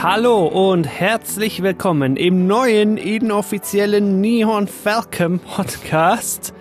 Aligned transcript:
Hallo 0.00 0.46
und 0.46 0.84
herzlich 0.84 1.60
willkommen 1.60 2.16
im 2.16 2.46
neuen 2.46 2.98
inoffiziellen 2.98 4.20
Neon 4.20 4.68
Falcon 4.68 5.40
Podcast. 5.40 6.54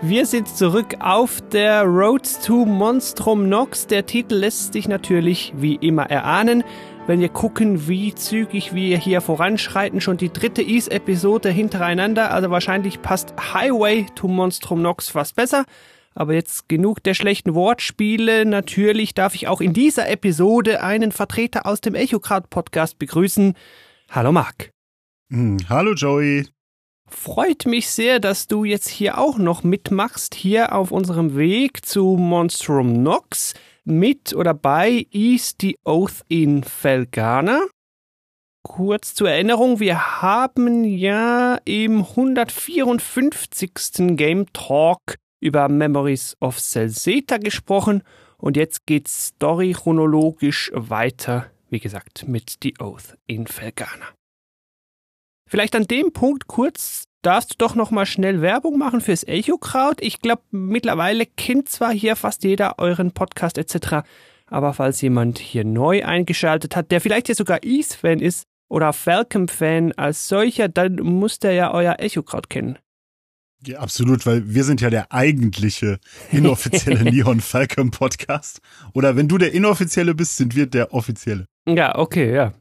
Wir 0.00 0.24
sind 0.24 0.48
zurück 0.48 0.94
auf 1.00 1.42
der 1.52 1.82
Road 1.82 2.26
to 2.42 2.64
Monstrum 2.64 3.50
Nox. 3.50 3.86
Der 3.86 4.06
Titel 4.06 4.36
lässt 4.36 4.72
sich 4.72 4.88
natürlich 4.88 5.52
wie 5.54 5.74
immer 5.74 6.08
erahnen. 6.08 6.64
Wenn 7.06 7.20
wir 7.20 7.28
gucken, 7.28 7.86
wie 7.86 8.14
zügig 8.14 8.74
wir 8.74 8.96
hier 8.96 9.20
voranschreiten, 9.20 10.00
schon 10.00 10.16
die 10.16 10.32
dritte 10.32 10.62
Ease-Episode 10.62 11.50
hintereinander, 11.50 12.32
also 12.32 12.50
wahrscheinlich 12.50 13.02
passt 13.02 13.34
Highway 13.52 14.06
to 14.14 14.26
Monstrum 14.26 14.80
Nox 14.80 15.10
fast 15.10 15.36
besser. 15.36 15.66
Aber 16.14 16.34
jetzt 16.34 16.68
genug 16.68 17.02
der 17.02 17.14
schlechten 17.14 17.54
Wortspiele. 17.54 18.44
Natürlich 18.44 19.14
darf 19.14 19.34
ich 19.34 19.48
auch 19.48 19.60
in 19.60 19.72
dieser 19.72 20.08
Episode 20.08 20.82
einen 20.82 21.12
Vertreter 21.12 21.66
aus 21.66 21.80
dem 21.80 21.94
Echocrowd 21.94 22.50
Podcast 22.50 22.98
begrüßen. 22.98 23.54
Hallo 24.10 24.32
Marc. 24.32 24.70
Hm, 25.30 25.58
hallo 25.68 25.94
Joey. 25.94 26.46
Freut 27.08 27.66
mich 27.66 27.90
sehr, 27.90 28.20
dass 28.20 28.46
du 28.46 28.64
jetzt 28.64 28.88
hier 28.88 29.18
auch 29.18 29.38
noch 29.38 29.62
mitmachst, 29.62 30.34
hier 30.34 30.74
auf 30.74 30.92
unserem 30.92 31.36
Weg 31.36 31.84
zu 31.84 32.16
Monstrum 32.16 33.02
Nox. 33.02 33.54
Mit 33.84 34.34
oder 34.34 34.54
bei 34.54 35.06
East 35.10 35.62
the 35.62 35.76
Oath 35.84 36.22
in 36.28 36.62
Felgana. 36.62 37.62
Kurz 38.62 39.14
zur 39.14 39.30
Erinnerung, 39.30 39.80
wir 39.80 40.22
haben 40.22 40.84
ja 40.84 41.58
im 41.64 42.02
154. 42.02 44.16
Game 44.16 44.52
Talk 44.52 45.16
über 45.40 45.68
Memories 45.68 46.36
of 46.40 46.60
Celzeta 46.60 47.38
gesprochen 47.38 48.02
und 48.38 48.56
jetzt 48.56 48.86
geht's 48.86 49.28
story 49.28 49.72
chronologisch 49.72 50.70
weiter, 50.74 51.50
wie 51.68 51.80
gesagt, 51.80 52.28
mit 52.28 52.58
The 52.62 52.74
Oath 52.78 53.16
in 53.26 53.46
Felgana. 53.46 54.08
Vielleicht 55.48 55.74
an 55.74 55.88
dem 55.88 56.12
Punkt 56.12 56.46
kurz 56.46 57.04
darfst 57.22 57.52
du 57.52 57.54
doch 57.58 57.74
noch 57.74 57.90
mal 57.90 58.06
schnell 58.06 58.40
Werbung 58.40 58.78
machen 58.78 59.00
fürs 59.00 59.24
Echo-Kraut. 59.24 60.00
Ich 60.00 60.20
glaube, 60.20 60.42
mittlerweile 60.50 61.26
kennt 61.26 61.68
zwar 61.68 61.92
hier 61.92 62.16
fast 62.16 62.44
jeder 62.44 62.78
euren 62.78 63.12
Podcast 63.12 63.58
etc., 63.58 64.06
aber 64.46 64.74
falls 64.74 65.00
jemand 65.00 65.38
hier 65.38 65.64
neu 65.64 66.04
eingeschaltet 66.04 66.74
hat, 66.74 66.90
der 66.90 67.00
vielleicht 67.00 67.28
ja 67.28 67.34
sogar 67.34 67.62
Ease-Fan 67.62 68.18
ist 68.18 68.44
oder 68.68 68.92
Falcon-Fan 68.92 69.92
als 69.92 70.28
solcher, 70.28 70.68
dann 70.68 70.96
muss 70.96 71.38
der 71.38 71.52
ja 71.52 71.72
euer 71.72 71.96
Echo-Kraut 71.98 72.50
kennen. 72.50 72.78
Ja, 73.66 73.80
absolut, 73.80 74.24
weil 74.24 74.54
wir 74.54 74.64
sind 74.64 74.80
ja 74.80 74.88
der 74.88 75.12
eigentliche 75.12 75.98
inoffizielle 76.32 77.04
Neon 77.10 77.40
Falcon 77.40 77.90
Podcast. 77.90 78.60
Oder 78.94 79.16
wenn 79.16 79.28
du 79.28 79.36
der 79.36 79.52
inoffizielle 79.52 80.14
bist, 80.14 80.38
sind 80.38 80.56
wir 80.56 80.66
der 80.66 80.94
offizielle. 80.94 81.44
Ja, 81.68 81.96
okay, 81.96 82.34
ja. 82.34 82.54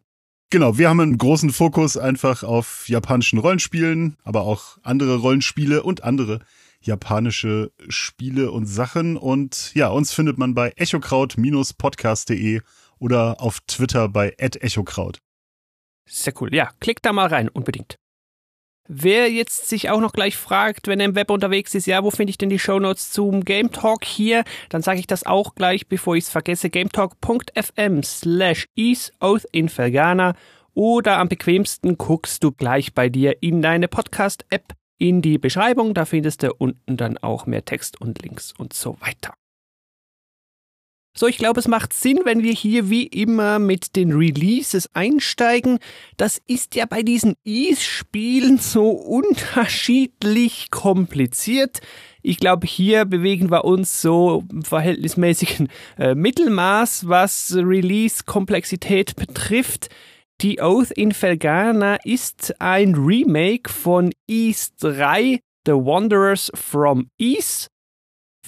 Genau, 0.51 0.77
wir 0.77 0.89
haben 0.89 0.99
einen 0.99 1.17
großen 1.17 1.51
Fokus 1.51 1.95
einfach 1.95 2.43
auf 2.43 2.89
japanischen 2.89 3.39
Rollenspielen, 3.39 4.17
aber 4.23 4.41
auch 4.41 4.77
andere 4.83 5.17
Rollenspiele 5.17 5.83
und 5.83 6.03
andere 6.03 6.39
japanische 6.81 7.71
Spiele 7.87 8.51
und 8.51 8.65
Sachen. 8.65 9.15
Und 9.15 9.71
ja, 9.75 9.89
uns 9.89 10.11
findet 10.11 10.37
man 10.37 10.53
bei 10.53 10.73
echokraut-podcast.de 10.75 12.61
oder 12.97 13.41
auf 13.41 13.59
Twitter 13.67 14.09
bei 14.09 14.33
echokraut. 14.37 15.19
Sehr 16.07 16.33
cool. 16.41 16.53
Ja, 16.53 16.71
klickt 16.79 17.05
da 17.05 17.13
mal 17.13 17.27
rein, 17.27 17.47
unbedingt. 17.47 17.97
Wer 18.91 19.31
jetzt 19.31 19.69
sich 19.69 19.91
auch 19.91 19.99
noch 19.99 20.13
gleich 20.13 20.35
fragt, 20.35 20.87
wenn 20.87 20.99
er 20.99 21.05
im 21.05 21.13
Web 21.13 21.29
unterwegs 21.29 21.75
ist, 21.75 21.85
ja, 21.85 22.03
wo 22.03 22.09
finde 22.09 22.31
ich 22.31 22.39
denn 22.39 22.49
die 22.49 22.57
Shownotes 22.57 23.11
zum 23.11 23.45
Game 23.45 23.71
Talk 23.71 24.03
hier, 24.03 24.43
dann 24.69 24.81
sage 24.81 24.99
ich 24.99 25.05
das 25.05 25.27
auch 25.27 25.53
gleich, 25.53 25.87
bevor 25.87 26.15
ich 26.15 26.23
es 26.23 26.31
vergesse, 26.31 26.71
gametalk.fm 26.71 28.01
slash 28.01 28.65
easeoathinfergana 28.75 30.33
oder 30.73 31.19
am 31.19 31.29
bequemsten 31.29 31.99
guckst 31.99 32.43
du 32.43 32.51
gleich 32.51 32.95
bei 32.95 33.09
dir 33.09 33.43
in 33.43 33.61
deine 33.61 33.87
Podcast-App 33.87 34.73
in 34.97 35.21
die 35.21 35.37
Beschreibung, 35.37 35.93
da 35.93 36.05
findest 36.05 36.41
du 36.41 36.51
unten 36.51 36.97
dann 36.97 37.19
auch 37.19 37.45
mehr 37.45 37.63
Text 37.63 38.01
und 38.01 38.23
Links 38.23 38.55
und 38.57 38.73
so 38.73 38.97
weiter. 39.01 39.35
So, 41.19 41.27
ich 41.27 41.37
glaube, 41.37 41.59
es 41.59 41.67
macht 41.67 41.91
Sinn, 41.91 42.21
wenn 42.23 42.43
wir 42.43 42.53
hier 42.53 42.89
wie 42.89 43.05
immer 43.05 43.59
mit 43.59 43.97
den 43.97 44.13
Releases 44.13 44.89
einsteigen. 44.95 45.79
Das 46.15 46.41
ist 46.47 46.75
ja 46.75 46.85
bei 46.85 47.03
diesen 47.03 47.35
Ease-Spielen 47.43 48.57
so 48.57 48.91
unterschiedlich 48.91 50.71
kompliziert. 50.71 51.81
Ich 52.21 52.39
glaube, 52.39 52.67
hier 52.67 53.03
bewegen 53.03 53.51
wir 53.51 53.65
uns 53.65 54.01
so 54.01 54.45
im 54.49 54.63
verhältnismäßigen 54.63 55.67
äh, 55.97 56.15
Mittelmaß, 56.15 57.09
was 57.09 57.53
Release-Komplexität 57.53 59.17
betrifft. 59.17 59.89
Die 60.39 60.61
Oath 60.61 60.91
in 60.91 61.11
Felgana 61.11 61.97
ist 62.05 62.61
ein 62.61 62.95
Remake 62.95 63.69
von 63.69 64.13
Ease 64.25 64.69
3, 64.79 65.41
The 65.65 65.73
Wanderers 65.73 66.49
from 66.55 67.09
Ease. 67.17 67.67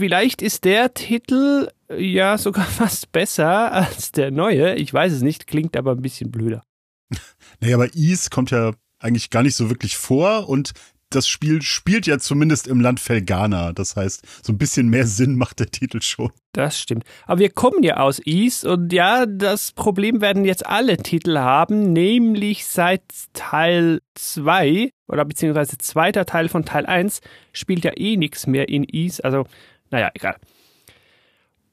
Vielleicht 0.01 0.41
ist 0.41 0.65
der 0.65 0.95
Titel 0.95 1.69
ja 1.95 2.39
sogar 2.39 2.65
fast 2.79 3.11
besser 3.11 3.71
als 3.71 4.11
der 4.11 4.31
neue. 4.31 4.73
Ich 4.73 4.91
weiß 4.91 5.13
es 5.13 5.21
nicht, 5.21 5.45
klingt 5.45 5.77
aber 5.77 5.91
ein 5.91 6.01
bisschen 6.01 6.31
blöder. 6.31 6.63
Naja, 7.59 7.75
aber 7.75 7.93
Ease 7.93 8.31
kommt 8.31 8.49
ja 8.49 8.71
eigentlich 8.97 9.29
gar 9.29 9.43
nicht 9.43 9.55
so 9.55 9.69
wirklich 9.69 9.95
vor 9.95 10.49
und 10.49 10.71
das 11.11 11.27
Spiel 11.27 11.61
spielt 11.61 12.07
ja 12.07 12.17
zumindest 12.17 12.67
im 12.67 12.79
Land 12.79 12.99
Felgana. 12.99 13.73
Das 13.73 13.95
heißt, 13.95 14.25
so 14.43 14.51
ein 14.51 14.57
bisschen 14.57 14.89
mehr 14.89 15.05
Sinn 15.17 15.35
macht 15.35 15.59
der 15.59 15.67
Titel 15.67 16.01
schon. 16.01 16.31
Das 16.53 16.79
stimmt. 16.79 17.03
Aber 17.27 17.39
wir 17.39 17.51
kommen 17.51 17.83
ja 17.83 17.97
aus 17.97 18.19
East 18.25 18.65
und 18.65 18.91
ja, 18.91 19.27
das 19.27 19.71
Problem 19.71 20.19
werden 20.21 20.45
jetzt 20.45 20.65
alle 20.65 20.97
Titel 20.97 21.37
haben, 21.37 21.93
nämlich 21.93 22.65
seit 22.65 23.03
Teil 23.33 24.01
2 24.15 24.89
oder 25.07 25.25
beziehungsweise 25.25 25.77
zweiter 25.77 26.25
Teil 26.25 26.49
von 26.49 26.65
Teil 26.65 26.87
1 26.87 27.21
spielt 27.53 27.83
ja 27.83 27.91
eh 27.95 28.17
nichts 28.17 28.47
mehr 28.47 28.67
in 28.69 28.83
East. 28.83 29.23
Also, 29.23 29.45
naja, 29.91 30.09
egal. 30.13 30.37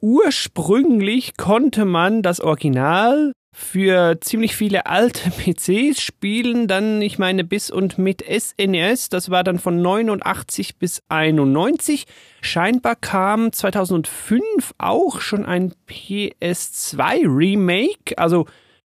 Ursprünglich 0.01 1.37
konnte 1.37 1.85
man 1.85 2.23
das 2.23 2.41
Original 2.41 3.33
für 3.53 4.21
ziemlich 4.21 4.55
viele 4.55 4.87
alte 4.87 5.31
PCs 5.37 6.01
spielen, 6.01 6.69
dann, 6.69 7.03
ich 7.03 7.19
meine, 7.19 7.43
bis 7.43 7.71
und 7.71 7.99
mit 7.99 8.23
SNES, 8.23 9.09
das 9.09 9.31
war 9.31 9.43
dann 9.43 9.59
von 9.59 9.83
89 9.83 10.77
bis 10.77 11.03
91. 11.09 12.05
Scheinbar 12.41 12.95
kam 12.95 13.53
2005 13.53 14.75
auch 14.79 15.21
schon 15.21 15.45
ein 15.45 15.75
PS2 15.89 17.25
Remake, 17.27 18.17
also 18.17 18.47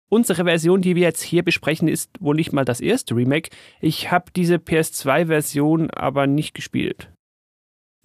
Unsere 0.09 0.45
Version, 0.45 0.83
die 0.83 0.95
wir 0.95 1.03
jetzt 1.03 1.23
hier 1.23 1.43
besprechen, 1.43 1.89
ist 1.89 2.11
wohl 2.21 2.37
nicht 2.37 2.53
mal 2.53 2.65
das 2.65 2.81
erste 2.81 3.17
Remake. 3.17 3.51
Ich 3.81 4.13
habe 4.13 4.27
diese 4.37 4.55
PS2-Version 4.55 5.91
aber 5.91 6.29
nicht 6.29 6.55
gespielt. 6.55 7.11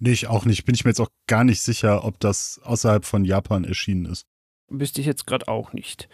Nee, 0.04 0.10
ich 0.10 0.26
auch 0.26 0.46
nicht. 0.46 0.64
Bin 0.64 0.74
ich 0.74 0.84
mir 0.84 0.90
jetzt 0.90 1.00
auch 1.00 1.12
gar 1.28 1.44
nicht 1.44 1.62
sicher, 1.62 2.04
ob 2.04 2.18
das 2.18 2.60
außerhalb 2.64 3.04
von 3.04 3.24
Japan 3.24 3.62
erschienen 3.62 4.06
ist. 4.06 4.26
Wüsste 4.68 5.00
ich 5.00 5.06
jetzt 5.06 5.28
gerade 5.28 5.46
auch 5.46 5.72
nicht. 5.72 6.08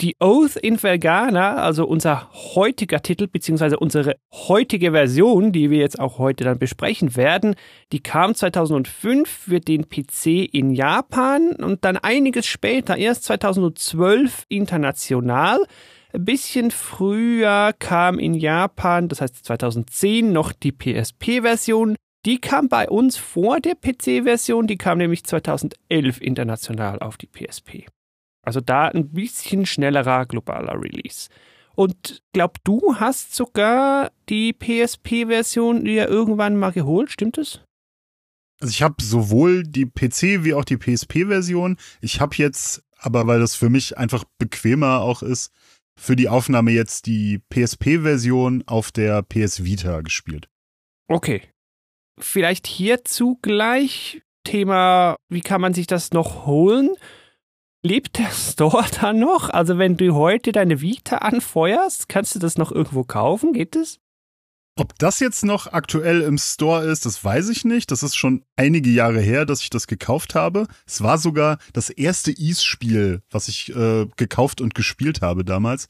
Die 0.00 0.16
Oath 0.18 0.56
in 0.56 0.76
Felgana, 0.76 1.54
also 1.58 1.86
unser 1.86 2.28
heutiger 2.32 3.00
Titel, 3.00 3.28
beziehungsweise 3.28 3.78
unsere 3.78 4.16
heutige 4.32 4.90
Version, 4.90 5.52
die 5.52 5.70
wir 5.70 5.78
jetzt 5.78 6.00
auch 6.00 6.18
heute 6.18 6.42
dann 6.42 6.58
besprechen 6.58 7.14
werden, 7.14 7.54
die 7.92 8.00
kam 8.00 8.34
2005 8.34 9.28
für 9.28 9.60
den 9.60 9.88
PC 9.88 10.52
in 10.52 10.70
Japan 10.70 11.52
und 11.52 11.84
dann 11.84 11.96
einiges 11.96 12.46
später, 12.46 12.96
erst 12.96 13.22
2012 13.22 14.46
international. 14.48 15.64
Ein 16.12 16.24
bisschen 16.24 16.72
früher 16.72 17.72
kam 17.78 18.18
in 18.18 18.34
Japan, 18.34 19.06
das 19.06 19.20
heißt 19.20 19.44
2010, 19.44 20.32
noch 20.32 20.50
die 20.50 20.72
PSP-Version. 20.72 21.94
Die 22.26 22.38
kam 22.38 22.68
bei 22.68 22.88
uns 22.88 23.16
vor 23.16 23.60
der 23.60 23.74
PC-Version, 23.74 24.66
die 24.66 24.76
kam 24.76 24.98
nämlich 24.98 25.24
2011 25.24 26.20
international 26.20 26.98
auf 26.98 27.16
die 27.16 27.26
PSP. 27.26 27.86
Also 28.42 28.60
da 28.60 28.88
ein 28.88 29.10
bisschen 29.10 29.64
schnellerer 29.66 30.26
globaler 30.26 30.80
Release. 30.80 31.28
Und 31.74 32.22
glaub, 32.32 32.62
du 32.64 32.96
hast 32.96 33.34
sogar 33.34 34.10
die 34.28 34.52
PSP-Version 34.52 35.84
dir 35.84 36.08
irgendwann 36.08 36.56
mal 36.56 36.72
geholt, 36.72 37.10
stimmt 37.10 37.38
es? 37.38 37.60
Also 38.60 38.70
ich 38.70 38.82
habe 38.82 39.02
sowohl 39.02 39.62
die 39.62 39.86
PC 39.86 40.44
wie 40.44 40.52
auch 40.52 40.66
die 40.66 40.76
PSP-Version. 40.76 41.78
Ich 42.02 42.20
habe 42.20 42.36
jetzt, 42.36 42.82
aber 42.98 43.26
weil 43.26 43.40
das 43.40 43.54
für 43.54 43.70
mich 43.70 43.96
einfach 43.96 44.24
bequemer 44.38 45.00
auch 45.00 45.22
ist, 45.22 45.52
für 45.98 46.16
die 46.16 46.28
Aufnahme 46.28 46.70
jetzt 46.70 47.06
die 47.06 47.40
PSP-Version 47.50 48.64
auf 48.66 48.92
der 48.92 49.22
PS 49.22 49.64
Vita 49.64 50.02
gespielt. 50.02 50.48
Okay. 51.08 51.48
Vielleicht 52.24 52.66
hierzu 52.66 53.38
gleich 53.42 54.22
Thema, 54.44 55.16
wie 55.28 55.40
kann 55.40 55.60
man 55.60 55.74
sich 55.74 55.86
das 55.86 56.12
noch 56.12 56.46
holen? 56.46 56.90
Lebt 57.82 58.18
der 58.18 58.30
Store 58.32 58.86
da 59.00 59.12
noch? 59.12 59.50
Also 59.50 59.78
wenn 59.78 59.96
du 59.96 60.14
heute 60.14 60.52
deine 60.52 60.80
Vita 60.80 61.18
anfeuerst, 61.18 62.08
kannst 62.08 62.34
du 62.34 62.38
das 62.38 62.58
noch 62.58 62.72
irgendwo 62.72 63.04
kaufen? 63.04 63.52
Geht 63.52 63.76
es? 63.76 63.98
Ob 64.76 64.98
das 64.98 65.20
jetzt 65.20 65.44
noch 65.44 65.66
aktuell 65.66 66.22
im 66.22 66.38
Store 66.38 66.84
ist, 66.84 67.04
das 67.04 67.22
weiß 67.22 67.50
ich 67.50 67.64
nicht. 67.64 67.90
Das 67.90 68.02
ist 68.02 68.16
schon 68.16 68.44
einige 68.56 68.88
Jahre 68.88 69.20
her, 69.20 69.44
dass 69.44 69.60
ich 69.60 69.68
das 69.68 69.86
gekauft 69.86 70.34
habe. 70.34 70.68
Es 70.86 71.02
war 71.02 71.18
sogar 71.18 71.58
das 71.74 71.90
erste 71.90 72.30
Ease-Spiel, 72.30 73.20
was 73.30 73.48
ich 73.48 73.74
äh, 73.74 74.06
gekauft 74.16 74.60
und 74.60 74.74
gespielt 74.74 75.20
habe 75.20 75.44
damals. 75.44 75.88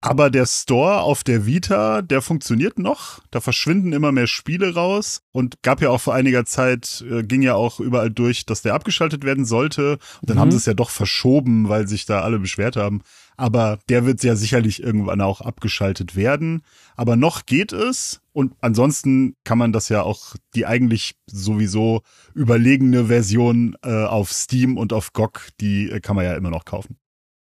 Aber 0.00 0.30
der 0.30 0.46
Store 0.46 1.00
auf 1.00 1.24
der 1.24 1.44
Vita, 1.44 2.02
der 2.02 2.22
funktioniert 2.22 2.78
noch. 2.78 3.20
Da 3.32 3.40
verschwinden 3.40 3.92
immer 3.92 4.12
mehr 4.12 4.28
Spiele 4.28 4.74
raus. 4.74 5.22
Und 5.32 5.60
gab 5.62 5.82
ja 5.82 5.90
auch 5.90 6.00
vor 6.00 6.14
einiger 6.14 6.44
Zeit, 6.44 7.04
äh, 7.10 7.24
ging 7.24 7.42
ja 7.42 7.54
auch 7.54 7.80
überall 7.80 8.10
durch, 8.10 8.46
dass 8.46 8.62
der 8.62 8.74
abgeschaltet 8.74 9.24
werden 9.24 9.44
sollte. 9.44 9.98
Und 10.20 10.30
dann 10.30 10.36
mhm. 10.36 10.40
haben 10.40 10.50
sie 10.52 10.58
es 10.58 10.66
ja 10.66 10.74
doch 10.74 10.90
verschoben, 10.90 11.68
weil 11.68 11.88
sich 11.88 12.06
da 12.06 12.20
alle 12.20 12.38
beschwert 12.38 12.76
haben. 12.76 13.02
Aber 13.36 13.80
der 13.88 14.06
wird 14.06 14.22
ja 14.22 14.36
sicherlich 14.36 14.80
irgendwann 14.80 15.20
auch 15.20 15.40
abgeschaltet 15.40 16.14
werden. 16.14 16.62
Aber 16.94 17.16
noch 17.16 17.44
geht 17.44 17.72
es. 17.72 18.20
Und 18.32 18.54
ansonsten 18.60 19.34
kann 19.42 19.58
man 19.58 19.72
das 19.72 19.88
ja 19.88 20.02
auch, 20.02 20.36
die 20.54 20.64
eigentlich 20.64 21.16
sowieso 21.26 22.02
überlegene 22.34 23.06
Version 23.06 23.76
äh, 23.82 24.04
auf 24.04 24.30
Steam 24.30 24.76
und 24.76 24.92
auf 24.92 25.12
GOG, 25.12 25.48
die 25.60 25.90
äh, 25.90 25.98
kann 25.98 26.14
man 26.14 26.24
ja 26.24 26.34
immer 26.34 26.50
noch 26.50 26.64
kaufen. 26.64 26.98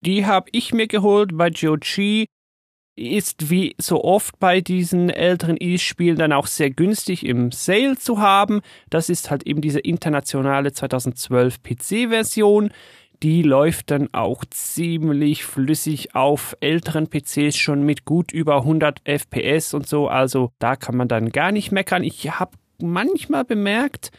Die 0.01 0.25
habe 0.25 0.49
ich 0.51 0.73
mir 0.73 0.87
geholt 0.87 1.37
bei 1.37 1.51
GOG 1.51 2.27
ist 2.99 3.49
wie 3.49 3.75
so 3.77 4.03
oft 4.03 4.39
bei 4.39 4.61
diesen 4.61 5.09
älteren 5.09 5.57
E-Spielen 5.59 6.17
dann 6.17 6.33
auch 6.33 6.47
sehr 6.47 6.69
günstig 6.69 7.25
im 7.25 7.51
Sale 7.51 7.97
zu 7.97 8.19
haben. 8.19 8.61
Das 8.89 9.09
ist 9.09 9.31
halt 9.31 9.43
eben 9.43 9.61
diese 9.61 9.79
internationale 9.79 10.71
2012 10.71 11.63
PC-Version. 11.63 12.71
Die 13.23 13.41
läuft 13.41 13.91
dann 13.91 14.13
auch 14.13 14.45
ziemlich 14.49 15.43
flüssig 15.43 16.15
auf 16.15 16.55
älteren 16.61 17.07
PCs 17.09 17.57
schon 17.57 17.83
mit 17.83 18.05
gut 18.05 18.31
über 18.31 18.57
100 18.57 19.01
FPS 19.03 19.73
und 19.73 19.87
so. 19.87 20.07
Also 20.07 20.51
da 20.59 20.75
kann 20.75 20.95
man 20.95 21.07
dann 21.07 21.29
gar 21.31 21.51
nicht 21.51 21.71
meckern. 21.71 22.03
Ich 22.03 22.39
habe 22.39 22.51
manchmal 22.81 23.43
bemerkt, 23.43 24.11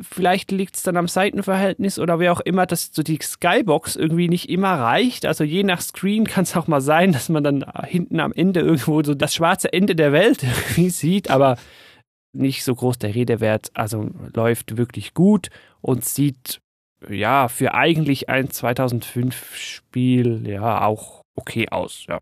Vielleicht 0.00 0.50
liegt 0.50 0.76
es 0.76 0.82
dann 0.82 0.96
am 0.96 1.06
Seitenverhältnis 1.06 1.98
oder 1.98 2.18
wie 2.18 2.28
auch 2.28 2.40
immer, 2.40 2.66
dass 2.66 2.90
so 2.92 3.02
die 3.02 3.18
Skybox 3.20 3.96
irgendwie 3.96 4.28
nicht 4.28 4.48
immer 4.48 4.74
reicht. 4.74 5.26
Also 5.26 5.44
je 5.44 5.62
nach 5.62 5.80
Screen 5.80 6.26
kann 6.26 6.44
es 6.44 6.56
auch 6.56 6.66
mal 6.66 6.80
sein, 6.80 7.12
dass 7.12 7.28
man 7.28 7.44
dann 7.44 7.64
hinten 7.86 8.18
am 8.18 8.32
Ende 8.32 8.60
irgendwo 8.60 9.02
so 9.02 9.14
das 9.14 9.34
schwarze 9.34 9.72
Ende 9.72 9.94
der 9.94 10.12
Welt 10.12 10.42
irgendwie 10.42 10.90
sieht, 10.90 11.30
aber 11.30 11.56
nicht 12.32 12.64
so 12.64 12.74
groß 12.74 12.98
der 12.98 13.14
Redewert. 13.14 13.70
Also 13.74 14.10
läuft 14.34 14.76
wirklich 14.76 15.14
gut 15.14 15.48
und 15.80 16.04
sieht 16.04 16.60
ja 17.08 17.48
für 17.48 17.74
eigentlich 17.74 18.28
ein 18.28 18.50
2005 18.50 19.56
Spiel 19.56 20.46
ja 20.48 20.84
auch 20.84 21.22
okay 21.34 21.68
aus. 21.68 22.06
Ja. 22.08 22.18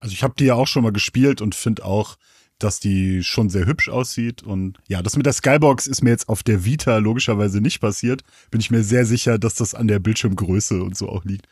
Also 0.00 0.12
ich 0.12 0.22
habe 0.22 0.34
die 0.38 0.46
ja 0.46 0.54
auch 0.54 0.66
schon 0.66 0.82
mal 0.82 0.92
gespielt 0.92 1.40
und 1.40 1.54
finde 1.54 1.84
auch, 1.84 2.16
dass 2.62 2.80
die 2.80 3.22
schon 3.22 3.50
sehr 3.50 3.66
hübsch 3.66 3.88
aussieht. 3.88 4.42
Und 4.42 4.78
ja, 4.88 5.02
das 5.02 5.16
mit 5.16 5.26
der 5.26 5.32
Skybox 5.32 5.86
ist 5.86 6.02
mir 6.02 6.10
jetzt 6.10 6.28
auf 6.28 6.42
der 6.42 6.64
Vita 6.64 6.98
logischerweise 6.98 7.60
nicht 7.60 7.80
passiert. 7.80 8.22
Bin 8.50 8.60
ich 8.60 8.70
mir 8.70 8.82
sehr 8.82 9.06
sicher, 9.06 9.38
dass 9.38 9.54
das 9.54 9.74
an 9.74 9.88
der 9.88 9.98
Bildschirmgröße 9.98 10.82
und 10.82 10.96
so 10.96 11.08
auch 11.08 11.24
liegt. 11.24 11.46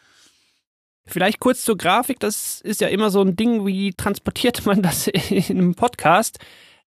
Vielleicht 1.06 1.40
kurz 1.40 1.62
zur 1.62 1.78
Grafik. 1.78 2.20
Das 2.20 2.60
ist 2.60 2.80
ja 2.80 2.88
immer 2.88 3.10
so 3.10 3.22
ein 3.22 3.34
Ding, 3.34 3.66
wie 3.66 3.92
transportiert 3.94 4.64
man 4.66 4.82
das 4.82 5.06
in 5.08 5.58
einem 5.58 5.74
Podcast? 5.74 6.38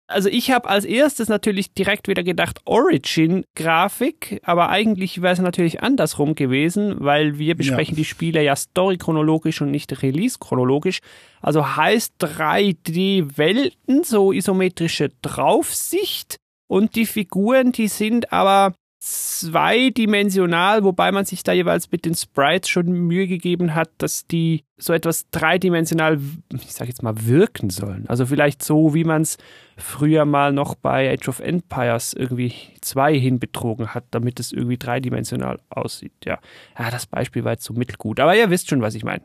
Also 0.08 0.30
ich 0.30 0.52
habe 0.52 0.70
als 0.70 0.86
erstes 0.86 1.30
natürlich 1.30 1.74
direkt 1.74 2.08
wieder 2.08 2.24
gedacht 2.24 2.60
Origin-Grafik, 2.66 4.40
aber 4.44 4.70
eigentlich 4.70 5.24
wäre 5.24 5.34
es 5.34 5.40
natürlich 5.40 5.82
andersrum 5.82 6.36
gewesen, 6.36 6.98
weil 7.00 7.40
wir 7.40 7.56
besprechen 7.56 7.96
ja. 7.96 7.98
die 7.98 8.06
Spiele 8.06 8.44
ja 8.44 8.56
story-chronologisch 8.56 9.62
und 9.62 9.72
nicht 9.72 10.04
release-chronologisch. 10.04 11.00
Also 11.42 11.76
heißt 11.76 12.14
3D-Welten, 12.20 14.04
so 14.04 14.32
isometrische 14.32 15.10
Draufsicht 15.24 16.38
und 16.68 16.96
die 16.96 17.08
Figuren, 17.08 17.72
die 17.72 17.88
sind 17.88 18.32
aber 18.32 18.76
zweidimensional, 19.06 20.84
wobei 20.84 21.12
man 21.12 21.26
sich 21.26 21.44
da 21.44 21.54
jeweils 21.54 21.92
mit 21.92 22.06
den 22.06 22.16
Sprites 22.16 22.68
schon 22.68 22.88
Mühe 22.88 23.28
gegeben 23.28 23.76
hat, 23.76 23.92
dass 24.00 24.26
die 24.26 24.64
so 24.78 24.94
etwas 24.94 25.30
dreidimensional, 25.30 26.20
ich 26.52 26.74
sag 26.74 26.88
jetzt 26.88 27.04
mal, 27.04 27.14
wirken 27.28 27.70
sollen. 27.70 28.06
Also 28.08 28.26
vielleicht 28.26 28.64
so, 28.64 28.96
wie 28.96 29.04
man 29.04 29.22
es 29.22 29.38
früher 29.78 30.26
mal 30.26 30.52
noch 30.54 30.74
bei 30.74 31.14
Age 31.14 31.30
of 31.30 31.40
Empires 31.40 32.14
irgendwie 32.14 32.56
zwei 32.82 33.16
hinbetrogen 33.16 33.94
hat, 33.94 34.06
damit 34.10 34.40
es 34.40 34.52
irgendwie 34.52 34.78
dreidimensional 34.78 35.60
aussieht. 35.70 36.14
Ja, 36.24 36.40
ja 36.80 36.90
das 36.90 37.06
Beispiel 37.06 37.44
war 37.44 37.52
jetzt 37.52 37.66
so 37.66 37.76
mittelgut, 37.76 38.20
aber 38.20 38.36
ihr 38.36 38.50
wisst 38.50 38.70
schon, 38.70 38.82
was 38.82 38.96
ich 38.96 39.04
meine. 39.04 39.24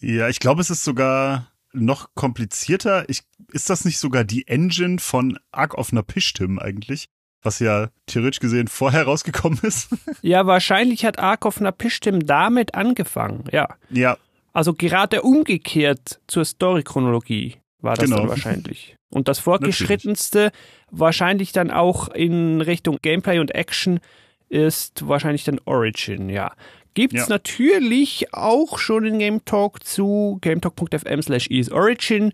Ja, 0.00 0.28
ich 0.28 0.40
glaube, 0.40 0.62
es 0.62 0.70
ist 0.70 0.82
sogar 0.82 1.52
noch 1.72 2.16
komplizierter. 2.16 3.08
Ich, 3.08 3.22
ist 3.52 3.70
das 3.70 3.84
nicht 3.84 4.00
sogar 4.00 4.24
die 4.24 4.48
Engine 4.48 4.98
von 4.98 5.38
Ark 5.52 5.74
of 5.74 5.92
Napishtim 5.92 6.58
eigentlich? 6.58 7.08
Was 7.42 7.58
ja 7.58 7.88
theoretisch 8.06 8.40
gesehen 8.40 8.68
vorher 8.68 9.04
rausgekommen 9.04 9.58
ist. 9.62 9.88
ja, 10.22 10.46
wahrscheinlich 10.46 11.04
hat 11.04 11.18
Arkov 11.18 11.60
Napishtim 11.60 12.26
damit 12.26 12.74
angefangen, 12.74 13.44
ja. 13.52 13.68
Ja. 13.90 14.16
Also 14.52 14.74
gerade 14.74 15.22
umgekehrt 15.22 16.20
zur 16.26 16.44
Story-Chronologie 16.44 17.56
war 17.80 17.94
das 17.94 18.04
genau. 18.04 18.18
dann 18.18 18.28
wahrscheinlich. 18.28 18.96
Und 19.10 19.28
das 19.28 19.38
Fortgeschrittenste, 19.38 20.38
Natürlich. 20.38 20.60
wahrscheinlich 20.90 21.52
dann 21.52 21.70
auch 21.70 22.08
in 22.08 22.60
Richtung 22.60 22.98
Gameplay 23.02 23.38
und 23.38 23.54
Action, 23.54 24.00
ist 24.48 25.06
wahrscheinlich 25.08 25.44
dann 25.44 25.60
Origin, 25.64 26.28
ja. 26.28 26.52
Gibt's 26.94 27.14
ja. 27.14 27.26
natürlich 27.28 28.34
auch 28.34 28.78
schon 28.78 29.04
in 29.04 29.18
Game 29.20 29.44
Talk 29.44 29.84
zu 29.84 30.38
gametalk.fm 30.40 31.22
slash 31.22 31.48
Origin. 31.70 32.32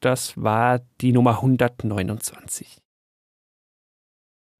Das 0.00 0.34
war 0.36 0.80
die 1.00 1.12
Nummer 1.12 1.36
129. 1.36 2.78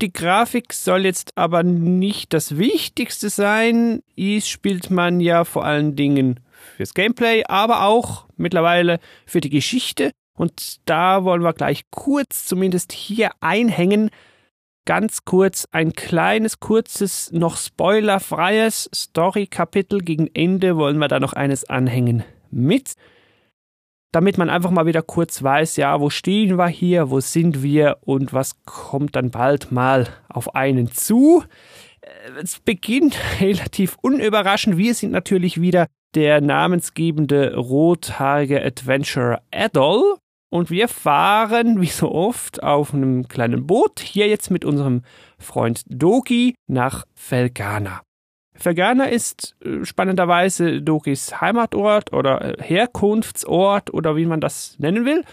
Die 0.00 0.12
Grafik 0.12 0.72
soll 0.72 1.04
jetzt 1.04 1.36
aber 1.36 1.62
nicht 1.62 2.32
das 2.32 2.58
Wichtigste 2.58 3.30
sein. 3.30 4.02
Ease 4.16 4.46
spielt 4.46 4.90
man 4.90 5.20
ja 5.20 5.44
vor 5.44 5.64
allen 5.64 5.94
Dingen 5.94 6.40
fürs 6.76 6.94
Gameplay, 6.94 7.44
aber 7.46 7.84
auch 7.84 8.26
mittlerweile 8.36 8.98
für 9.24 9.40
die 9.40 9.50
Geschichte. 9.50 10.10
Und 10.36 10.80
da 10.88 11.24
wollen 11.24 11.42
wir 11.42 11.52
gleich 11.52 11.82
kurz, 11.90 12.44
zumindest 12.46 12.92
hier 12.92 13.30
einhängen, 13.40 14.10
ganz 14.84 15.24
kurz 15.24 15.68
ein 15.70 15.92
kleines, 15.92 16.58
kurzes, 16.58 17.30
noch 17.32 17.56
spoilerfreies 17.56 18.90
Story-Kapitel. 18.92 20.00
Gegen 20.00 20.28
Ende 20.34 20.76
wollen 20.76 20.98
wir 20.98 21.08
da 21.08 21.20
noch 21.20 21.34
eines 21.34 21.68
anhängen 21.70 22.24
mit 22.50 22.94
damit 24.14 24.38
man 24.38 24.48
einfach 24.48 24.70
mal 24.70 24.86
wieder 24.86 25.02
kurz 25.02 25.42
weiß, 25.42 25.76
ja, 25.76 26.00
wo 26.00 26.08
stehen 26.08 26.56
wir 26.56 26.68
hier, 26.68 27.10
wo 27.10 27.18
sind 27.18 27.64
wir 27.64 27.98
und 28.02 28.32
was 28.32 28.62
kommt 28.64 29.16
dann 29.16 29.32
bald 29.32 29.72
mal 29.72 30.06
auf 30.28 30.54
einen 30.54 30.92
zu. 30.92 31.42
Äh, 32.00 32.40
es 32.40 32.60
beginnt 32.60 33.18
relativ 33.40 33.96
unüberraschend. 34.02 34.76
Wir 34.76 34.94
sind 34.94 35.10
natürlich 35.10 35.60
wieder 35.60 35.88
der 36.14 36.40
namensgebende 36.40 37.56
rothaarige 37.56 38.64
Adventurer 38.64 39.42
Adol. 39.52 40.18
Und 40.48 40.70
wir 40.70 40.86
fahren, 40.86 41.80
wie 41.80 41.86
so 41.86 42.12
oft, 42.12 42.62
auf 42.62 42.94
einem 42.94 43.26
kleinen 43.26 43.66
Boot, 43.66 43.98
hier 43.98 44.28
jetzt 44.28 44.52
mit 44.52 44.64
unserem 44.64 45.02
Freund 45.40 45.82
Doki 45.88 46.54
nach 46.68 47.04
Felgana. 47.16 48.02
Fergana 48.56 49.04
ist 49.04 49.56
äh, 49.64 49.84
spannenderweise 49.84 50.80
Dokis 50.80 51.40
Heimatort 51.40 52.12
oder 52.12 52.58
äh, 52.58 52.62
Herkunftsort 52.62 53.92
oder 53.92 54.16
wie 54.16 54.26
man 54.26 54.40
das 54.40 54.78
nennen 54.78 55.04
will. 55.04 55.24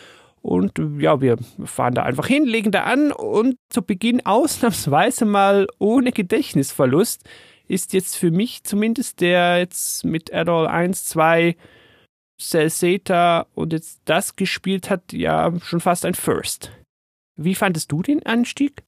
Und 0.41 0.79
äh, 0.79 0.87
ja, 0.99 1.21
wir 1.21 1.37
fahren 1.63 1.93
da 1.93 2.03
einfach 2.03 2.27
hin, 2.27 2.45
legen 2.45 2.71
da 2.71 2.83
an 2.83 3.11
und 3.11 3.57
zu 3.69 3.83
Beginn 3.83 4.25
ausnahmsweise 4.25 5.25
mal 5.25 5.67
ohne 5.77 6.11
Gedächtnisverlust 6.11 7.23
ist 7.67 7.93
jetzt 7.93 8.17
für 8.17 8.31
mich 8.31 8.63
zumindest 8.63 9.21
der 9.21 9.59
jetzt 9.59 10.03
mit 10.03 10.33
Adol 10.33 10.67
1, 10.67 11.05
2, 11.05 11.55
Cell 12.37 13.45
und 13.53 13.71
jetzt 13.71 14.01
das 14.05 14.35
gespielt 14.35 14.89
hat, 14.89 15.13
ja 15.13 15.53
schon 15.61 15.79
fast 15.79 16.05
ein 16.05 16.15
First. 16.15 16.71
Wie 17.37 17.55
fandest 17.55 17.91
du 17.91 18.01
den 18.01 18.25
Anstieg? 18.25 18.83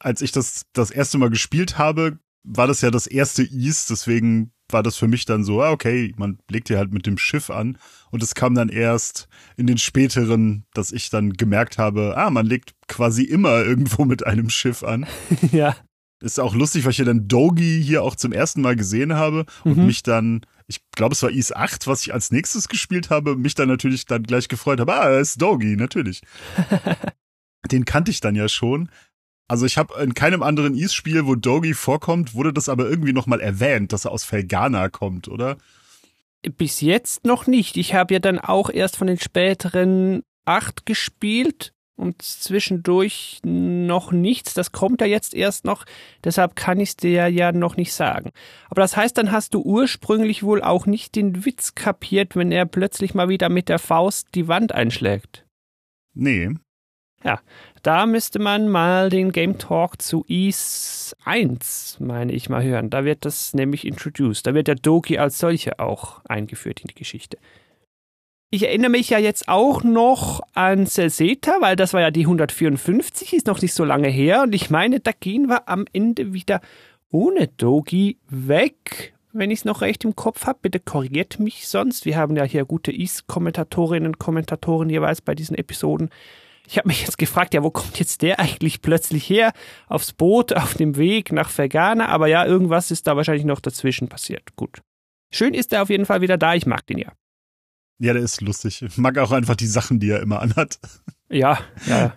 Als 0.00 0.20
ich 0.22 0.32
das 0.32 0.66
das 0.74 0.90
erste 0.90 1.18
Mal 1.18 1.30
gespielt 1.30 1.78
habe, 1.78 2.18
war 2.44 2.66
das 2.66 2.80
ja 2.80 2.90
das 2.90 3.06
erste 3.06 3.42
East, 3.42 3.90
deswegen 3.90 4.52
war 4.70 4.82
das 4.82 4.96
für 4.96 5.08
mich 5.08 5.24
dann 5.24 5.44
so, 5.44 5.62
ah, 5.62 5.70
okay, 5.70 6.12
man 6.18 6.38
legt 6.50 6.68
hier 6.68 6.76
halt 6.78 6.92
mit 6.92 7.06
dem 7.06 7.16
Schiff 7.16 7.48
an. 7.48 7.78
Und 8.10 8.22
es 8.22 8.34
kam 8.34 8.54
dann 8.54 8.68
erst 8.68 9.28
in 9.56 9.66
den 9.66 9.78
späteren, 9.78 10.64
dass 10.74 10.92
ich 10.92 11.08
dann 11.08 11.32
gemerkt 11.32 11.78
habe, 11.78 12.14
ah, 12.18 12.28
man 12.30 12.44
legt 12.46 12.74
quasi 12.86 13.22
immer 13.24 13.64
irgendwo 13.64 14.04
mit 14.04 14.26
einem 14.26 14.50
Schiff 14.50 14.82
an. 14.82 15.06
ja. 15.52 15.76
Ist 16.20 16.40
auch 16.40 16.54
lustig, 16.54 16.84
weil 16.84 16.90
ich 16.90 16.98
ja 16.98 17.04
dann 17.04 17.28
Dogi 17.28 17.80
hier 17.82 18.02
auch 18.02 18.16
zum 18.16 18.32
ersten 18.32 18.60
Mal 18.60 18.74
gesehen 18.76 19.14
habe 19.14 19.46
und 19.64 19.76
Mhm. 19.78 19.86
mich 19.86 20.02
dann, 20.02 20.40
ich 20.66 20.80
glaube, 20.90 21.12
es 21.14 21.22
war 21.22 21.30
Is 21.30 21.52
8, 21.52 21.86
was 21.86 22.02
ich 22.02 22.12
als 22.12 22.32
nächstes 22.32 22.68
gespielt 22.68 23.08
habe, 23.08 23.36
mich 23.36 23.54
dann 23.54 23.68
natürlich 23.68 24.04
dann 24.04 24.24
gleich 24.24 24.48
gefreut 24.48 24.80
habe. 24.80 24.92
Ah, 24.94 25.10
es 25.10 25.30
ist 25.30 25.42
Dogi, 25.42 25.76
natürlich. 25.76 26.20
Den 27.70 27.84
kannte 27.84 28.10
ich 28.10 28.20
dann 28.20 28.34
ja 28.34 28.48
schon. 28.48 28.88
Also 29.48 29.64
ich 29.64 29.78
habe 29.78 30.00
in 30.02 30.12
keinem 30.12 30.42
anderen 30.42 30.76
Is-Spiel, 30.76 31.26
wo 31.26 31.34
Dogi 31.34 31.72
vorkommt, 31.72 32.34
wurde 32.34 32.52
das 32.52 32.68
aber 32.68 32.88
irgendwie 32.88 33.14
nochmal 33.14 33.40
erwähnt, 33.40 33.92
dass 33.94 34.04
er 34.04 34.12
aus 34.12 34.24
Felgana 34.24 34.90
kommt, 34.90 35.26
oder? 35.26 35.56
Bis 36.56 36.82
jetzt 36.82 37.24
noch 37.24 37.46
nicht. 37.46 37.78
Ich 37.78 37.94
habe 37.94 38.14
ja 38.14 38.20
dann 38.20 38.38
auch 38.38 38.68
erst 38.70 38.96
von 38.96 39.06
den 39.06 39.18
späteren 39.18 40.22
acht 40.44 40.84
gespielt 40.86 41.72
und 41.96 42.22
zwischendurch 42.22 43.40
noch 43.42 44.12
nichts. 44.12 44.54
Das 44.54 44.70
kommt 44.70 45.00
ja 45.00 45.06
jetzt 45.06 45.34
erst 45.34 45.64
noch. 45.64 45.84
Deshalb 46.22 46.54
kann 46.54 46.78
ich 46.78 46.90
es 46.90 46.96
dir 46.96 47.28
ja 47.28 47.52
noch 47.52 47.76
nicht 47.76 47.92
sagen. 47.92 48.30
Aber 48.70 48.82
das 48.82 48.96
heißt, 48.96 49.18
dann 49.18 49.32
hast 49.32 49.54
du 49.54 49.62
ursprünglich 49.62 50.42
wohl 50.42 50.62
auch 50.62 50.86
nicht 50.86 51.16
den 51.16 51.44
Witz 51.44 51.74
kapiert, 51.74 52.36
wenn 52.36 52.52
er 52.52 52.66
plötzlich 52.66 53.14
mal 53.14 53.28
wieder 53.28 53.48
mit 53.48 53.68
der 53.68 53.78
Faust 53.78 54.28
die 54.34 54.46
Wand 54.46 54.72
einschlägt. 54.72 55.44
Nee. 56.14 56.50
Da 57.82 58.06
müsste 58.06 58.38
man 58.38 58.68
mal 58.68 59.10
den 59.10 59.32
Game 59.32 59.58
Talk 59.58 60.00
zu 60.00 60.24
Ease 60.28 61.16
1, 61.24 61.98
meine 62.00 62.32
ich 62.32 62.48
mal, 62.48 62.62
hören. 62.62 62.90
Da 62.90 63.04
wird 63.04 63.24
das 63.24 63.54
nämlich 63.54 63.86
introduced. 63.86 64.46
Da 64.46 64.54
wird 64.54 64.68
der 64.68 64.76
Doki 64.76 65.18
als 65.18 65.38
solche 65.38 65.78
auch 65.78 66.24
eingeführt 66.26 66.80
in 66.80 66.88
die 66.88 66.94
Geschichte. 66.94 67.38
Ich 68.50 68.66
erinnere 68.66 68.90
mich 68.90 69.10
ja 69.10 69.18
jetzt 69.18 69.48
auch 69.48 69.84
noch 69.84 70.40
an 70.54 70.86
Celseta, 70.86 71.58
weil 71.60 71.76
das 71.76 71.92
war 71.92 72.00
ja 72.00 72.10
die 72.10 72.22
154, 72.22 73.34
ist 73.34 73.46
noch 73.46 73.60
nicht 73.60 73.74
so 73.74 73.84
lange 73.84 74.08
her. 74.08 74.42
Und 74.42 74.54
ich 74.54 74.70
meine, 74.70 75.00
da 75.00 75.10
gehen 75.12 75.48
wir 75.48 75.68
am 75.68 75.84
Ende 75.92 76.32
wieder 76.32 76.62
ohne 77.10 77.48
Dogi 77.48 78.16
weg. 78.30 79.12
Wenn 79.32 79.50
ich 79.50 79.60
es 79.60 79.64
noch 79.66 79.82
recht 79.82 80.02
im 80.04 80.16
Kopf 80.16 80.46
habe, 80.46 80.60
bitte 80.62 80.80
korrigiert 80.80 81.38
mich 81.38 81.68
sonst. 81.68 82.06
Wir 82.06 82.16
haben 82.16 82.36
ja 82.36 82.44
hier 82.44 82.64
gute 82.64 82.90
Ease-Kommentatorinnen 82.90 84.06
und 84.06 84.18
Kommentatoren 84.18 84.88
jeweils 84.88 85.20
bei 85.20 85.34
diesen 85.34 85.56
Episoden. 85.56 86.08
Ich 86.68 86.76
habe 86.76 86.88
mich 86.88 87.00
jetzt 87.00 87.16
gefragt, 87.16 87.54
ja, 87.54 87.62
wo 87.62 87.70
kommt 87.70 87.98
jetzt 87.98 88.20
der 88.20 88.38
eigentlich 88.38 88.82
plötzlich 88.82 89.28
her? 89.30 89.52
Aufs 89.86 90.12
Boot, 90.12 90.52
auf 90.52 90.74
dem 90.74 90.96
Weg 90.96 91.32
nach 91.32 91.48
Fergana, 91.48 92.08
aber 92.08 92.26
ja, 92.26 92.44
irgendwas 92.44 92.90
ist 92.90 93.06
da 93.06 93.16
wahrscheinlich 93.16 93.46
noch 93.46 93.60
dazwischen 93.60 94.08
passiert. 94.08 94.54
Gut. 94.54 94.82
Schön 95.32 95.54
ist 95.54 95.72
er 95.72 95.82
auf 95.82 95.88
jeden 95.88 96.04
Fall 96.04 96.20
wieder 96.20 96.36
da, 96.36 96.54
ich 96.54 96.66
mag 96.66 96.86
den 96.86 96.98
ja. 96.98 97.12
Ja, 97.98 98.12
der 98.12 98.22
ist 98.22 98.42
lustig. 98.42 98.82
Ich 98.82 98.98
mag 98.98 99.16
auch 99.16 99.32
einfach 99.32 99.56
die 99.56 99.66
Sachen, 99.66 99.98
die 99.98 100.10
er 100.10 100.20
immer 100.20 100.42
anhat. 100.42 100.78
Ja, 101.30 101.58
ja. 101.86 102.14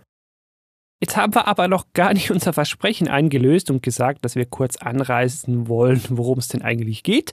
Jetzt 0.99 1.17
haben 1.17 1.33
wir 1.33 1.47
aber 1.47 1.67
noch 1.67 1.93
gar 1.93 2.13
nicht 2.13 2.29
unser 2.29 2.53
Versprechen 2.53 3.07
eingelöst 3.07 3.71
und 3.71 3.81
gesagt, 3.81 4.23
dass 4.25 4.35
wir 4.35 4.45
kurz 4.45 4.75
anreißen 4.75 5.69
wollen, 5.69 6.01
worum 6.09 6.39
es 6.39 6.49
denn 6.49 6.61
eigentlich 6.61 7.03
geht. 7.03 7.31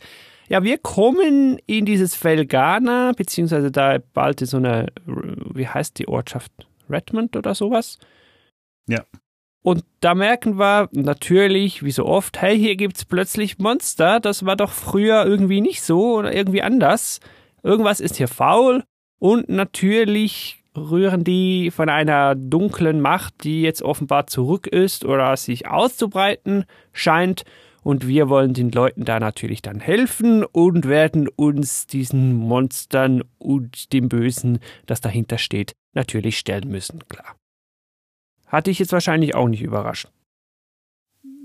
Ja, 0.48 0.62
wir 0.62 0.78
kommen 0.78 1.58
in 1.66 1.84
dieses 1.84 2.14
Felgana, 2.14 3.12
beziehungsweise 3.12 3.70
da 3.70 3.98
bald 4.14 4.40
in 4.40 4.46
so 4.46 4.56
eine, 4.56 4.86
wie 5.04 5.68
heißt 5.68 5.98
die 5.98 6.08
Ortschaft? 6.08 6.52
Redmond 6.90 7.36
oder 7.36 7.54
sowas. 7.54 7.98
Ja. 8.88 9.04
Und 9.62 9.84
da 10.00 10.14
merken 10.14 10.58
wir 10.58 10.88
natürlich, 10.92 11.82
wie 11.82 11.90
so 11.90 12.06
oft, 12.06 12.40
hey, 12.40 12.58
hier 12.58 12.76
gibt's 12.76 13.04
plötzlich 13.04 13.58
Monster. 13.58 14.20
Das 14.20 14.46
war 14.46 14.56
doch 14.56 14.70
früher 14.70 15.26
irgendwie 15.26 15.60
nicht 15.60 15.82
so 15.82 16.16
oder 16.16 16.34
irgendwie 16.34 16.62
anders. 16.62 17.20
Irgendwas 17.62 18.00
ist 18.00 18.16
hier 18.16 18.28
faul. 18.28 18.84
Und 19.18 19.48
natürlich 19.48 20.62
rühren 20.76 21.24
die 21.24 21.70
von 21.70 21.88
einer 21.88 22.34
dunklen 22.34 23.00
Macht, 23.00 23.44
die 23.44 23.62
jetzt 23.62 23.82
offenbar 23.82 24.26
zurück 24.26 24.66
ist 24.66 25.04
oder 25.04 25.36
sich 25.36 25.66
auszubreiten 25.66 26.64
scheint. 26.92 27.44
Und 27.82 28.06
wir 28.06 28.28
wollen 28.28 28.54
den 28.54 28.70
Leuten 28.70 29.04
da 29.04 29.18
natürlich 29.18 29.62
dann 29.62 29.80
helfen 29.80 30.44
und 30.44 30.86
werden 30.86 31.28
uns 31.28 31.86
diesen 31.86 32.34
Monstern 32.34 33.22
und 33.38 33.92
dem 33.92 34.08
Bösen, 34.08 34.58
das 34.86 35.00
dahinter 35.00 35.38
steht, 35.38 35.74
natürlich 35.92 36.38
stellen 36.38 36.68
müssen, 36.68 37.06
klar. 37.08 37.36
Hatte 38.46 38.70
ich 38.70 38.78
jetzt 38.78 38.92
wahrscheinlich 38.92 39.34
auch 39.34 39.48
nicht 39.48 39.62
überrascht. 39.62 40.08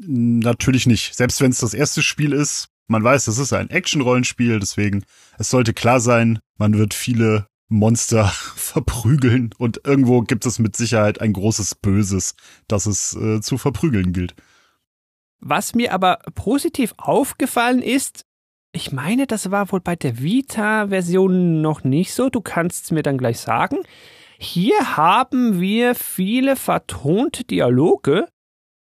Natürlich 0.06 0.86
nicht. 0.86 1.16
Selbst 1.16 1.42
wenn 1.42 1.52
es 1.52 1.60
das 1.60 1.74
erste 1.74 2.02
Spiel 2.02 2.34
ist, 2.34 2.70
man 2.88 3.04
weiß, 3.04 3.28
es 3.28 3.38
ist 3.38 3.54
ein 3.54 3.70
Action-Rollenspiel, 3.70 4.60
deswegen 4.60 5.06
es 5.38 5.50
sollte 5.50 5.74
klar 5.74 6.00
sein, 6.00 6.40
man 6.58 6.78
wird 6.78 6.94
viele 6.94 7.48
Monster 7.70 8.26
verprügeln 8.56 9.52
und 9.58 9.82
irgendwo 9.86 10.22
gibt 10.22 10.46
es 10.46 10.60
mit 10.60 10.76
Sicherheit 10.76 11.22
ein 11.22 11.34
großes 11.34 11.76
Böses, 11.76 12.36
das 12.68 12.86
es 12.86 13.16
äh, 13.16 13.42
zu 13.42 13.58
verprügeln 13.58 14.14
gilt. 14.14 14.36
Was 15.40 15.76
mir 15.76 15.94
aber 15.94 16.20
positiv 16.36 16.94
aufgefallen 16.98 17.82
ist, 17.82 18.26
ich 18.72 18.92
meine, 18.92 19.28
das 19.28 19.52
war 19.52 19.72
wohl 19.72 19.82
bei 19.82 19.96
der 19.96 20.22
Vita-Version 20.22 21.62
noch 21.62 21.84
nicht 21.84 22.14
so, 22.14 22.30
du 22.30 22.42
kannst 22.42 22.86
es 22.86 22.92
mir 22.92 23.04
dann 23.04 23.18
gleich 23.18 23.40
sagen. 23.40 23.78
Hier 24.44 24.98
haben 24.98 25.62
wir 25.62 25.96
viele 25.96 26.58
vertonte 26.58 27.46
Dialoge 27.46 28.28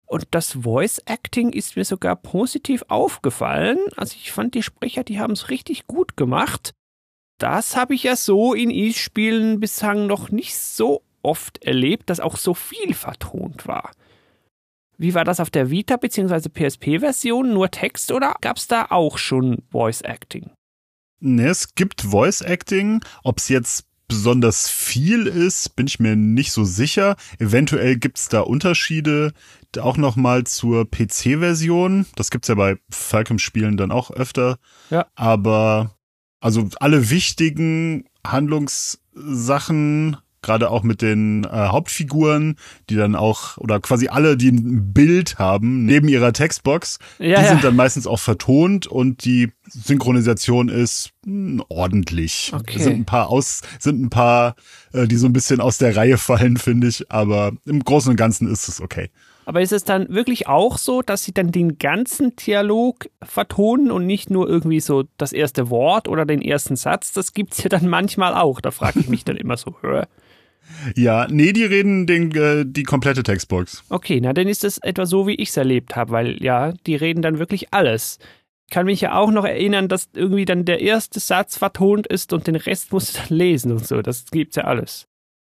und 0.06 0.28
das 0.30 0.52
Voice 0.52 1.02
Acting 1.04 1.52
ist 1.52 1.74
mir 1.74 1.84
sogar 1.84 2.14
positiv 2.14 2.84
aufgefallen. 2.86 3.78
Also 3.96 4.14
ich 4.14 4.30
fand 4.30 4.54
die 4.54 4.62
Sprecher, 4.62 5.02
die 5.02 5.18
haben 5.18 5.32
es 5.32 5.50
richtig 5.50 5.88
gut 5.88 6.16
gemacht. 6.16 6.74
Das 7.40 7.76
habe 7.76 7.96
ich 7.96 8.04
ja 8.04 8.14
so 8.14 8.54
in 8.54 8.70
E-Spielen 8.70 9.58
bislang 9.58 10.06
noch 10.06 10.30
nicht 10.30 10.56
so 10.56 11.02
oft 11.22 11.60
erlebt, 11.64 12.08
dass 12.08 12.20
auch 12.20 12.36
so 12.36 12.54
viel 12.54 12.94
vertont 12.94 13.66
war. 13.66 13.90
Wie 14.96 15.14
war 15.14 15.24
das 15.24 15.40
auf 15.40 15.50
der 15.50 15.70
Vita 15.70 15.96
bzw. 15.96 16.50
PSP-Version? 16.50 17.52
Nur 17.52 17.72
Text 17.72 18.12
oder 18.12 18.36
gab 18.40 18.58
es 18.58 18.68
da 18.68 18.86
auch 18.90 19.18
schon 19.18 19.64
Voice 19.72 20.02
Acting? 20.02 20.52
Ne, 21.20 21.48
es 21.48 21.74
gibt 21.74 22.02
Voice 22.02 22.42
Acting. 22.42 23.00
Ob 23.24 23.38
es 23.38 23.48
jetzt 23.48 23.87
besonders 24.08 24.68
viel 24.68 25.26
ist, 25.26 25.76
bin 25.76 25.86
ich 25.86 26.00
mir 26.00 26.16
nicht 26.16 26.50
so 26.52 26.64
sicher. 26.64 27.16
Eventuell 27.38 27.96
gibt's 27.96 28.28
da 28.28 28.40
Unterschiede. 28.40 29.32
Auch 29.78 29.98
nochmal 29.98 30.44
zur 30.44 30.90
PC-Version. 30.90 32.06
Das 32.16 32.30
gibt's 32.30 32.48
ja 32.48 32.54
bei 32.54 32.78
Falcom-Spielen 32.90 33.76
dann 33.76 33.92
auch 33.92 34.10
öfter. 34.10 34.58
Ja. 34.90 35.06
Aber 35.14 35.94
also 36.40 36.68
alle 36.80 37.10
wichtigen 37.10 38.08
Handlungssachen, 38.26 40.16
gerade 40.42 40.70
auch 40.70 40.82
mit 40.82 41.02
den 41.02 41.44
äh, 41.44 41.48
Hauptfiguren, 41.48 42.56
die 42.88 42.96
dann 42.96 43.14
auch, 43.14 43.56
oder 43.58 43.80
quasi 43.80 44.08
alle, 44.08 44.36
die 44.36 44.50
ein 44.50 44.92
Bild 44.92 45.38
haben, 45.38 45.84
neben 45.84 46.08
ihrer 46.08 46.32
Textbox, 46.32 46.98
Ja, 47.18 47.24
die 47.24 47.30
ja. 47.30 47.48
sind 47.48 47.64
dann 47.64 47.76
meistens 47.76 48.06
auch 48.06 48.20
vertont 48.20 48.86
und 48.86 49.24
die 49.24 49.52
Synchronisation 49.66 50.68
ist 50.68 51.10
mh, 51.24 51.64
ordentlich. 51.68 52.52
Okay. 52.54 52.78
Sind 52.78 53.00
ein 53.00 53.04
paar 53.04 53.28
aus, 53.28 53.62
sind 53.78 54.00
ein 54.00 54.10
paar, 54.10 54.54
äh, 54.92 55.06
die 55.06 55.16
so 55.16 55.26
ein 55.26 55.32
bisschen 55.32 55.60
aus 55.60 55.78
der 55.78 55.96
Reihe 55.96 56.18
fallen, 56.18 56.56
finde 56.56 56.88
ich, 56.88 57.10
aber 57.10 57.52
im 57.66 57.82
Großen 57.82 58.10
und 58.10 58.16
Ganzen 58.16 58.50
ist 58.50 58.68
es 58.68 58.80
okay. 58.80 59.10
Aber 59.48 59.62
ist 59.62 59.72
es 59.72 59.82
dann 59.82 60.10
wirklich 60.10 60.46
auch 60.46 60.76
so, 60.76 61.00
dass 61.00 61.24
sie 61.24 61.32
dann 61.32 61.52
den 61.52 61.78
ganzen 61.78 62.36
Dialog 62.36 63.08
vertonen 63.22 63.90
und 63.90 64.04
nicht 64.04 64.28
nur 64.28 64.46
irgendwie 64.46 64.80
so 64.80 65.04
das 65.16 65.32
erste 65.32 65.70
Wort 65.70 66.06
oder 66.06 66.26
den 66.26 66.42
ersten 66.42 66.76
Satz? 66.76 67.14
Das 67.14 67.32
gibt's 67.32 67.62
ja 67.62 67.70
dann 67.70 67.88
manchmal 67.88 68.34
auch. 68.34 68.60
Da 68.60 68.72
frage 68.72 69.00
ich 69.00 69.08
mich 69.08 69.24
dann 69.24 69.38
immer 69.38 69.56
so, 69.56 69.74
hör. 69.80 70.06
Ja, 70.94 71.26
nee, 71.28 71.52
die 71.52 71.64
reden 71.64 72.06
den, 72.06 72.34
äh, 72.34 72.64
die 72.66 72.82
komplette 72.82 73.22
Textbox. 73.22 73.84
Okay, 73.88 74.20
na 74.20 74.32
dann 74.32 74.48
ist 74.48 74.64
es 74.64 74.78
etwa 74.78 75.06
so, 75.06 75.26
wie 75.26 75.34
ich 75.34 75.50
es 75.50 75.56
erlebt 75.56 75.96
habe, 75.96 76.12
weil 76.12 76.42
ja, 76.42 76.72
die 76.86 76.96
reden 76.96 77.22
dann 77.22 77.38
wirklich 77.38 77.72
alles. 77.72 78.18
Ich 78.66 78.74
kann 78.74 78.86
mich 78.86 79.00
ja 79.00 79.14
auch 79.14 79.30
noch 79.30 79.44
erinnern, 79.44 79.88
dass 79.88 80.10
irgendwie 80.14 80.44
dann 80.44 80.64
der 80.64 80.80
erste 80.80 81.20
Satz 81.20 81.56
vertont 81.56 82.06
ist 82.06 82.32
und 82.32 82.46
den 82.46 82.56
Rest 82.56 82.92
musst 82.92 83.14
du 83.14 83.18
dann 83.18 83.38
lesen 83.38 83.72
und 83.72 83.86
so. 83.86 84.02
Das 84.02 84.26
gibt's 84.26 84.56
ja 84.56 84.64
alles. 84.64 85.06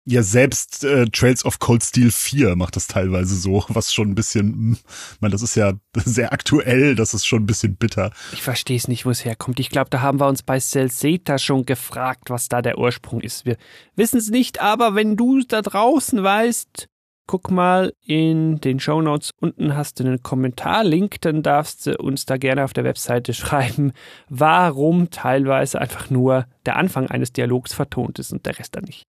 Ja, 0.06 0.22
selbst 0.22 0.84
äh, 0.84 1.06
Trails 1.06 1.46
of 1.46 1.60
Cold 1.60 1.82
Steel 1.82 2.12
4 2.12 2.58
macht 2.58 2.76
das 2.76 2.88
teilweise 2.88 3.36
so, 3.36 3.64
was 3.70 3.94
schon 3.94 4.10
ein 4.10 4.16
bisschen, 4.16 4.78
man, 5.22 5.32
das 5.32 5.42
ist 5.42 5.56
ja 5.56 5.74
sehr 5.96 6.34
aktuell, 6.34 6.96
das 6.96 7.14
ist 7.14 7.26
schon 7.26 7.44
ein 7.44 7.46
bisschen 7.46 7.78
bitter. 7.78 8.12
Ich 8.34 8.42
verstehe 8.42 8.76
es 8.76 8.90
nicht, 8.90 9.06
wo 9.06 9.12
es 9.12 9.24
herkommt. 9.24 9.62
Ich 9.62 9.70
glaube, 9.70 9.90
da 9.90 10.02
haben 10.02 10.20
wir 10.20 10.28
uns 10.28 10.44
bei 10.44 10.60
Celseta 10.60 11.38
schon 11.38 11.66
gefragt, 11.66 12.30
was 12.30 12.50
da 12.50 12.62
der 12.62 12.80
Ursprung 12.80 13.22
ist. 13.22 13.46
Wir 13.46 13.56
wissen 13.96 14.18
es 14.18 14.30
nicht, 14.30 14.62
aber 14.62 14.94
wenn 14.96 15.16
du 15.16 15.42
da 15.42 15.62
draußen 15.62 16.22
weißt, 16.22 16.90
guck 17.26 17.50
mal 17.50 17.94
in 18.06 18.60
den 18.60 18.82
Show 18.82 19.02
Notes. 19.02 19.32
Unten 19.40 19.76
hast 19.76 20.00
du 20.00 20.04
einen 20.04 20.22
Kommentarlink, 20.22 21.22
dann 21.22 21.44
darfst 21.44 21.86
du 21.86 21.98
uns 21.98 22.26
da 22.26 22.38
gerne 22.38 22.66
auf 22.66 22.74
der 22.74 22.84
Webseite 22.84 23.34
schreiben, 23.34 23.94
warum 24.28 25.10
teilweise 25.10 25.80
einfach 25.80 26.10
nur 26.10 26.46
der 26.66 26.76
Anfang 26.76 27.08
eines 27.08 27.32
Dialogs 27.32 27.74
vertont 27.74 28.20
ist 28.20 28.34
und 28.34 28.46
der 28.46 28.60
Rest 28.60 28.76
dann 28.76 28.84
nicht. 28.84 29.06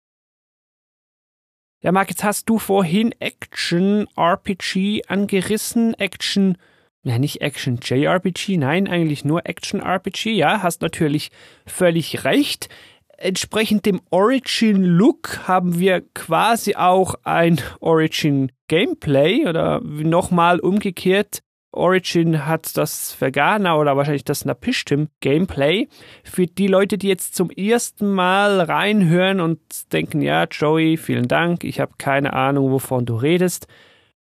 Ja, 1.82 1.92
Marc, 1.92 2.10
jetzt 2.10 2.24
hast 2.24 2.46
du 2.50 2.58
vorhin 2.58 3.14
Action 3.20 4.06
RPG 4.14 5.04
angerissen. 5.08 5.94
Action, 5.94 6.58
ja, 7.04 7.18
nicht 7.18 7.40
Action 7.40 7.78
JRPG, 7.82 8.58
nein, 8.58 8.86
eigentlich 8.86 9.24
nur 9.24 9.46
Action 9.46 9.80
RPG. 9.80 10.32
Ja, 10.32 10.62
hast 10.62 10.82
natürlich 10.82 11.30
völlig 11.64 12.24
recht. 12.24 12.68
Entsprechend 13.16 13.86
dem 13.86 14.02
Origin 14.10 14.82
Look 14.82 15.48
haben 15.48 15.78
wir 15.78 16.02
quasi 16.12 16.74
auch 16.74 17.14
ein 17.24 17.58
Origin 17.80 18.52
Gameplay 18.68 19.46
oder 19.46 19.80
nochmal 19.80 20.60
umgekehrt 20.60 21.42
Origin 21.72 22.46
hat 22.46 22.76
das 22.76 23.20
Vegana 23.20 23.76
oder 23.76 23.96
wahrscheinlich 23.96 24.24
das 24.24 24.44
Napishtim 24.44 25.08
Gameplay. 25.20 25.88
Für 26.24 26.46
die 26.46 26.66
Leute, 26.66 26.98
die 26.98 27.08
jetzt 27.08 27.34
zum 27.36 27.50
ersten 27.50 28.12
Mal 28.12 28.60
reinhören 28.60 29.40
und 29.40 29.60
denken, 29.92 30.20
ja, 30.20 30.44
Joey, 30.44 30.96
vielen 30.96 31.28
Dank, 31.28 31.64
ich 31.64 31.78
habe 31.80 31.92
keine 31.98 32.32
Ahnung, 32.32 32.70
wovon 32.70 33.06
du 33.06 33.14
redest. 33.14 33.66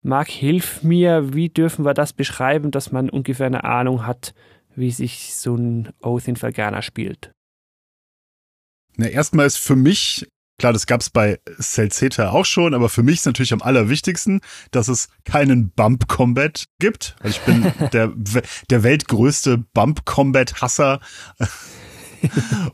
Marc, 0.02 0.28
hilf 0.28 0.82
mir, 0.82 1.34
wie 1.34 1.48
dürfen 1.48 1.84
wir 1.84 1.94
das 1.94 2.12
beschreiben, 2.12 2.70
dass 2.70 2.92
man 2.92 3.10
ungefähr 3.10 3.46
eine 3.46 3.64
Ahnung 3.64 4.06
hat, 4.06 4.34
wie 4.74 4.90
sich 4.90 5.34
so 5.34 5.54
ein 5.54 5.90
Oath 6.02 6.28
in 6.28 6.40
Vegana 6.40 6.82
spielt? 6.82 7.32
Na, 8.96 9.06
erstmal 9.06 9.46
ist 9.46 9.58
für 9.58 9.76
mich 9.76 10.26
Klar, 10.60 10.74
das 10.74 10.86
gab's 10.86 11.08
bei 11.08 11.40
Celceta 11.58 12.32
auch 12.32 12.44
schon, 12.44 12.74
aber 12.74 12.90
für 12.90 13.02
mich 13.02 13.20
ist 13.20 13.24
natürlich 13.24 13.54
am 13.54 13.62
allerwichtigsten, 13.62 14.42
dass 14.72 14.88
es 14.88 15.08
keinen 15.24 15.70
Bump 15.70 16.06
Combat 16.06 16.66
gibt. 16.78 17.16
Weil 17.22 17.30
ich 17.30 17.40
bin 17.40 17.72
der, 17.94 18.12
der 18.68 18.82
weltgrößte 18.82 19.56
Bump 19.72 20.04
Combat 20.04 20.60
Hasser. 20.60 21.00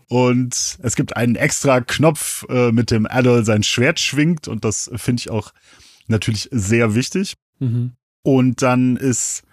und 0.09 0.79
es 0.83 0.97
gibt 0.97 1.17
einen 1.17 1.37
extra 1.37 1.81
Knopf, 1.81 2.45
äh, 2.49 2.73
mit 2.73 2.91
dem 2.91 3.07
Adol 3.07 3.45
sein 3.45 3.63
Schwert 3.63 4.01
schwingt 4.01 4.49
und 4.49 4.65
das 4.65 4.91
finde 4.97 5.21
ich 5.21 5.31
auch 5.31 5.53
natürlich 6.09 6.49
sehr 6.51 6.97
wichtig. 6.97 7.37
Mhm. 7.61 7.93
Und 8.23 8.63
dann 8.63 8.97
ist 8.97 9.45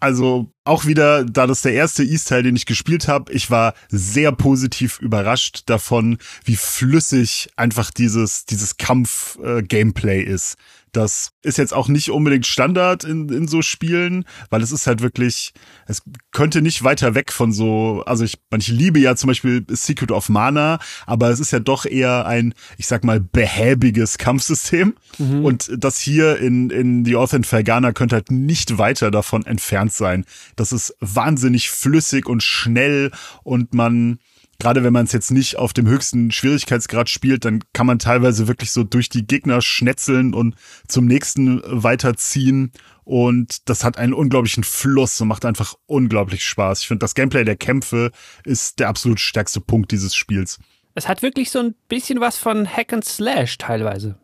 also 0.00 0.52
auch 0.64 0.86
wieder, 0.86 1.24
da 1.24 1.46
das 1.46 1.62
der 1.62 1.74
erste 1.74 2.02
East-Teil, 2.02 2.42
den 2.42 2.56
ich 2.56 2.66
gespielt 2.66 3.06
habe, 3.08 3.32
ich 3.32 3.50
war 3.50 3.74
sehr 3.88 4.32
positiv 4.32 4.98
überrascht 4.98 5.62
davon, 5.66 6.18
wie 6.44 6.56
flüssig 6.56 7.50
einfach 7.56 7.90
dieses, 7.90 8.46
dieses 8.46 8.76
Kampf-Gameplay 8.76 10.22
äh, 10.22 10.32
ist. 10.32 10.56
Das 10.92 11.32
ist 11.42 11.58
jetzt 11.58 11.72
auch 11.72 11.88
nicht 11.88 12.10
unbedingt 12.10 12.46
Standard 12.46 13.04
in, 13.04 13.28
in 13.28 13.48
so 13.48 13.62
Spielen, 13.62 14.24
weil 14.50 14.62
es 14.62 14.72
ist 14.72 14.86
halt 14.86 15.02
wirklich, 15.02 15.52
es 15.86 16.02
könnte 16.32 16.62
nicht 16.62 16.84
weiter 16.84 17.14
weg 17.14 17.32
von 17.32 17.52
so, 17.52 18.02
also 18.06 18.24
ich, 18.24 18.38
ich 18.56 18.68
liebe 18.68 18.98
ja 18.98 19.16
zum 19.16 19.28
Beispiel 19.28 19.64
Secret 19.68 20.12
of 20.12 20.28
Mana, 20.28 20.78
aber 21.06 21.30
es 21.30 21.40
ist 21.40 21.50
ja 21.50 21.60
doch 21.60 21.86
eher 21.86 22.26
ein, 22.26 22.54
ich 22.76 22.86
sag 22.86 23.04
mal, 23.04 23.20
behäbiges 23.20 24.18
Kampfsystem. 24.18 24.94
Mhm. 25.18 25.44
Und 25.44 25.70
das 25.76 26.00
hier 26.00 26.38
in, 26.38 26.70
in 26.70 27.04
The 27.04 27.16
Author 27.16 27.42
Fergana 27.42 27.92
könnte 27.92 28.16
halt 28.16 28.30
nicht 28.30 28.78
weiter 28.78 29.10
davon 29.10 29.46
entfernt 29.46 29.92
sein. 29.92 30.24
Das 30.56 30.72
ist 30.72 30.96
wahnsinnig 31.00 31.70
flüssig 31.70 32.26
und 32.26 32.42
schnell 32.42 33.10
und 33.42 33.74
man, 33.74 34.18
gerade 34.60 34.84
wenn 34.84 34.92
man 34.92 35.06
es 35.06 35.12
jetzt 35.12 35.32
nicht 35.32 35.56
auf 35.56 35.72
dem 35.72 35.88
höchsten 35.88 36.30
Schwierigkeitsgrad 36.30 37.08
spielt, 37.08 37.44
dann 37.44 37.64
kann 37.72 37.86
man 37.86 37.98
teilweise 37.98 38.46
wirklich 38.46 38.70
so 38.70 38.84
durch 38.84 39.08
die 39.08 39.26
Gegner 39.26 39.60
schnetzeln 39.62 40.34
und 40.34 40.54
zum 40.86 41.06
nächsten 41.06 41.60
weiterziehen. 41.64 42.70
Und 43.02 43.68
das 43.68 43.82
hat 43.82 43.98
einen 43.98 44.12
unglaublichen 44.12 44.62
Fluss 44.62 45.20
und 45.20 45.28
macht 45.28 45.44
einfach 45.44 45.74
unglaublich 45.86 46.44
Spaß. 46.44 46.82
Ich 46.82 46.88
finde, 46.88 47.00
das 47.00 47.14
Gameplay 47.14 47.44
der 47.44 47.56
Kämpfe 47.56 48.12
ist 48.44 48.78
der 48.78 48.88
absolut 48.88 49.18
stärkste 49.18 49.60
Punkt 49.60 49.90
dieses 49.90 50.14
Spiels. 50.14 50.58
Es 50.94 51.08
hat 51.08 51.22
wirklich 51.22 51.50
so 51.50 51.58
ein 51.58 51.74
bisschen 51.88 52.20
was 52.20 52.36
von 52.36 52.68
Hack 52.68 52.92
and 52.92 53.04
Slash 53.04 53.58
teilweise. 53.58 54.20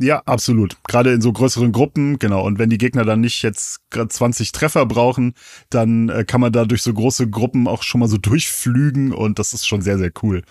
Ja, 0.00 0.22
absolut. 0.26 0.76
Gerade 0.86 1.12
in 1.12 1.20
so 1.20 1.32
größeren 1.32 1.72
Gruppen, 1.72 2.20
genau. 2.20 2.44
Und 2.44 2.58
wenn 2.60 2.70
die 2.70 2.78
Gegner 2.78 3.04
dann 3.04 3.20
nicht 3.20 3.42
jetzt 3.42 3.80
gerade 3.90 4.08
20 4.08 4.52
Treffer 4.52 4.86
brauchen, 4.86 5.34
dann 5.70 6.08
äh, 6.08 6.24
kann 6.24 6.40
man 6.40 6.52
da 6.52 6.64
durch 6.64 6.82
so 6.82 6.94
große 6.94 7.28
Gruppen 7.28 7.66
auch 7.66 7.82
schon 7.82 8.00
mal 8.00 8.08
so 8.08 8.16
durchflügen 8.16 9.12
und 9.12 9.40
das 9.40 9.54
ist 9.54 9.66
schon 9.66 9.82
sehr, 9.82 9.98
sehr 9.98 10.12
cool. 10.22 10.42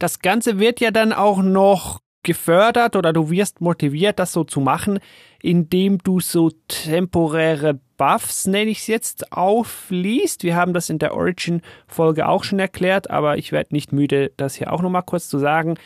Das 0.00 0.18
Ganze 0.18 0.58
wird 0.58 0.80
ja 0.80 0.90
dann 0.90 1.12
auch 1.12 1.42
noch 1.42 2.00
gefördert 2.24 2.96
oder 2.96 3.12
du 3.12 3.30
wirst 3.30 3.60
motiviert, 3.60 4.18
das 4.18 4.32
so 4.32 4.42
zu 4.42 4.60
machen, 4.60 4.98
indem 5.40 5.98
du 5.98 6.18
so 6.18 6.50
temporäre 6.66 7.78
Buffs, 7.96 8.48
nenne 8.48 8.70
ich 8.70 8.80
es 8.80 8.88
jetzt, 8.88 9.32
aufliest. 9.32 10.42
Wir 10.42 10.56
haben 10.56 10.74
das 10.74 10.90
in 10.90 10.98
der 10.98 11.14
Origin-Folge 11.14 12.28
auch 12.28 12.42
schon 12.42 12.58
erklärt, 12.58 13.10
aber 13.10 13.38
ich 13.38 13.52
werde 13.52 13.72
nicht 13.72 13.92
müde, 13.92 14.32
das 14.36 14.56
hier 14.56 14.72
auch 14.72 14.82
nochmal 14.82 15.04
kurz 15.04 15.28
zu 15.28 15.38
sagen 15.38 15.78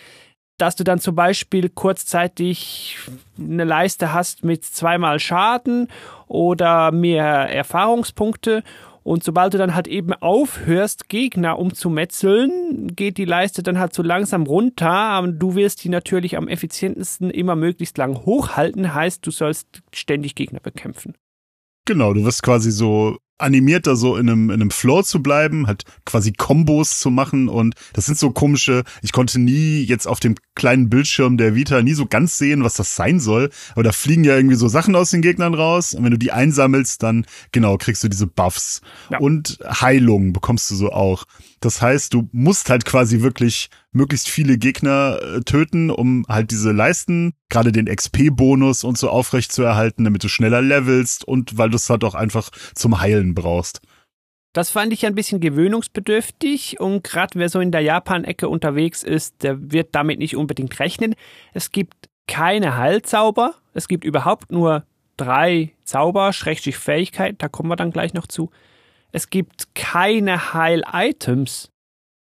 dass 0.60 0.76
du 0.76 0.84
dann 0.84 1.00
zum 1.00 1.14
Beispiel 1.14 1.68
kurzzeitig 1.68 2.98
eine 3.38 3.64
Leiste 3.64 4.12
hast 4.12 4.44
mit 4.44 4.64
zweimal 4.64 5.18
Schaden 5.18 5.88
oder 6.28 6.92
mehr 6.92 7.24
Erfahrungspunkte. 7.24 8.62
Und 9.02 9.24
sobald 9.24 9.54
du 9.54 9.58
dann 9.58 9.74
halt 9.74 9.88
eben 9.88 10.12
aufhörst, 10.12 11.08
Gegner 11.08 11.58
umzumetzeln, 11.58 12.94
geht 12.94 13.16
die 13.16 13.24
Leiste 13.24 13.62
dann 13.62 13.78
halt 13.78 13.94
so 13.94 14.02
langsam 14.02 14.42
runter. 14.42 15.26
Du 15.32 15.54
wirst 15.54 15.82
die 15.84 15.88
natürlich 15.88 16.36
am 16.36 16.48
effizientesten 16.48 17.30
immer 17.30 17.56
möglichst 17.56 17.96
lang 17.96 18.26
hochhalten. 18.26 18.92
Heißt, 18.94 19.26
du 19.26 19.30
sollst 19.30 19.82
ständig 19.94 20.34
Gegner 20.34 20.60
bekämpfen. 20.60 21.14
Genau, 21.86 22.12
du 22.12 22.24
wirst 22.24 22.42
quasi 22.42 22.70
so 22.70 23.16
animiert, 23.40 23.86
da 23.86 23.96
so 23.96 24.16
in 24.16 24.28
einem, 24.28 24.50
in 24.50 24.60
einem 24.60 24.70
Flow 24.70 25.02
zu 25.02 25.22
bleiben, 25.22 25.66
halt 25.66 25.84
quasi 26.04 26.32
Kombos 26.32 26.98
zu 26.98 27.10
machen 27.10 27.48
und 27.48 27.74
das 27.92 28.06
sind 28.06 28.18
so 28.18 28.30
komische, 28.30 28.84
ich 29.02 29.12
konnte 29.12 29.38
nie 29.38 29.82
jetzt 29.82 30.06
auf 30.06 30.20
dem 30.20 30.34
kleinen 30.54 30.88
Bildschirm 30.88 31.36
der 31.36 31.54
Vita 31.54 31.82
nie 31.82 31.94
so 31.94 32.06
ganz 32.06 32.38
sehen, 32.38 32.64
was 32.64 32.74
das 32.74 32.96
sein 32.96 33.20
soll, 33.20 33.50
aber 33.72 33.82
da 33.82 33.92
fliegen 33.92 34.24
ja 34.24 34.36
irgendwie 34.36 34.56
so 34.56 34.68
Sachen 34.68 34.94
aus 34.96 35.10
den 35.10 35.22
Gegnern 35.22 35.54
raus 35.54 35.94
und 35.94 36.04
wenn 36.04 36.12
du 36.12 36.18
die 36.18 36.32
einsammelst, 36.32 37.02
dann 37.02 37.26
genau, 37.52 37.76
kriegst 37.76 38.04
du 38.04 38.08
diese 38.08 38.26
Buffs 38.26 38.80
ja. 39.10 39.18
und 39.18 39.58
Heilung 39.64 40.32
bekommst 40.32 40.70
du 40.70 40.74
so 40.74 40.92
auch. 40.92 41.24
Das 41.60 41.82
heißt, 41.82 42.14
du 42.14 42.28
musst 42.32 42.70
halt 42.70 42.86
quasi 42.86 43.20
wirklich 43.20 43.68
möglichst 43.92 44.28
viele 44.28 44.56
Gegner 44.56 45.18
äh, 45.22 45.40
töten, 45.40 45.90
um 45.90 46.24
halt 46.26 46.50
diese 46.50 46.72
Leisten, 46.72 47.34
gerade 47.50 47.70
den 47.70 47.84
XP-Bonus 47.84 48.82
und 48.82 48.96
so 48.96 49.10
aufrecht 49.10 49.52
zu 49.52 49.62
erhalten, 49.62 50.04
damit 50.04 50.24
du 50.24 50.28
schneller 50.28 50.62
levelst 50.62 51.24
und 51.24 51.58
weil 51.58 51.68
du 51.68 51.76
es 51.76 51.90
halt 51.90 52.02
auch 52.04 52.14
einfach 52.14 52.50
zum 52.74 53.00
Heilen 53.00 53.34
brauchst. 53.34 53.82
Das 54.54 54.70
fand 54.70 54.92
ich 54.92 55.06
ein 55.06 55.14
bisschen 55.14 55.40
gewöhnungsbedürftig 55.40 56.80
und 56.80 57.04
gerade 57.04 57.38
wer 57.38 57.48
so 57.48 57.60
in 57.60 57.70
der 57.70 57.82
Japan-Ecke 57.82 58.48
unterwegs 58.48 59.02
ist, 59.04 59.42
der 59.42 59.70
wird 59.70 59.94
damit 59.94 60.18
nicht 60.18 60.36
unbedingt 60.36 60.80
rechnen. 60.80 61.14
Es 61.52 61.70
gibt 61.70 62.08
keine 62.26 62.76
Heilzauber, 62.76 63.54
es 63.74 63.86
gibt 63.86 64.04
überhaupt 64.04 64.50
nur 64.50 64.84
drei 65.16 65.72
Zauber, 65.84 66.32
Schrägstrich 66.32 66.78
Fähigkeit, 66.78 67.36
da 67.38 67.48
kommen 67.48 67.68
wir 67.68 67.76
dann 67.76 67.92
gleich 67.92 68.14
noch 68.14 68.26
zu 68.26 68.50
es 69.12 69.30
gibt 69.30 69.74
keine 69.74 70.52
Heil-Items. 70.54 71.70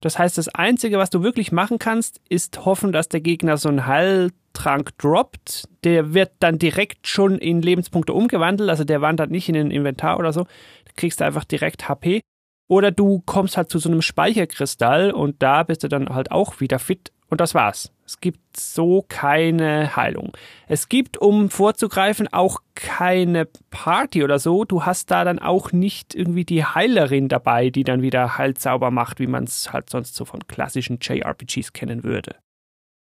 Das 0.01 0.19
heißt, 0.19 0.37
das 0.37 0.49
Einzige, 0.49 0.97
was 0.97 1.09
du 1.09 1.23
wirklich 1.23 1.51
machen 1.51 1.79
kannst, 1.79 2.19
ist 2.27 2.65
hoffen, 2.65 2.91
dass 2.91 3.07
der 3.07 3.21
Gegner 3.21 3.57
so 3.57 3.69
einen 3.69 3.87
Heiltrank 3.87 4.97
droppt. 4.97 5.69
Der 5.85 6.13
wird 6.13 6.31
dann 6.39 6.59
direkt 6.59 7.07
schon 7.07 7.37
in 7.37 7.61
Lebenspunkte 7.61 8.13
umgewandelt, 8.13 8.69
also 8.69 8.83
der 8.83 9.01
wandert 9.01 9.31
nicht 9.31 9.47
in 9.47 9.55
ein 9.55 9.71
Inventar 9.71 10.19
oder 10.19 10.33
so. 10.33 10.43
Du 10.43 10.91
kriegst 10.97 11.21
einfach 11.21 11.45
direkt 11.45 11.87
HP. 11.87 12.21
Oder 12.69 12.91
du 12.91 13.21
kommst 13.25 13.55
halt 13.55 13.69
zu 13.69 13.79
so 13.79 13.89
einem 13.89 14.01
Speicherkristall 14.01 15.11
und 15.11 15.41
da 15.41 15.63
bist 15.63 15.83
du 15.83 15.87
dann 15.87 16.09
halt 16.09 16.31
auch 16.31 16.59
wieder 16.59 16.79
fit 16.79 17.11
und 17.29 17.39
das 17.39 17.53
war's. 17.53 17.91
Es 18.13 18.21
gibt 18.21 18.57
so 18.57 19.03
keine 19.09 19.95
Heilung. 19.95 20.37
Es 20.67 20.87
gibt, 20.87 21.17
um 21.17 21.49
vorzugreifen, 21.49 22.27
auch 22.31 22.59
keine 22.75 23.45
Party 23.71 24.23
oder 24.23 24.37
so. 24.37 24.65
Du 24.65 24.85
hast 24.85 25.09
da 25.09 25.23
dann 25.23 25.39
auch 25.39 25.71
nicht 25.71 26.13
irgendwie 26.13 26.45
die 26.45 26.63
Heilerin 26.63 27.27
dabei, 27.27 27.71
die 27.71 27.83
dann 27.83 28.03
wieder 28.03 28.37
Heilzauber 28.37 28.91
macht, 28.91 29.19
wie 29.19 29.25
man 29.25 29.45
es 29.45 29.73
halt 29.73 29.89
sonst 29.89 30.13
so 30.13 30.25
von 30.25 30.45
klassischen 30.45 30.99
JRPGs 31.01 31.73
kennen 31.73 32.03
würde. 32.03 32.35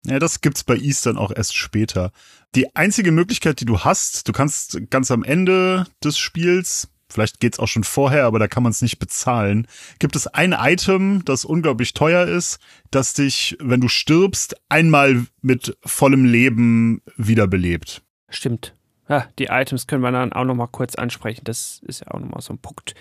Ja, 0.04 0.18
das 0.18 0.42
gibt's 0.42 0.64
bei 0.64 0.76
Eastern 0.76 1.20
auch 1.20 1.32
erst 1.32 1.56
später. 1.56 2.12
Die 2.56 2.76
einzige 2.76 3.12
Möglichkeit, 3.12 3.60
die 3.60 3.66
du 3.66 3.82
hast, 3.82 4.28
du 4.28 4.32
kannst 4.32 4.90
ganz 4.90 5.12
am 5.12 5.24
Ende 5.24 5.86
des 6.04 6.18
Spiels 6.18 6.90
vielleicht 7.10 7.40
geht's 7.40 7.60
auch 7.60 7.68
schon 7.68 7.84
vorher, 7.84 8.26
aber 8.26 8.40
da 8.40 8.48
kann 8.48 8.64
man 8.64 8.72
es 8.72 8.82
nicht 8.82 9.00
bezahlen. 9.00 9.68
Gibt 10.00 10.16
es 10.16 10.28
ein 10.28 10.54
Item, 10.58 11.24
das 11.26 11.46
unglaublich 11.46 11.94
teuer 11.94 12.26
ist, 12.26 12.60
das 12.92 13.14
dich, 13.14 13.58
wenn 13.60 13.82
du 13.82 13.88
stirbst, 13.88 14.56
einmal 14.70 15.26
mit 15.42 15.78
vollem 15.86 16.26
Leben 16.26 17.02
wiederbelebt? 17.16 18.02
Stimmt. 18.30 18.74
Ja, 19.10 19.28
die 19.40 19.46
Items 19.46 19.88
können 19.88 20.02
wir 20.02 20.12
dann 20.12 20.34
auch 20.34 20.44
noch 20.44 20.56
mal 20.56 20.68
kurz 20.68 20.96
ansprechen. 20.96 21.42
Das 21.46 21.82
ist 21.86 22.02
ja 22.02 22.12
auch 22.12 22.20
noch 22.20 22.30
mal 22.30 22.42
so 22.42 22.54
ein 22.54 22.60
Punkt. 22.60 22.94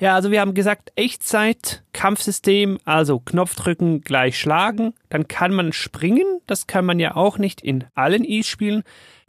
Ja, 0.00 0.14
also 0.14 0.30
wir 0.30 0.40
haben 0.40 0.54
gesagt, 0.54 0.92
Echtzeit, 0.96 1.84
Kampfsystem, 1.92 2.78
also 2.84 3.20
Knopf 3.20 3.54
drücken, 3.54 4.00
gleich 4.00 4.38
schlagen. 4.38 4.94
Dann 5.08 5.28
kann 5.28 5.54
man 5.54 5.72
springen. 5.72 6.40
Das 6.46 6.66
kann 6.66 6.84
man 6.84 6.98
ja 6.98 7.14
auch 7.14 7.38
nicht 7.38 7.60
in 7.60 7.84
allen 7.94 8.24
E-Spielen. 8.24 8.82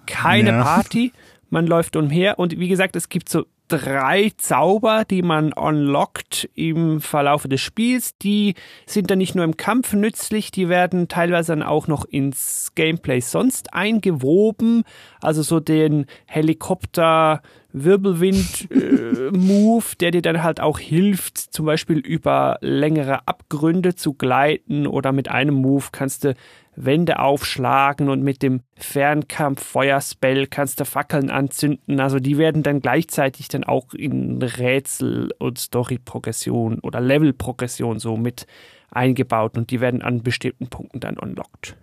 Keine 0.08 0.50
ja. 0.50 0.64
Party. 0.64 1.14
Man 1.50 1.68
läuft 1.68 1.96
umher. 1.96 2.40
Und 2.40 2.60
wie 2.60 2.68
gesagt, 2.68 2.96
es 2.96 3.10
gibt 3.10 3.30
so 3.30 3.46
drei 3.68 4.32
Zauber, 4.38 5.06
die 5.06 5.22
man 5.22 5.54
unlockt 5.54 6.50
im 6.54 7.02
Verlauf 7.02 7.44
des 7.44 7.62
Spiels. 7.62 8.18
Die 8.18 8.56
sind 8.86 9.10
dann 9.10 9.18
nicht 9.18 9.36
nur 9.36 9.44
im 9.44 9.58
Kampf 9.58 9.94
nützlich, 9.94 10.52
die 10.52 10.70
werden 10.70 11.08
teilweise 11.08 11.54
dann 11.54 11.64
auch 11.64 11.88
noch 11.88 12.06
ins 12.06 12.72
Gameplay 12.76 13.20
sonst 13.20 13.74
eingewoben. 13.74 14.84
Also 15.22 15.42
so 15.42 15.60
den 15.60 16.06
Helikopter 16.26 17.42
Wirbelwind-Move, 17.76 19.84
der 20.00 20.12
dir 20.12 20.22
dann 20.22 20.44
halt 20.44 20.62
auch 20.62 20.80
hilft, 20.80 21.38
zum 21.38 21.66
Beispiel 21.66 21.98
über 21.98 22.58
längere 22.62 23.28
Abgründe 23.28 23.96
zu 23.96 24.14
gleiten 24.14 24.88
oder 24.88 25.12
mit 25.12 25.28
einem 25.28 25.56
Move 25.56 25.88
kannst 25.92 26.24
du 26.24 26.36
Wände 26.78 27.20
aufschlagen 27.20 28.10
und 28.10 28.24
mit 28.24 28.42
dem 28.42 28.62
Fernkampf-Feuerspell 28.78 30.48
kannst 30.48 30.80
du 30.80 30.86
Fackeln 30.86 31.30
anzünden. 31.30 32.00
Also 32.00 32.20
die 32.20 32.38
werden 32.38 32.64
dann 32.64 32.80
gleichzeitig 32.82 33.50
dann 33.50 33.64
auch 33.64 33.94
in 33.94 34.42
Rätsel- 34.42 35.32
und 35.40 35.60
Story-Progression 35.60 36.80
oder 36.80 37.02
Level-Progression 37.02 38.00
so 38.00 38.18
mit 38.18 38.48
eingebaut 38.90 39.58
und 39.58 39.70
die 39.72 39.82
werden 39.82 40.02
an 40.02 40.24
bestimmten 40.24 40.68
Punkten 40.68 41.02
dann 41.02 41.18
unlocked. 41.18 41.78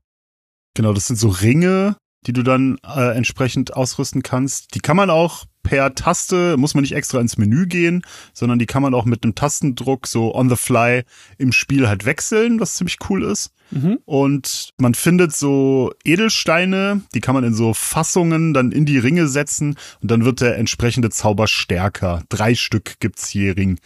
Genau, 0.75 0.95
das 0.95 1.07
sind 1.07 1.17
so 1.17 1.29
Ringe, 1.29 1.97
die 2.27 2.33
du 2.33 2.43
dann 2.43 2.79
äh, 2.85 3.15
entsprechend 3.15 3.77
ausrüsten 3.77 4.23
kannst. 4.23 4.75
Die 4.75 4.81
kann 4.81 4.97
man 4.97 5.11
auch 5.11 5.45
per 5.63 5.95
Taste, 5.95 6.57
muss 6.57 6.75
man 6.75 6.83
nicht 6.83 6.95
extra 6.95 7.21
ins 7.21 7.39
Menü 7.39 7.67
gehen, 7.67 8.03
sondern 8.33 8.59
die 8.59 8.67
kann 8.67 8.83
man 8.83 8.95
auch 8.95 9.05
mit 9.05 9.23
einem 9.23 9.35
Tastendruck 9.35 10.07
so 10.07 10.35
on 10.35 10.49
the 10.49 10.57
fly 10.57 11.05
im 11.39 11.53
Spiel 11.53 11.89
halt 11.89 12.05
wechseln, 12.05 12.61
was 12.61 12.75
ziemlich 12.75 12.99
cool 13.09 13.23
ist. 13.23 13.53
Mhm. 13.71 13.99
Und 14.05 14.71
man 14.79 14.95
findet 14.95 15.35
so 15.35 15.93
Edelsteine, 16.05 17.03
die 17.15 17.21
kann 17.21 17.35
man 17.35 17.45
in 17.45 17.55
so 17.55 17.75
Fassungen 17.75 18.53
dann 18.55 18.73
in 18.73 18.85
die 18.85 18.99
Ringe 18.99 19.29
setzen 19.29 19.77
und 20.01 20.11
dann 20.11 20.25
wird 20.25 20.41
der 20.41 20.59
entsprechende 20.59 21.11
Zauber 21.11 21.47
stärker. 21.47 22.23
Drei 22.29 22.55
Stück 22.55 23.01
gibt's 23.01 23.33
je 23.33 23.51
Ring 23.51 23.79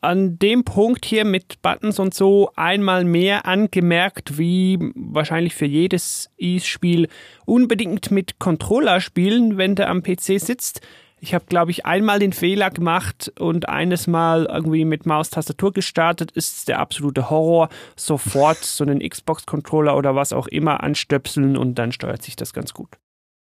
an 0.00 0.38
dem 0.38 0.64
Punkt 0.64 1.04
hier 1.04 1.24
mit 1.24 1.62
Buttons 1.62 1.98
und 1.98 2.14
so 2.14 2.50
einmal 2.56 3.04
mehr 3.04 3.46
angemerkt, 3.46 4.38
wie 4.38 4.78
wahrscheinlich 4.94 5.54
für 5.54 5.66
jedes 5.66 6.30
E-Spiel 6.36 7.08
unbedingt 7.44 8.10
mit 8.10 8.38
Controller 8.38 9.00
spielen, 9.00 9.56
wenn 9.56 9.74
der 9.74 9.88
am 9.88 10.02
PC 10.02 10.40
sitzt. 10.40 10.80
Ich 11.18 11.34
habe, 11.34 11.46
glaube 11.46 11.70
ich, 11.70 11.86
einmal 11.86 12.18
den 12.18 12.32
Fehler 12.32 12.70
gemacht 12.70 13.32
und 13.38 13.68
eines 13.68 14.06
Mal 14.06 14.46
irgendwie 14.46 14.84
mit 14.84 15.06
Maustastatur 15.06 15.72
gestartet, 15.72 16.30
ist 16.30 16.68
der 16.68 16.78
absolute 16.78 17.30
Horror. 17.30 17.70
Sofort 17.96 18.58
so 18.58 18.84
einen 18.84 19.00
Xbox-Controller 19.00 19.96
oder 19.96 20.14
was 20.14 20.34
auch 20.34 20.46
immer 20.46 20.82
anstöpseln 20.82 21.56
und 21.56 21.76
dann 21.76 21.90
steuert 21.90 22.22
sich 22.22 22.36
das 22.36 22.52
ganz 22.52 22.74
gut. 22.74 22.98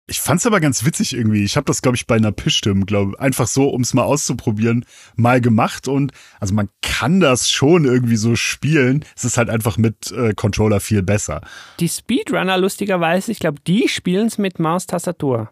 Ich 0.08 0.20
fand's 0.20 0.46
aber 0.46 0.60
ganz 0.60 0.84
witzig 0.84 1.14
irgendwie. 1.14 1.42
Ich 1.42 1.56
habe 1.56 1.64
das, 1.64 1.82
glaube 1.82 1.96
ich, 1.96 2.06
bei 2.06 2.14
einer 2.14 2.30
Pischstimme, 2.30 2.84
glaube 2.84 3.18
einfach 3.18 3.48
so, 3.48 3.72
ums 3.72 3.92
mal 3.92 4.04
auszuprobieren, 4.04 4.84
mal 5.16 5.40
gemacht. 5.40 5.88
Und 5.88 6.12
also 6.38 6.54
man 6.54 6.68
kann 6.80 7.18
das 7.18 7.50
schon 7.50 7.84
irgendwie 7.84 8.16
so 8.16 8.36
spielen. 8.36 9.04
Es 9.16 9.24
ist 9.24 9.36
halt 9.36 9.50
einfach 9.50 9.78
mit 9.78 10.12
äh, 10.12 10.32
Controller 10.34 10.78
viel 10.78 11.02
besser. 11.02 11.40
Die 11.80 11.88
Speedrunner, 11.88 12.56
lustigerweise, 12.56 13.32
ich 13.32 13.40
glaube, 13.40 13.60
die 13.66 13.88
spielen's 13.88 14.38
mit 14.38 14.60
Maustastatur. 14.60 15.50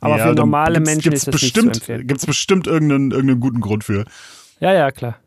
Aber 0.00 0.16
ja, 0.16 0.28
für 0.28 0.34
normale 0.34 0.80
Menschen 0.80 1.12
ist 1.12 1.28
das 1.28 1.32
bestimmt, 1.32 1.66
nicht 1.66 1.74
zu 1.76 1.80
empfehlen. 1.82 2.06
Gibt's 2.08 2.26
bestimmt 2.26 2.66
irgendeinen, 2.66 3.12
irgendeinen 3.12 3.40
guten 3.40 3.60
Grund 3.60 3.84
für. 3.84 4.04
Ja, 4.58 4.72
ja, 4.72 4.90
klar. 4.90 5.20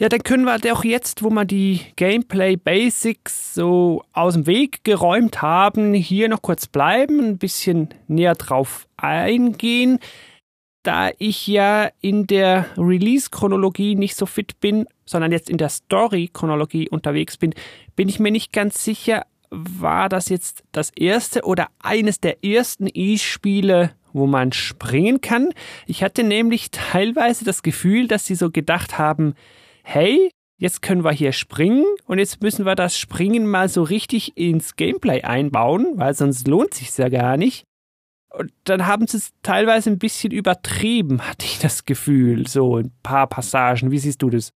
Ja, 0.00 0.08
dann 0.08 0.22
können 0.22 0.44
wir 0.44 0.72
auch 0.72 0.84
jetzt, 0.84 1.24
wo 1.24 1.30
wir 1.30 1.44
die 1.44 1.80
Gameplay 1.96 2.54
Basics 2.54 3.52
so 3.52 4.04
aus 4.12 4.34
dem 4.34 4.46
Weg 4.46 4.84
geräumt 4.84 5.42
haben, 5.42 5.92
hier 5.92 6.28
noch 6.28 6.40
kurz 6.40 6.68
bleiben, 6.68 7.18
ein 7.18 7.38
bisschen 7.38 7.88
näher 8.06 8.36
drauf 8.36 8.86
eingehen. 8.96 9.98
Da 10.84 11.10
ich 11.18 11.48
ja 11.48 11.90
in 12.00 12.28
der 12.28 12.66
Release-Chronologie 12.76 13.96
nicht 13.96 14.14
so 14.14 14.24
fit 14.24 14.60
bin, 14.60 14.86
sondern 15.04 15.32
jetzt 15.32 15.50
in 15.50 15.58
der 15.58 15.68
Story-Chronologie 15.68 16.88
unterwegs 16.88 17.36
bin, 17.36 17.52
bin 17.96 18.08
ich 18.08 18.20
mir 18.20 18.30
nicht 18.30 18.52
ganz 18.52 18.84
sicher, 18.84 19.26
war 19.50 20.08
das 20.08 20.28
jetzt 20.28 20.62
das 20.70 20.90
erste 20.90 21.42
oder 21.42 21.70
eines 21.80 22.20
der 22.20 22.44
ersten 22.44 22.88
E-Spiele, 22.94 23.90
wo 24.12 24.28
man 24.28 24.52
springen 24.52 25.20
kann. 25.20 25.48
Ich 25.88 26.04
hatte 26.04 26.22
nämlich 26.22 26.70
teilweise 26.70 27.44
das 27.44 27.64
Gefühl, 27.64 28.06
dass 28.06 28.26
sie 28.26 28.36
so 28.36 28.52
gedacht 28.52 28.96
haben, 28.96 29.34
hey, 29.88 30.30
jetzt 30.58 30.82
können 30.82 31.02
wir 31.02 31.12
hier 31.12 31.32
springen 31.32 31.86
und 32.04 32.18
jetzt 32.18 32.42
müssen 32.42 32.66
wir 32.66 32.74
das 32.74 32.98
Springen 32.98 33.46
mal 33.46 33.70
so 33.70 33.82
richtig 33.82 34.36
ins 34.36 34.76
Gameplay 34.76 35.22
einbauen, 35.22 35.94
weil 35.94 36.12
sonst 36.12 36.46
lohnt 36.46 36.74
sich 36.74 36.94
ja 36.98 37.08
gar 37.08 37.38
nicht. 37.38 37.64
Und 38.28 38.52
dann 38.64 38.84
haben 38.84 39.06
sie 39.06 39.16
es 39.16 39.30
teilweise 39.42 39.88
ein 39.88 39.98
bisschen 39.98 40.30
übertrieben, 40.30 41.22
hatte 41.26 41.46
ich 41.46 41.58
das 41.58 41.86
Gefühl, 41.86 42.46
so 42.46 42.76
ein 42.76 42.92
paar 43.02 43.28
Passagen. 43.28 43.90
Wie 43.90 43.98
siehst 43.98 44.20
du 44.20 44.28
das? 44.28 44.50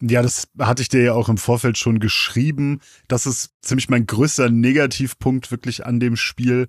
Ja, 0.00 0.22
das 0.22 0.48
hatte 0.60 0.82
ich 0.82 0.90
dir 0.90 1.02
ja 1.02 1.12
auch 1.14 1.28
im 1.28 1.38
Vorfeld 1.38 1.76
schon 1.76 1.98
geschrieben. 1.98 2.80
Das 3.08 3.26
ist 3.26 3.50
ziemlich 3.62 3.88
mein 3.88 4.06
größter 4.06 4.48
Negativpunkt 4.48 5.50
wirklich 5.50 5.84
an 5.84 5.98
dem 5.98 6.14
Spiel, 6.14 6.68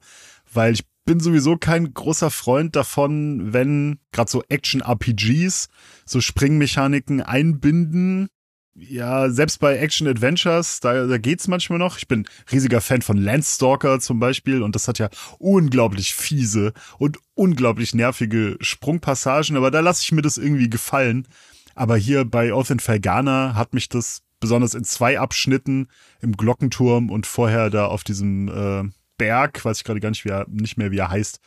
weil 0.52 0.74
ich 0.74 0.84
bin 1.08 1.22
sowieso 1.22 1.56
kein 1.56 1.94
großer 1.94 2.30
Freund 2.30 2.76
davon, 2.76 3.54
wenn 3.54 3.98
gerade 4.12 4.30
so 4.30 4.44
Action-RPGs 4.50 5.70
so 6.06 6.20
Springmechaniken 6.20 7.22
einbinden. 7.22 8.28
Ja, 8.76 9.30
selbst 9.30 9.60
bei 9.60 9.78
Action-Adventures, 9.78 10.82
da, 10.82 11.08
da 11.08 11.18
geht's 11.18 11.48
manchmal 11.48 11.80
noch. 11.80 11.98
Ich 11.98 12.10
bin 12.10 12.28
riesiger 12.52 12.82
Fan 12.82 13.02
von 13.02 13.18
Landstalker 13.18 14.02
zum 14.02 14.20
Beispiel 14.20 14.62
und 14.62 14.76
das 14.76 14.90
hat 14.90 15.00
ja 15.00 15.10
unglaublich 15.40 16.14
fiese 16.14 16.74
und 17.00 17.18
unglaublich 17.34 17.96
nervige 17.96 18.58
Sprungpassagen, 18.60 19.56
aber 19.56 19.72
da 19.72 19.80
lasse 19.80 20.04
ich 20.04 20.12
mir 20.12 20.22
das 20.22 20.38
irgendwie 20.38 20.70
gefallen. 20.70 21.26
Aber 21.74 21.96
hier 21.96 22.26
bei 22.26 22.54
Oath 22.54 22.70
in 22.70 22.80
Felgana 22.82 23.56
hat 23.56 23.74
mich 23.74 23.88
das 23.88 24.24
besonders 24.42 24.74
in 24.74 24.84
zwei 24.84 25.20
Abschnitten 25.20 25.88
im 26.20 26.34
Glockenturm 26.34 27.10
und 27.10 27.26
vorher 27.26 27.70
da 27.70 27.86
auf 27.86 28.04
diesem 28.04 28.50
äh, 28.50 28.92
Berg, 29.18 29.64
weiß 29.64 29.80
ich 29.80 29.84
gerade 29.84 30.00
gar 30.00 30.10
nicht, 30.10 30.26
wie 30.26 30.30
er, 30.30 30.46
nicht 30.50 30.78
mehr, 30.78 30.92
wie 30.92 30.98
er 30.98 31.10
heißt. 31.10 31.40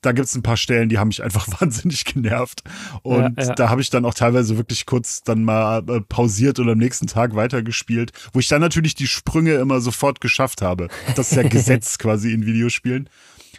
Da 0.00 0.10
gibt's 0.10 0.34
ein 0.34 0.42
paar 0.42 0.56
Stellen, 0.56 0.88
die 0.88 0.98
haben 0.98 1.08
mich 1.08 1.22
einfach 1.22 1.46
wahnsinnig 1.60 2.04
genervt. 2.04 2.62
Und 3.02 3.38
ja, 3.38 3.44
ja. 3.44 3.54
da 3.54 3.68
habe 3.68 3.80
ich 3.80 3.90
dann 3.90 4.04
auch 4.04 4.14
teilweise 4.14 4.56
wirklich 4.56 4.84
kurz 4.84 5.22
dann 5.22 5.44
mal 5.44 5.82
äh, 5.88 6.00
pausiert 6.00 6.58
und 6.58 6.68
am 6.68 6.78
nächsten 6.78 7.06
Tag 7.06 7.36
weitergespielt, 7.36 8.12
wo 8.32 8.40
ich 8.40 8.48
dann 8.48 8.60
natürlich 8.60 8.94
die 8.94 9.06
Sprünge 9.06 9.54
immer 9.54 9.80
sofort 9.80 10.20
geschafft 10.20 10.62
habe. 10.62 10.88
Das 11.14 11.30
ist 11.30 11.36
ja 11.36 11.42
Gesetz 11.48 11.98
quasi 11.98 12.32
in 12.32 12.44
Videospielen. 12.46 13.08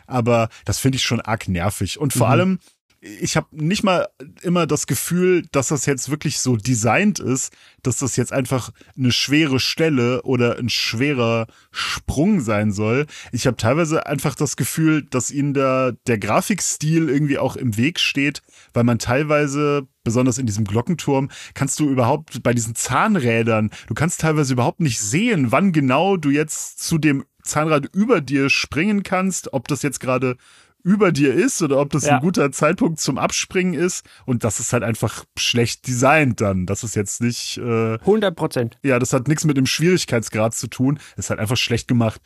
Aber 0.06 0.50
das 0.66 0.80
finde 0.80 0.98
ich 0.98 1.04
schon 1.04 1.22
arg 1.22 1.48
nervig. 1.48 1.98
Und 1.98 2.12
vor 2.12 2.28
mhm. 2.28 2.32
allem, 2.32 2.60
ich 3.04 3.36
habe 3.36 3.48
nicht 3.52 3.84
mal 3.84 4.08
immer 4.44 4.66
das 4.66 4.88
Gefühl, 4.88 5.46
dass 5.52 5.68
das 5.68 5.86
jetzt 5.86 6.10
wirklich 6.10 6.40
so 6.40 6.56
designt 6.56 7.20
ist, 7.20 7.52
dass 7.82 7.98
das 7.98 8.16
jetzt 8.16 8.32
einfach 8.32 8.72
eine 8.98 9.12
schwere 9.12 9.60
Stelle 9.60 10.22
oder 10.22 10.58
ein 10.58 10.70
schwerer 10.70 11.48
Sprung 11.72 12.40
sein 12.40 12.72
soll. 12.72 13.06
Ich 13.34 13.46
habe 13.46 13.58
teilweise 13.58 14.08
einfach 14.08 14.36
das 14.36 14.56
Gefühl, 14.56 15.04
dass 15.04 15.32
ihnen 15.32 15.54
da 15.54 15.92
der 16.08 16.18
Grafikstil 16.18 17.10
irgendwie 17.10 17.38
auch 17.38 17.58
im 17.58 17.76
Weg 17.76 18.00
steht, 18.00 18.42
weil 18.74 18.86
man 18.86 19.00
teilweise 19.00 19.86
besonders 20.06 20.38
in 20.38 20.46
diesem 20.46 20.64
Glockenturm, 20.64 21.30
kannst 21.54 21.80
du 21.80 21.90
überhaupt 21.90 22.42
bei 22.42 22.54
diesen 22.54 22.76
Zahnrädern, 22.76 23.70
du 23.88 23.94
kannst 23.94 24.22
teilweise 24.22 24.54
überhaupt 24.54 24.80
nicht 24.80 25.00
sehen, 25.00 25.52
wann 25.52 25.74
genau 25.74 26.16
du 26.16 26.30
jetzt 26.30 26.80
zu 26.80 26.98
dem 26.98 27.26
Zahnrad 27.42 27.88
über 27.94 28.22
dir 28.22 28.50
springen 28.50 29.04
kannst, 29.04 29.52
ob 29.52 29.68
das 29.68 29.82
jetzt 29.82 30.00
gerade 30.00 30.38
über 30.84 31.12
dir 31.12 31.34
ist 31.34 31.62
oder 31.62 31.80
ob 31.80 31.90
das 31.92 32.06
ja. 32.06 32.16
ein 32.16 32.22
guter 32.22 32.52
Zeitpunkt 32.52 33.00
zum 33.00 33.18
Abspringen 33.18 33.74
ist. 33.74 34.06
Und 34.26 34.44
das 34.44 34.60
ist 34.60 34.74
halt 34.74 34.84
einfach 34.84 35.24
schlecht 35.38 35.88
designt 35.88 36.42
dann. 36.42 36.66
Das 36.66 36.84
ist 36.84 36.96
jetzt 36.96 37.22
nicht. 37.22 37.58
Äh, 37.58 38.00
100 38.00 38.36
Prozent. 38.36 38.78
Ja, 38.84 39.00
das 39.00 39.14
hat 39.14 39.28
nichts 39.28 39.46
mit 39.46 39.58
dem 39.58 39.66
Schwierigkeitsgrad 39.66 40.54
zu 40.54 40.68
tun. 40.68 41.00
Ist 41.16 41.30
halt 41.30 41.40
einfach 41.40 41.58
schlecht 41.58 41.88
gemacht. 41.88 42.22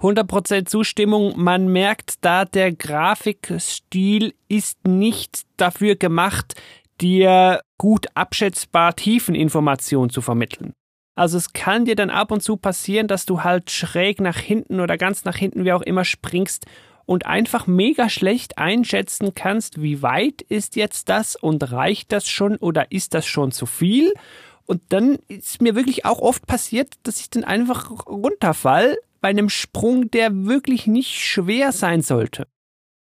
100% 0.00 0.66
Zustimmung. 0.66 1.34
Man 1.36 1.68
merkt 1.68 2.16
da, 2.20 2.44
der 2.44 2.72
Grafikstil 2.72 4.34
ist 4.48 4.86
nicht 4.86 5.42
dafür 5.56 5.96
gemacht, 5.96 6.54
dir 7.00 7.62
gut 7.78 8.06
abschätzbar 8.14 8.94
Tiefeninformationen 8.96 10.10
zu 10.10 10.20
vermitteln. 10.20 10.74
Also 11.16 11.38
es 11.38 11.52
kann 11.52 11.84
dir 11.84 11.94
dann 11.94 12.10
ab 12.10 12.32
und 12.32 12.42
zu 12.42 12.56
passieren, 12.56 13.06
dass 13.06 13.24
du 13.24 13.44
halt 13.44 13.70
schräg 13.70 14.20
nach 14.20 14.38
hinten 14.38 14.80
oder 14.80 14.98
ganz 14.98 15.24
nach 15.24 15.36
hinten, 15.36 15.64
wie 15.64 15.72
auch 15.72 15.82
immer, 15.82 16.04
springst 16.04 16.66
und 17.06 17.26
einfach 17.26 17.66
mega 17.66 18.08
schlecht 18.08 18.58
einschätzen 18.58 19.34
kannst, 19.34 19.82
wie 19.82 20.02
weit 20.02 20.42
ist 20.42 20.76
jetzt 20.76 21.08
das 21.08 21.36
und 21.36 21.72
reicht 21.72 22.12
das 22.12 22.28
schon 22.28 22.56
oder 22.56 22.90
ist 22.92 23.14
das 23.14 23.26
schon 23.26 23.52
zu 23.52 23.66
viel? 23.66 24.12
Und 24.66 24.80
dann 24.88 25.18
ist 25.28 25.60
mir 25.60 25.74
wirklich 25.74 26.04
auch 26.06 26.20
oft 26.20 26.46
passiert, 26.46 26.94
dass 27.02 27.20
ich 27.20 27.30
dann 27.30 27.44
einfach 27.44 27.90
runterfall 28.06 28.96
bei 29.20 29.28
einem 29.28 29.50
Sprung, 29.50 30.10
der 30.10 30.46
wirklich 30.46 30.86
nicht 30.86 31.10
schwer 31.10 31.72
sein 31.72 32.02
sollte. 32.02 32.46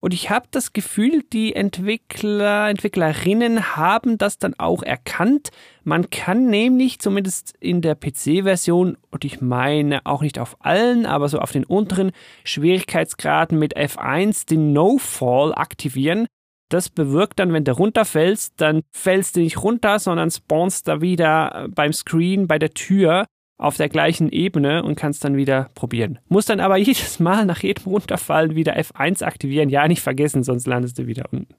Und 0.02 0.14
ich 0.14 0.30
habe 0.30 0.46
das 0.50 0.72
Gefühl, 0.72 1.22
die 1.30 1.54
Entwickler, 1.54 2.70
Entwicklerinnen 2.70 3.76
haben 3.76 4.16
das 4.16 4.38
dann 4.38 4.54
auch 4.58 4.82
erkannt. 4.82 5.50
Man 5.84 6.08
kann 6.08 6.46
nämlich 6.46 7.00
zumindest 7.00 7.54
in 7.60 7.82
der 7.82 7.94
PC-Version, 7.94 8.96
und 9.10 9.24
ich 9.26 9.42
meine 9.42 10.00
auch 10.06 10.22
nicht 10.22 10.38
auf 10.38 10.56
allen, 10.60 11.04
aber 11.04 11.28
so 11.28 11.38
auf 11.38 11.52
den 11.52 11.64
unteren 11.64 12.12
Schwierigkeitsgraden 12.44 13.58
mit 13.58 13.76
F1 13.76 14.48
den 14.48 14.72
No-Fall 14.72 15.54
aktivieren. 15.54 16.26
Das 16.70 16.88
bewirkt 16.88 17.38
dann, 17.38 17.52
wenn 17.52 17.64
du 17.64 17.72
runterfällst, 17.72 18.54
dann 18.56 18.82
fällst 18.92 19.36
du 19.36 19.40
nicht 19.40 19.62
runter, 19.62 19.98
sondern 19.98 20.30
spawnst 20.30 20.88
da 20.88 21.02
wieder 21.02 21.68
beim 21.74 21.92
Screen 21.92 22.46
bei 22.46 22.58
der 22.58 22.70
Tür 22.70 23.26
auf 23.60 23.76
der 23.76 23.90
gleichen 23.90 24.30
Ebene 24.30 24.82
und 24.82 24.96
kannst 24.96 25.22
dann 25.22 25.36
wieder 25.36 25.70
probieren. 25.74 26.18
Muss 26.28 26.46
dann 26.46 26.60
aber 26.60 26.76
jedes 26.78 27.20
Mal 27.20 27.44
nach 27.44 27.62
jedem 27.62 27.84
Runterfallen 27.84 28.56
wieder 28.56 28.76
F1 28.76 29.22
aktivieren. 29.22 29.68
Ja, 29.68 29.86
nicht 29.86 30.00
vergessen, 30.00 30.42
sonst 30.42 30.66
landest 30.66 30.98
du 30.98 31.06
wieder 31.06 31.26
unten. 31.30 31.54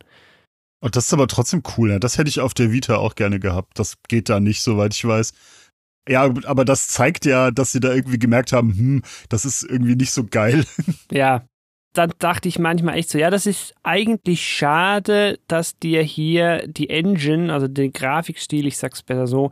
Und 0.84 0.96
das 0.96 1.06
ist 1.06 1.14
aber 1.14 1.28
trotzdem 1.28 1.62
cool. 1.78 1.90
Ne? 1.90 2.00
Das 2.00 2.18
hätte 2.18 2.30
ich 2.30 2.40
auf 2.40 2.56
der 2.56 2.72
Vita 2.72 2.96
auch 2.96 3.14
gerne 3.14 3.40
gehabt. 3.40 3.78
Das 3.78 3.98
geht 4.08 4.30
da 4.30 4.40
nicht, 4.40 4.64
soweit 4.64 4.96
ich 4.96 5.06
weiß. 5.06 5.34
Ja, 6.10 6.34
aber 6.46 6.66
das 6.66 6.88
zeigt 6.88 7.26
ja, 7.26 7.52
dass 7.52 7.72
sie 7.72 7.80
da 7.80 7.94
irgendwie 7.94 8.18
gemerkt 8.18 8.52
haben, 8.52 8.76
hm, 8.76 9.02
das 9.30 9.46
ist 9.46 9.62
irgendwie 9.62 9.96
nicht 9.96 10.12
so 10.12 10.26
geil. 10.26 10.66
Ja, 11.12 11.46
dann 11.94 12.14
dachte 12.20 12.48
ich 12.48 12.58
manchmal 12.58 12.98
echt 12.98 13.10
so, 13.10 13.18
ja, 13.18 13.30
das 13.30 13.46
ist 13.46 13.76
eigentlich 13.84 14.44
schade, 14.44 15.40
dass 15.48 15.78
dir 15.78 16.02
hier 16.02 16.66
die 16.66 16.90
Engine, 16.90 17.54
also 17.54 17.68
den 17.68 17.92
Grafikstil, 17.92 18.66
ich 18.66 18.78
sag's 18.78 19.04
besser 19.04 19.28
so, 19.28 19.52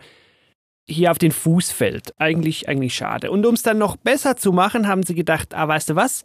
hier 0.90 1.12
auf 1.12 1.18
den 1.18 1.32
Fuß 1.32 1.72
fällt. 1.72 2.14
Eigentlich, 2.20 2.68
eigentlich 2.68 2.96
schade. 2.96 3.32
Und 3.32 3.46
um 3.46 3.54
es 3.54 3.64
dann 3.64 3.78
noch 3.78 3.96
besser 3.96 4.36
zu 4.36 4.52
machen, 4.52 4.88
haben 4.88 5.04
sie 5.04 5.16
gedacht, 5.16 5.54
ah, 5.54 5.68
weißt 5.68 5.90
du 5.90 5.96
was? 5.96 6.24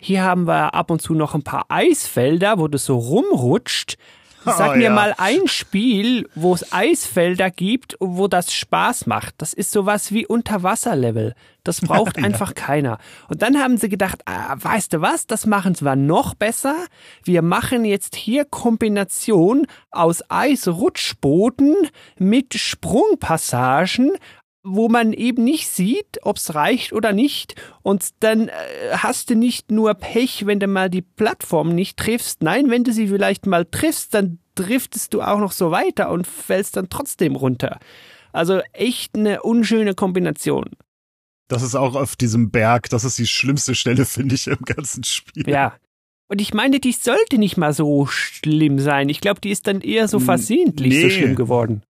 Hier 0.00 0.22
haben 0.22 0.46
wir 0.46 0.74
ab 0.74 0.90
und 0.90 1.00
zu 1.00 1.14
noch 1.14 1.34
ein 1.34 1.42
paar 1.42 1.66
Eisfelder, 1.68 2.58
wo 2.58 2.68
du 2.68 2.78
so 2.78 2.96
rumrutscht. 2.98 3.96
Sag 4.46 4.72
oh, 4.72 4.76
mir 4.76 4.84
ja. 4.84 4.90
mal 4.90 5.14
ein 5.18 5.48
Spiel, 5.48 6.28
wo 6.34 6.54
es 6.54 6.72
Eisfelder 6.72 7.50
gibt, 7.50 7.96
wo 8.00 8.28
das 8.28 8.52
Spaß 8.52 9.06
macht. 9.06 9.34
Das 9.38 9.52
ist 9.52 9.72
sowas 9.72 10.12
wie 10.12 10.26
Unterwasserlevel. 10.26 11.34
Das 11.64 11.80
braucht 11.80 12.16
einfach 12.24 12.54
keiner. 12.54 12.98
Und 13.28 13.42
dann 13.42 13.58
haben 13.58 13.76
sie 13.76 13.88
gedacht, 13.88 14.22
ah, 14.26 14.54
weißt 14.56 14.92
du 14.92 15.00
was, 15.00 15.26
das 15.26 15.46
machen 15.46 15.74
wir 15.80 15.96
noch 15.96 16.34
besser. 16.34 16.76
Wir 17.24 17.42
machen 17.42 17.84
jetzt 17.84 18.14
hier 18.14 18.44
Kombination 18.44 19.66
aus 19.90 20.22
Eisrutschboden 20.30 21.74
mit 22.16 22.54
Sprungpassagen 22.54 24.12
wo 24.66 24.88
man 24.88 25.12
eben 25.12 25.44
nicht 25.44 25.68
sieht, 25.68 26.18
ob's 26.22 26.54
reicht 26.54 26.92
oder 26.92 27.12
nicht. 27.12 27.54
Und 27.82 28.08
dann 28.20 28.48
äh, 28.48 28.52
hast 28.92 29.30
du 29.30 29.36
nicht 29.36 29.70
nur 29.70 29.94
Pech, 29.94 30.44
wenn 30.44 30.58
du 30.58 30.66
mal 30.66 30.90
die 30.90 31.02
Plattform 31.02 31.74
nicht 31.74 31.96
triffst. 31.96 32.42
Nein, 32.42 32.68
wenn 32.68 32.82
du 32.82 32.92
sie 32.92 33.06
vielleicht 33.08 33.46
mal 33.46 33.64
triffst, 33.64 34.12
dann 34.12 34.40
driftest 34.56 35.14
du 35.14 35.22
auch 35.22 35.38
noch 35.38 35.52
so 35.52 35.70
weiter 35.70 36.10
und 36.10 36.26
fällst 36.26 36.76
dann 36.76 36.88
trotzdem 36.88 37.36
runter. 37.36 37.78
Also 38.32 38.60
echt 38.72 39.16
eine 39.16 39.42
unschöne 39.42 39.94
Kombination. 39.94 40.70
Das 41.48 41.62
ist 41.62 41.76
auch 41.76 41.94
auf 41.94 42.16
diesem 42.16 42.50
Berg, 42.50 42.90
das 42.90 43.04
ist 43.04 43.18
die 43.18 43.26
schlimmste 43.26 43.76
Stelle, 43.76 44.04
finde 44.04 44.34
ich, 44.34 44.48
im 44.48 44.58
ganzen 44.64 45.04
Spiel. 45.04 45.48
Ja. 45.48 45.74
Und 46.28 46.40
ich 46.40 46.52
meine, 46.52 46.80
die 46.80 46.90
sollte 46.90 47.38
nicht 47.38 47.56
mal 47.56 47.72
so 47.72 48.06
schlimm 48.06 48.80
sein. 48.80 49.08
Ich 49.08 49.20
glaube, 49.20 49.40
die 49.40 49.50
ist 49.50 49.68
dann 49.68 49.80
eher 49.80 50.08
so 50.08 50.18
versehentlich 50.18 50.92
nee. 50.92 51.02
so 51.02 51.10
schlimm 51.10 51.36
geworden. 51.36 51.82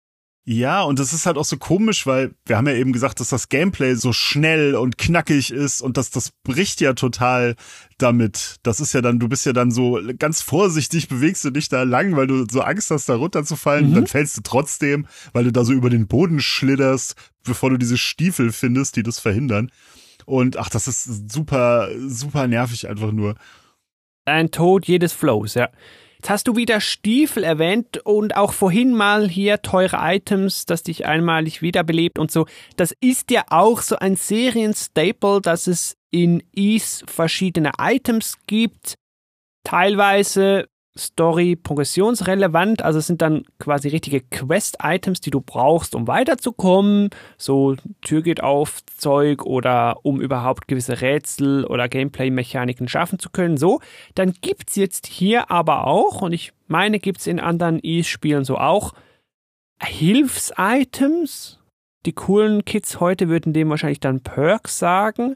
Ja, 0.48 0.84
und 0.84 1.00
das 1.00 1.12
ist 1.12 1.26
halt 1.26 1.38
auch 1.38 1.46
so 1.46 1.58
komisch, 1.58 2.06
weil 2.06 2.36
wir 2.46 2.56
haben 2.56 2.68
ja 2.68 2.76
eben 2.76 2.94
gesagt, 2.94 3.20
dass 3.20 3.30
das 3.30 3.50
Gameplay 3.50 3.96
so 3.96 4.14
schnell 4.14 4.76
und 4.76 5.00
knackig 5.00 5.50
ist 5.50 5.82
und 5.82 5.98
dass 5.98 6.12
das 6.12 6.30
bricht 6.44 6.82
ja 6.82 6.94
total 6.94 7.56
damit. 7.98 8.58
Das 8.62 8.80
ist 8.80 8.94
ja 8.94 9.02
dann, 9.02 9.18
du 9.18 9.28
bist 9.28 9.48
ja 9.48 9.54
dann 9.54 9.72
so 9.72 10.00
ganz 10.20 10.44
vorsichtig, 10.44 11.08
bewegst 11.08 11.44
du 11.46 11.50
dich 11.50 11.68
da 11.68 11.82
lang, 11.82 12.16
weil 12.16 12.28
du 12.28 12.46
so 12.48 12.62
Angst 12.62 12.92
hast, 12.92 13.10
da 13.10 13.16
runterzufallen. 13.16 13.90
Mhm. 13.90 13.96
Dann 13.96 14.08
fällst 14.08 14.38
du 14.38 14.42
trotzdem, 14.42 15.08
weil 15.34 15.46
du 15.46 15.52
da 15.52 15.66
so 15.66 15.74
über 15.74 15.90
den 15.90 16.06
Boden 16.06 16.40
schlitterst, 16.40 17.16
bevor 17.44 17.72
du 17.72 17.78
diese 17.78 17.98
Stiefel 17.98 18.52
findest, 18.52 18.98
die 18.98 19.04
das 19.04 19.18
verhindern. 19.18 19.72
Und 20.26 20.58
ach, 20.58 20.70
das 20.70 20.88
ist 20.88 21.32
super, 21.32 21.90
super 22.08 22.48
nervig 22.48 22.88
einfach 22.88 23.12
nur. 23.12 23.34
Ein 24.26 24.52
Tod 24.52 24.86
jedes 24.86 25.12
Flows, 25.12 25.56
ja. 25.56 25.70
Jetzt 26.26 26.32
hast 26.32 26.48
du 26.48 26.56
wieder 26.56 26.82
Stiefel 26.82 27.44
erwähnt 27.44 27.98
und 28.04 28.36
auch 28.36 28.52
vorhin 28.52 28.96
mal 28.96 29.30
hier 29.30 29.62
teure 29.62 29.98
Items, 30.00 30.66
das 30.66 30.82
dich 30.82 31.06
einmalig 31.06 31.62
wiederbelebt 31.62 32.18
und 32.18 32.32
so. 32.32 32.48
Das 32.78 32.96
ist 33.00 33.30
ja 33.30 33.44
auch 33.52 33.84
so 33.84 33.98
ein 33.98 34.16
Serienstaple, 34.16 35.40
dass 35.40 35.68
es 35.68 35.98
in 36.10 36.42
Ease 36.56 37.06
verschiedene 37.06 37.74
Items 37.80 38.40
gibt. 38.48 38.96
Teilweise 39.64 40.66
Story 40.98 41.58
progressionsrelevant, 41.58 42.82
also 42.82 43.00
es 43.00 43.08
sind 43.08 43.22
dann 43.22 43.44
quasi 43.60 43.90
richtige 43.90 44.22
Quest-Items, 44.22 45.20
die 45.20 45.30
du 45.30 45.42
brauchst, 45.42 45.94
um 45.94 46.08
weiterzukommen, 46.08 47.10
so 47.38 47.76
Tür 48.02 48.22
geht 48.22 48.42
auf 48.42 48.80
Zeug 48.86 49.44
oder 49.44 49.98
um 50.04 50.22
überhaupt 50.22 50.70
gewisse 50.70 51.02
Rätsel 51.02 51.66
oder 51.66 51.90
Gameplay-Mechaniken 51.90 52.88
schaffen 52.88 53.20
zu 53.20 53.30
können, 53.30 53.58
so. 53.58 53.82
Dann 54.16 54.34
gibt's 54.40 54.78
jetzt 54.78 55.08
hier 55.08 55.52
aber 55.52 55.86
auch, 55.86 56.22
und 56.22 56.32
ich 56.32 56.54
meine, 56.68 57.00
gibt's 57.00 57.28
in 57.28 57.42
anderen 57.42 57.80
E-Spielen 57.84 58.46
so 58.46 58.58
auch, 58.58 58.94
Hilfs-Items. 59.82 61.60
Die 62.06 62.14
coolen 62.14 62.64
Kids 62.64 63.00
heute 63.00 63.28
würden 63.28 63.52
dem 63.52 63.70
wahrscheinlich 63.70 64.00
dann 64.00 64.22
Perks 64.22 64.80
sagen. 64.80 65.36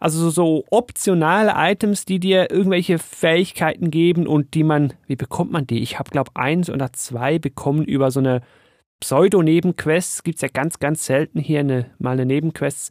Also 0.00 0.30
so 0.30 0.64
optionale 0.70 1.52
Items, 1.54 2.06
die 2.06 2.18
dir 2.18 2.50
irgendwelche 2.50 2.98
Fähigkeiten 2.98 3.90
geben 3.90 4.26
und 4.26 4.54
die 4.54 4.64
man, 4.64 4.94
wie 5.06 5.16
bekommt 5.16 5.52
man 5.52 5.66
die? 5.66 5.82
Ich 5.82 5.98
habe 5.98 6.10
glaube 6.10 6.30
eins 6.34 6.70
oder 6.70 6.92
zwei 6.94 7.38
bekommen 7.38 7.84
über 7.84 8.10
so 8.10 8.20
eine 8.20 8.40
Pseudo-Nebenquests. 9.00 10.22
Gibt's 10.22 10.40
ja 10.40 10.48
ganz, 10.48 10.78
ganz 10.78 11.04
selten 11.04 11.38
hier 11.38 11.60
eine, 11.60 11.90
mal 11.98 12.12
eine 12.12 12.24
Nebenquests, 12.24 12.90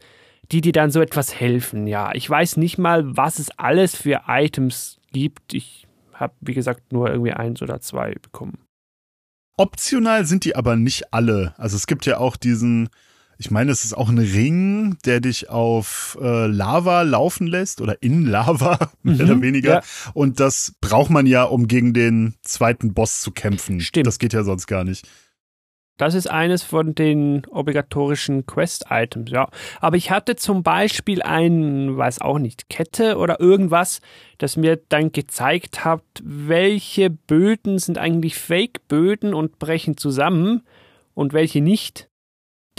die 0.52 0.62
dir 0.62 0.72
dann 0.72 0.91
so 0.91 1.02
etwas 1.02 1.34
helfen. 1.34 1.88
Ja, 1.88 2.13
ich 2.13 2.30
weiß 2.30 2.58
nicht 2.58 2.78
mal, 2.78 3.17
was 3.17 3.39
es 3.39 3.50
alles 3.58 3.95
für 3.95 4.22
Items 4.28 5.00
gibt. 5.12 5.56
Ich 5.56 5.88
habe, 6.13 6.34
wie 6.41 6.54
gesagt, 6.54 6.93
nur 6.93 7.10
irgendwie 7.10 7.34
eins 7.34 7.63
oder 7.63 7.82
zwei 7.82 8.13
bekommen. 8.13 8.60
Optional 9.58 10.26
sind 10.26 10.45
die 10.45 10.56
aber 10.56 10.76
nicht 10.76 11.12
alle. 11.12 11.56
Also 11.58 11.76
es 11.76 11.88
gibt 11.88 12.06
ja 12.06 12.19
auch 12.19 12.38
diesen, 12.38 12.89
ich 13.39 13.52
meine, 13.52 13.71
es 13.71 13.86
ist 13.86 13.95
auch 13.95 14.10
ein 14.10 14.17
Ring, 14.17 14.97
der 15.06 15.21
dich 15.21 15.49
auf 15.49 16.17
äh, 16.21 16.45
Lava 16.47 17.04
laufen 17.04 17.47
lässt 17.47 17.80
oder 17.80 18.04
in 18.04 18.25
Lava, 18.25 18.91
mehr 19.02 19.15
mhm, 19.15 19.21
oder 19.21 19.41
weniger. 19.41 19.73
Ja. 19.75 19.82
Und 20.13 20.41
das 20.41 20.73
braucht 20.82 21.10
man 21.10 21.25
ja, 21.25 21.45
um 21.45 21.69
gegen 21.69 21.93
den 21.93 22.36
zweiten 22.41 22.93
Boss 22.93 23.21
zu 23.21 23.32
kämpfen. 23.32 23.80
Stimmt. 23.80 24.08
Das 24.08 24.19
geht 24.19 24.34
ja 24.34 24.43
sonst 24.43 24.67
gar 24.67 24.84
nicht. 24.84 25.08
Das 25.95 26.15
ist 26.15 26.30
eines 26.30 26.63
von 26.63 26.95
den 26.95 27.45
obligatorischen 27.45 28.45
Quest-Items, 28.45 29.32
ja. 29.32 29.49
Aber 29.80 29.95
ich 29.95 30.12
hatte 30.12 30.36
zum 30.36 30.62
Beispiel 30.62 31.21
ein, 31.21 31.95
weiß 31.95 32.19
auch 32.19 32.39
nicht, 32.39 32.69
Kette 32.69 33.17
oder 33.17 33.39
irgendwas, 33.39 34.02
das 34.38 34.58
mir 34.58 34.82
dann 34.89 35.13
gezeigt 35.13 35.86
hat, 35.86 36.04
welche 36.21 37.10
Böden 37.10 37.80
sind 37.80 37.97
eigentlich 37.97 38.38
Fake-Böden 38.38 39.34
und 39.34 39.60
brechen 39.60 39.95
zusammen 39.95 40.63
und 41.13 41.32
welche 41.32 41.62
nicht 41.62 42.09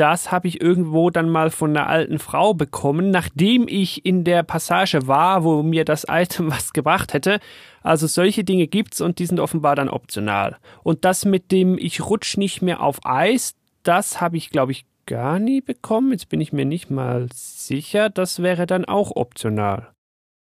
das 0.00 0.32
habe 0.32 0.48
ich 0.48 0.62
irgendwo 0.62 1.10
dann 1.10 1.28
mal 1.28 1.50
von 1.50 1.76
einer 1.76 1.86
alten 1.86 2.18
Frau 2.18 2.54
bekommen, 2.54 3.10
nachdem 3.10 3.68
ich 3.68 4.06
in 4.06 4.24
der 4.24 4.42
Passage 4.42 5.06
war, 5.06 5.44
wo 5.44 5.62
mir 5.62 5.84
das 5.84 6.06
Item 6.08 6.50
was 6.50 6.72
gebracht 6.72 7.12
hätte. 7.12 7.38
Also 7.82 8.06
solche 8.06 8.42
Dinge 8.42 8.66
gibt's 8.66 9.02
und 9.02 9.18
die 9.18 9.26
sind 9.26 9.40
offenbar 9.40 9.76
dann 9.76 9.90
optional. 9.90 10.56
Und 10.82 11.04
das 11.04 11.26
mit 11.26 11.52
dem 11.52 11.76
ich 11.76 12.00
rutsch 12.00 12.38
nicht 12.38 12.62
mehr 12.62 12.80
auf 12.80 13.04
Eis, 13.04 13.54
das 13.82 14.22
habe 14.22 14.38
ich 14.38 14.48
glaube 14.48 14.72
ich 14.72 14.86
gar 15.04 15.38
nie 15.38 15.60
bekommen. 15.60 16.12
Jetzt 16.12 16.30
bin 16.30 16.40
ich 16.40 16.52
mir 16.52 16.64
nicht 16.64 16.88
mal 16.90 17.28
sicher, 17.34 18.08
das 18.08 18.42
wäre 18.42 18.66
dann 18.66 18.86
auch 18.86 19.10
optional. 19.16 19.90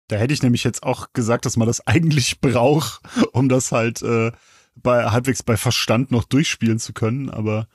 Da 0.06 0.16
hätte 0.16 0.34
ich 0.34 0.42
nämlich 0.42 0.62
jetzt 0.62 0.84
auch 0.84 1.08
gesagt, 1.12 1.44
dass 1.44 1.56
man 1.56 1.66
das 1.66 1.84
eigentlich 1.88 2.40
braucht, 2.40 3.00
um 3.32 3.48
das 3.48 3.72
halt 3.72 4.00
äh, 4.02 4.30
bei 4.76 5.06
halbwegs 5.06 5.42
bei 5.42 5.56
Verstand 5.56 6.12
noch 6.12 6.22
durchspielen 6.22 6.78
zu 6.78 6.92
können, 6.92 7.30
aber 7.30 7.66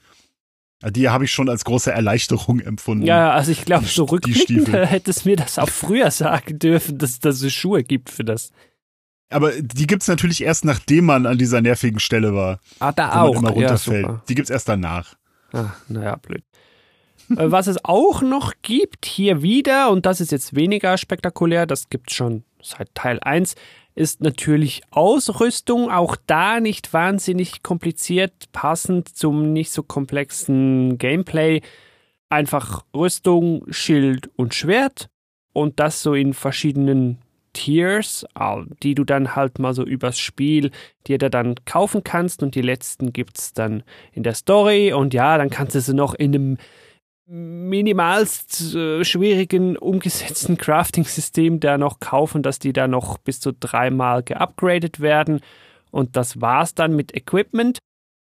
die 0.83 1.09
habe 1.09 1.25
ich 1.25 1.31
schon 1.31 1.49
als 1.49 1.65
große 1.65 1.91
Erleichterung 1.91 2.59
empfunden. 2.59 3.05
Ja, 3.05 3.31
also 3.31 3.51
ich 3.51 3.65
glaube, 3.65 3.85
so 3.85 4.03
rückblickend 4.03 4.67
hättest 4.73 5.25
mir 5.25 5.35
das 5.35 5.57
auch 5.57 5.69
früher 5.69 6.11
sagen 6.11 6.59
dürfen, 6.59 6.97
dass, 6.97 7.19
dass 7.19 7.41
es 7.41 7.53
Schuhe 7.53 7.83
gibt 7.83 8.09
für 8.09 8.23
das. 8.23 8.51
Aber 9.29 9.51
die 9.59 9.88
gibt's 9.88 10.07
natürlich 10.07 10.43
erst, 10.43 10.65
nachdem 10.65 11.05
man 11.05 11.25
an 11.25 11.38
dieser 11.38 11.61
nervigen 11.61 11.99
Stelle 11.99 12.35
war. 12.35 12.59
Ah, 12.79 12.91
da 12.91 13.21
auch. 13.21 13.35
immer 13.35 13.49
runterfällt. 13.49 14.05
Ja, 14.05 14.21
die 14.29 14.35
gibt's 14.35 14.51
erst 14.51 14.69
danach. 14.69 15.15
Ah, 15.51 15.71
naja, 15.88 16.15
blöd. 16.17 16.43
Äh, 17.31 17.51
was 17.51 17.67
es 17.67 17.83
auch 17.83 18.21
noch 18.21 18.53
gibt, 18.61 19.05
hier 19.05 19.41
wieder, 19.41 19.89
und 19.89 20.05
das 20.05 20.21
ist 20.21 20.31
jetzt 20.31 20.55
weniger 20.55 20.97
spektakulär, 20.97 21.65
das 21.65 21.89
gibt's 21.89 22.13
schon 22.13 22.43
seit 22.61 22.93
Teil 22.93 23.19
1, 23.19 23.55
ist 23.95 24.21
natürlich 24.21 24.81
Ausrüstung, 24.91 25.89
auch 25.89 26.17
da 26.27 26.60
nicht 26.60 26.93
wahnsinnig 26.93 27.63
kompliziert, 27.63 28.51
passend 28.51 29.10
zum 29.15 29.53
nicht 29.53 29.71
so 29.71 29.84
komplexen 29.84 30.97
Gameplay. 30.97 31.62
Einfach 32.29 32.84
Rüstung, 32.93 33.63
Schild 33.69 34.29
und 34.36 34.53
Schwert 34.53 35.10
und 35.53 35.79
das 35.79 36.01
so 36.01 36.13
in 36.13 36.34
verschiedenen 36.34 37.19
Tiers, 37.53 38.25
die 38.84 38.95
du 38.95 39.05
dann 39.05 39.36
halt 39.36 39.60
mal 39.60 39.73
so 39.73 39.84
übers 39.84 40.19
Spiel 40.19 40.71
dir 41.08 41.17
da 41.17 41.29
dann 41.29 41.55
kaufen 41.63 42.03
kannst 42.03 42.43
und 42.43 42.53
die 42.53 42.62
letzten 42.62 43.13
gibt's 43.13 43.53
dann 43.53 43.84
in 44.12 44.23
der 44.23 44.34
Story 44.34 44.91
und 44.91 45.13
ja, 45.13 45.38
dann 45.38 45.49
kannst 45.49 45.73
du 45.73 45.79
sie 45.79 45.93
noch 45.93 46.13
in 46.13 46.36
einem 46.36 46.58
minimalst 47.27 48.75
äh, 48.75 49.03
schwierigen 49.03 49.77
umgesetzten 49.77 50.57
Crafting-System 50.57 51.59
da 51.59 51.77
noch 51.77 51.99
kaufen, 51.99 52.43
dass 52.43 52.59
die 52.59 52.73
da 52.73 52.88
noch 52.88 53.17
bis 53.17 53.39
zu 53.39 53.51
dreimal 53.51 54.23
geupgradet 54.23 54.99
werden. 54.99 55.41
Und 55.91 56.15
das 56.15 56.41
war's 56.41 56.75
dann 56.75 56.95
mit 56.95 57.15
Equipment. 57.15 57.79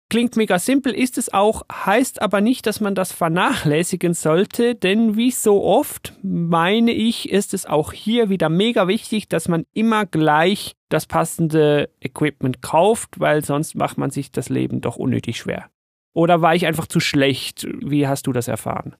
Klingt 0.09 0.35
mega 0.35 0.59
simpel, 0.59 0.93
ist 0.93 1.17
es 1.17 1.33
auch, 1.33 1.63
heißt 1.71 2.21
aber 2.21 2.39
nicht, 2.39 2.67
dass 2.67 2.79
man 2.79 2.93
das 2.93 3.11
vernachlässigen 3.11 4.13
sollte, 4.13 4.75
denn 4.75 5.15
wie 5.15 5.31
so 5.31 5.63
oft 5.63 6.13
meine 6.21 6.91
ich, 6.91 7.31
ist 7.31 7.53
es 7.53 7.65
auch 7.65 7.91
hier 7.93 8.29
wieder 8.29 8.49
mega 8.49 8.87
wichtig, 8.87 9.27
dass 9.27 9.47
man 9.47 9.65
immer 9.73 10.05
gleich 10.05 10.73
das 10.89 11.07
passende 11.07 11.89
Equipment 11.99 12.61
kauft, 12.61 13.19
weil 13.19 13.43
sonst 13.43 13.73
macht 13.73 13.97
man 13.97 14.11
sich 14.11 14.31
das 14.31 14.49
Leben 14.49 14.81
doch 14.81 14.97
unnötig 14.97 15.37
schwer. 15.37 15.72
Oder 16.13 16.41
war 16.41 16.55
ich 16.55 16.65
einfach 16.65 16.87
zu 16.87 16.99
schlecht? 16.99 17.67
Wie 17.81 18.07
hast 18.07 18.27
du 18.27 18.33
das 18.33 18.47
erfahren? 18.47 18.95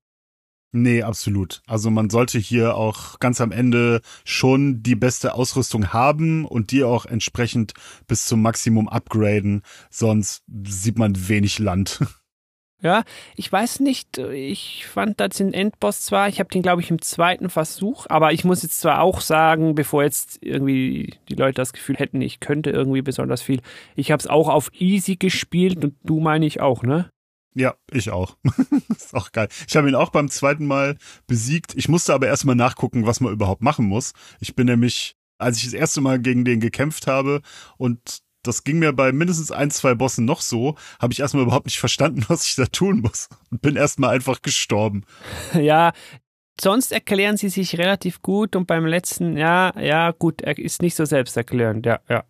Nee, 0.75 1.03
absolut. 1.03 1.61
Also 1.67 1.91
man 1.91 2.09
sollte 2.09 2.39
hier 2.39 2.75
auch 2.75 3.19
ganz 3.19 3.39
am 3.41 3.51
Ende 3.51 4.01
schon 4.25 4.81
die 4.81 4.95
beste 4.95 5.35
Ausrüstung 5.35 5.93
haben 5.93 6.45
und 6.45 6.71
die 6.71 6.83
auch 6.83 7.05
entsprechend 7.05 7.73
bis 8.07 8.25
zum 8.25 8.41
Maximum 8.41 8.89
upgraden, 8.89 9.61
sonst 9.91 10.43
sieht 10.65 10.97
man 10.97 11.29
wenig 11.29 11.59
Land. 11.59 11.99
Ja, 12.83 13.05
ich 13.37 13.49
weiß 13.49 13.79
nicht, 13.79 14.17
ich 14.17 14.85
fand 14.85 15.21
das 15.21 15.37
den 15.37 15.53
Endboss 15.53 16.01
zwar, 16.01 16.27
ich 16.27 16.41
habe 16.41 16.49
den 16.49 16.61
glaube 16.61 16.81
ich 16.81 16.91
im 16.91 17.01
zweiten 17.01 17.49
Versuch, 17.49 18.07
aber 18.09 18.33
ich 18.33 18.43
muss 18.43 18.61
jetzt 18.61 18.81
zwar 18.81 19.01
auch 19.01 19.21
sagen, 19.21 19.73
bevor 19.73 20.03
jetzt 20.03 20.39
irgendwie 20.41 21.17
die 21.29 21.35
Leute 21.35 21.55
das 21.55 21.71
Gefühl 21.71 21.95
hätten, 21.95 22.19
ich 22.19 22.41
könnte 22.41 22.71
irgendwie 22.71 23.01
besonders 23.01 23.41
viel, 23.41 23.61
ich 23.95 24.11
habe 24.11 24.19
es 24.19 24.27
auch 24.27 24.49
auf 24.49 24.69
easy 24.73 25.15
gespielt 25.15 25.81
und 25.81 25.95
du 26.03 26.19
meine 26.19 26.45
ich 26.45 26.59
auch, 26.59 26.83
ne? 26.83 27.09
Ja, 27.55 27.75
ich 27.89 28.09
auch. 28.09 28.35
ist 28.89 29.13
auch 29.13 29.31
geil. 29.31 29.47
Ich 29.65 29.77
habe 29.77 29.87
ihn 29.87 29.95
auch 29.95 30.09
beim 30.09 30.27
zweiten 30.29 30.65
Mal 30.65 30.97
besiegt. 31.25 31.73
Ich 31.75 31.87
musste 31.87 32.13
aber 32.13 32.27
erstmal 32.27 32.55
nachgucken, 32.55 33.05
was 33.05 33.21
man 33.21 33.31
überhaupt 33.31 33.61
machen 33.61 33.85
muss. 33.85 34.13
Ich 34.41 34.55
bin 34.55 34.65
nämlich, 34.65 35.15
als 35.37 35.57
ich 35.57 35.65
das 35.65 35.73
erste 35.73 36.01
Mal 36.01 36.19
gegen 36.19 36.45
den 36.45 36.59
gekämpft 36.59 37.07
habe 37.07 37.41
und 37.77 38.23
das 38.43 38.63
ging 38.63 38.79
mir 38.79 38.93
bei 38.93 39.11
mindestens 39.11 39.51
ein, 39.51 39.71
zwei 39.71 39.95
Bossen 39.95 40.25
noch 40.25 40.41
so, 40.41 40.75
habe 40.99 41.13
ich 41.13 41.19
erstmal 41.19 41.43
überhaupt 41.43 41.65
nicht 41.65 41.79
verstanden, 41.79 42.25
was 42.29 42.45
ich 42.45 42.55
da 42.55 42.65
tun 42.65 42.99
muss 43.01 43.29
und 43.51 43.61
bin 43.61 43.75
erstmal 43.75 44.15
einfach 44.15 44.41
gestorben. 44.41 45.03
Ja, 45.53 45.93
sonst 46.59 46.91
erklären 46.91 47.37
sie 47.37 47.49
sich 47.49 47.77
relativ 47.77 48.21
gut 48.21 48.55
und 48.55 48.67
beim 48.67 48.85
letzten, 48.85 49.37
ja, 49.37 49.73
ja, 49.79 50.11
gut, 50.11 50.41
ist 50.41 50.81
nicht 50.81 50.95
so 50.95 51.05
selbsterklärend, 51.05 51.85
ja, 51.85 51.99
ja. 52.09 52.23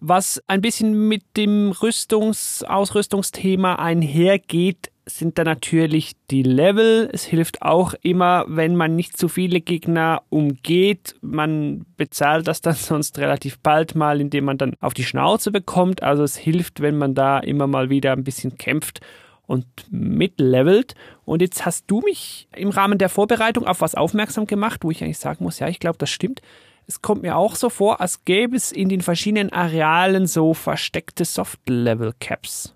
Was 0.00 0.42
ein 0.48 0.60
bisschen 0.60 1.08
mit 1.08 1.22
dem 1.36 1.70
Rüstungs-, 1.70 2.64
Ausrüstungsthema 2.64 3.76
einhergeht, 3.76 4.91
sind 5.18 5.38
da 5.38 5.44
natürlich 5.44 6.12
die 6.30 6.42
Level. 6.42 7.08
Es 7.12 7.24
hilft 7.24 7.62
auch 7.62 7.94
immer, 8.02 8.44
wenn 8.48 8.76
man 8.76 8.96
nicht 8.96 9.16
zu 9.16 9.28
viele 9.28 9.60
Gegner 9.60 10.22
umgeht. 10.28 11.16
Man 11.20 11.84
bezahlt 11.96 12.46
das 12.48 12.60
dann 12.60 12.74
sonst 12.76 13.18
relativ 13.18 13.58
bald 13.58 13.94
mal, 13.94 14.20
indem 14.20 14.44
man 14.44 14.58
dann 14.58 14.74
auf 14.80 14.94
die 14.94 15.04
Schnauze 15.04 15.50
bekommt. 15.50 16.02
Also 16.02 16.22
es 16.22 16.36
hilft, 16.36 16.80
wenn 16.80 16.98
man 16.98 17.14
da 17.14 17.38
immer 17.38 17.66
mal 17.66 17.90
wieder 17.90 18.12
ein 18.12 18.24
bisschen 18.24 18.58
kämpft 18.58 19.00
und 19.46 19.66
mitlevelt. 19.90 20.94
Und 21.24 21.42
jetzt 21.42 21.66
hast 21.66 21.84
du 21.88 22.00
mich 22.00 22.48
im 22.56 22.70
Rahmen 22.70 22.98
der 22.98 23.08
Vorbereitung 23.08 23.66
auf 23.66 23.80
was 23.80 23.94
aufmerksam 23.94 24.46
gemacht, 24.46 24.80
wo 24.82 24.90
ich 24.90 25.02
eigentlich 25.02 25.18
sagen 25.18 25.44
muss, 25.44 25.58
ja, 25.58 25.68
ich 25.68 25.80
glaube, 25.80 25.98
das 25.98 26.10
stimmt. 26.10 26.40
Es 26.86 27.02
kommt 27.02 27.22
mir 27.22 27.36
auch 27.36 27.54
so 27.54 27.70
vor, 27.70 28.00
als 28.00 28.24
gäbe 28.24 28.56
es 28.56 28.72
in 28.72 28.88
den 28.88 29.02
verschiedenen 29.02 29.52
Arealen 29.52 30.26
so 30.26 30.54
versteckte 30.54 31.24
Soft-Level-Caps. 31.24 32.74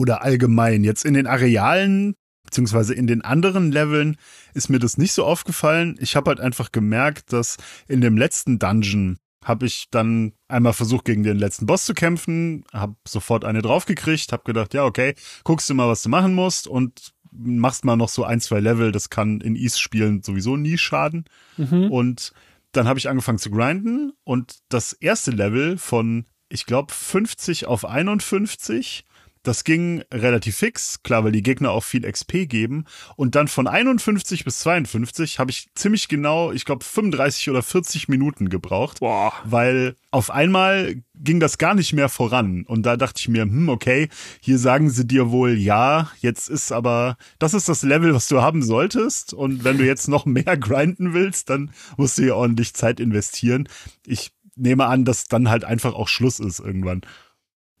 Oder 0.00 0.22
allgemein, 0.22 0.82
jetzt 0.82 1.04
in 1.04 1.12
den 1.12 1.26
Arealen, 1.26 2.14
beziehungsweise 2.46 2.94
in 2.94 3.06
den 3.06 3.20
anderen 3.20 3.70
Leveln, 3.70 4.16
ist 4.54 4.70
mir 4.70 4.78
das 4.78 4.96
nicht 4.96 5.12
so 5.12 5.26
aufgefallen. 5.26 5.98
Ich 6.00 6.16
habe 6.16 6.30
halt 6.30 6.40
einfach 6.40 6.72
gemerkt, 6.72 7.34
dass 7.34 7.58
in 7.86 8.00
dem 8.00 8.16
letzten 8.16 8.58
Dungeon 8.58 9.18
habe 9.44 9.66
ich 9.66 9.88
dann 9.90 10.32
einmal 10.48 10.72
versucht, 10.72 11.04
gegen 11.04 11.22
den 11.22 11.36
letzten 11.36 11.66
Boss 11.66 11.84
zu 11.84 11.92
kämpfen, 11.92 12.64
habe 12.72 12.94
sofort 13.06 13.44
eine 13.44 13.60
draufgekriegt, 13.60 14.32
habe 14.32 14.44
gedacht, 14.44 14.72
ja, 14.72 14.86
okay, 14.86 15.14
guckst 15.44 15.68
du 15.68 15.74
mal, 15.74 15.88
was 15.88 16.02
du 16.02 16.08
machen 16.08 16.32
musst 16.32 16.66
und 16.66 17.12
machst 17.30 17.84
mal 17.84 17.96
noch 17.96 18.08
so 18.08 18.24
ein, 18.24 18.40
zwei 18.40 18.60
Level, 18.60 18.92
das 18.92 19.10
kann 19.10 19.42
in 19.42 19.54
Ease-Spielen 19.54 20.22
sowieso 20.22 20.56
nie 20.56 20.78
schaden. 20.78 21.26
Mhm. 21.58 21.90
Und 21.90 22.32
dann 22.72 22.88
habe 22.88 22.98
ich 22.98 23.10
angefangen 23.10 23.38
zu 23.38 23.50
grinden 23.50 24.14
und 24.24 24.60
das 24.70 24.94
erste 24.94 25.30
Level 25.30 25.76
von, 25.76 26.24
ich 26.48 26.64
glaube, 26.64 26.90
50 26.90 27.66
auf 27.66 27.84
51 27.84 29.04
das 29.42 29.64
ging 29.64 30.02
relativ 30.12 30.56
fix, 30.56 31.02
klar, 31.02 31.24
weil 31.24 31.32
die 31.32 31.42
Gegner 31.42 31.70
auch 31.70 31.84
viel 31.84 32.10
XP 32.10 32.48
geben. 32.48 32.84
Und 33.16 33.34
dann 33.34 33.48
von 33.48 33.66
51 33.66 34.44
bis 34.44 34.58
52 34.60 35.38
habe 35.38 35.50
ich 35.50 35.68
ziemlich 35.74 36.08
genau, 36.08 36.52
ich 36.52 36.64
glaube, 36.64 36.84
35 36.84 37.48
oder 37.48 37.62
40 37.62 38.08
Minuten 38.08 38.50
gebraucht. 38.50 39.00
Boah. 39.00 39.32
Weil 39.44 39.96
auf 40.10 40.30
einmal 40.30 40.96
ging 41.14 41.40
das 41.40 41.56
gar 41.56 41.74
nicht 41.74 41.92
mehr 41.94 42.08
voran. 42.08 42.64
Und 42.66 42.84
da 42.84 42.96
dachte 42.96 43.20
ich 43.20 43.28
mir, 43.28 43.42
hm, 43.42 43.68
okay, 43.68 44.08
hier 44.40 44.58
sagen 44.58 44.90
sie 44.90 45.06
dir 45.06 45.30
wohl, 45.30 45.56
ja, 45.56 46.10
jetzt 46.20 46.50
ist 46.50 46.70
aber, 46.70 47.16
das 47.38 47.54
ist 47.54 47.68
das 47.68 47.82
Level, 47.82 48.14
was 48.14 48.28
du 48.28 48.42
haben 48.42 48.62
solltest. 48.62 49.32
Und 49.32 49.64
wenn 49.64 49.78
du 49.78 49.86
jetzt 49.86 50.08
noch 50.08 50.26
mehr 50.26 50.56
grinden 50.58 51.14
willst, 51.14 51.48
dann 51.48 51.70
musst 51.96 52.18
du 52.18 52.22
hier 52.22 52.36
ordentlich 52.36 52.74
Zeit 52.74 53.00
investieren. 53.00 53.68
Ich 54.06 54.32
nehme 54.56 54.86
an, 54.86 55.04
dass 55.06 55.28
dann 55.28 55.48
halt 55.48 55.64
einfach 55.64 55.94
auch 55.94 56.08
Schluss 56.08 56.40
ist 56.40 56.60
irgendwann. 56.60 57.02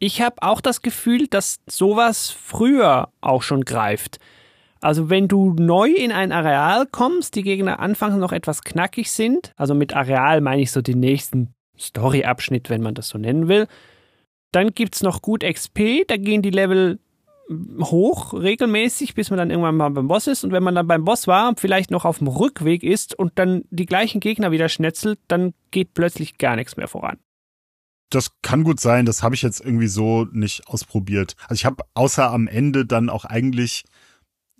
Ich 0.02 0.22
habe 0.22 0.36
auch 0.40 0.62
das 0.62 0.80
Gefühl, 0.80 1.26
dass 1.26 1.60
sowas 1.66 2.30
früher 2.30 3.10
auch 3.20 3.42
schon 3.42 3.66
greift. 3.66 4.18
Also 4.80 5.10
wenn 5.10 5.28
du 5.28 5.52
neu 5.52 5.90
in 5.90 6.10
ein 6.10 6.32
Areal 6.32 6.86
kommst, 6.86 7.36
die 7.36 7.42
Gegner 7.42 7.80
anfangs 7.80 8.16
noch 8.16 8.32
etwas 8.32 8.62
knackig 8.64 9.10
sind, 9.10 9.52
also 9.56 9.74
mit 9.74 9.94
Areal 9.94 10.40
meine 10.40 10.62
ich 10.62 10.72
so 10.72 10.80
den 10.80 11.00
nächsten 11.00 11.52
Story-Abschnitt, 11.78 12.70
wenn 12.70 12.80
man 12.80 12.94
das 12.94 13.10
so 13.10 13.18
nennen 13.18 13.46
will, 13.46 13.66
dann 14.52 14.70
gibt's 14.70 15.02
noch 15.02 15.20
gut 15.20 15.44
XP, 15.44 16.06
da 16.08 16.16
gehen 16.16 16.40
die 16.40 16.48
Level 16.48 16.98
hoch 17.82 18.32
regelmäßig, 18.32 19.14
bis 19.14 19.28
man 19.28 19.38
dann 19.38 19.50
irgendwann 19.50 19.76
mal 19.76 19.90
beim 19.90 20.08
Boss 20.08 20.28
ist. 20.28 20.44
Und 20.44 20.52
wenn 20.52 20.62
man 20.62 20.76
dann 20.76 20.86
beim 20.86 21.04
Boss 21.04 21.26
war, 21.26 21.52
vielleicht 21.58 21.90
noch 21.90 22.06
auf 22.06 22.18
dem 22.18 22.28
Rückweg 22.28 22.82
ist 22.82 23.18
und 23.18 23.32
dann 23.38 23.64
die 23.68 23.86
gleichen 23.86 24.20
Gegner 24.20 24.50
wieder 24.50 24.70
schnetzelt, 24.70 25.18
dann 25.28 25.52
geht 25.70 25.92
plötzlich 25.92 26.38
gar 26.38 26.56
nichts 26.56 26.78
mehr 26.78 26.88
voran 26.88 27.18
das 28.10 28.32
kann 28.42 28.64
gut 28.64 28.80
sein, 28.80 29.06
das 29.06 29.22
habe 29.22 29.34
ich 29.34 29.42
jetzt 29.42 29.60
irgendwie 29.60 29.86
so 29.86 30.26
nicht 30.32 30.66
ausprobiert. 30.66 31.36
Also 31.48 31.54
ich 31.54 31.64
habe 31.64 31.84
außer 31.94 32.30
am 32.30 32.48
Ende 32.48 32.84
dann 32.84 33.08
auch 33.08 33.24
eigentlich, 33.24 33.84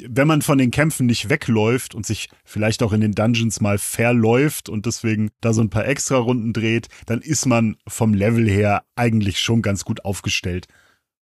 wenn 0.02 0.28
man 0.28 0.40
von 0.40 0.56
den 0.56 0.70
Kämpfen 0.70 1.06
nicht 1.06 1.28
wegläuft 1.28 1.94
und 1.94 2.06
sich 2.06 2.30
vielleicht 2.44 2.82
auch 2.82 2.92
in 2.92 3.00
den 3.00 3.12
Dungeons 3.12 3.60
mal 3.60 3.78
verläuft 3.78 4.68
und 4.68 4.86
deswegen 4.86 5.30
da 5.40 5.52
so 5.52 5.60
ein 5.60 5.70
paar 5.70 5.86
extra 5.86 6.16
Runden 6.16 6.52
dreht, 6.52 6.88
dann 7.06 7.20
ist 7.20 7.44
man 7.44 7.76
vom 7.86 8.14
Level 8.14 8.48
her 8.48 8.84
eigentlich 8.94 9.40
schon 9.40 9.62
ganz 9.62 9.84
gut 9.84 10.04
aufgestellt. 10.04 10.66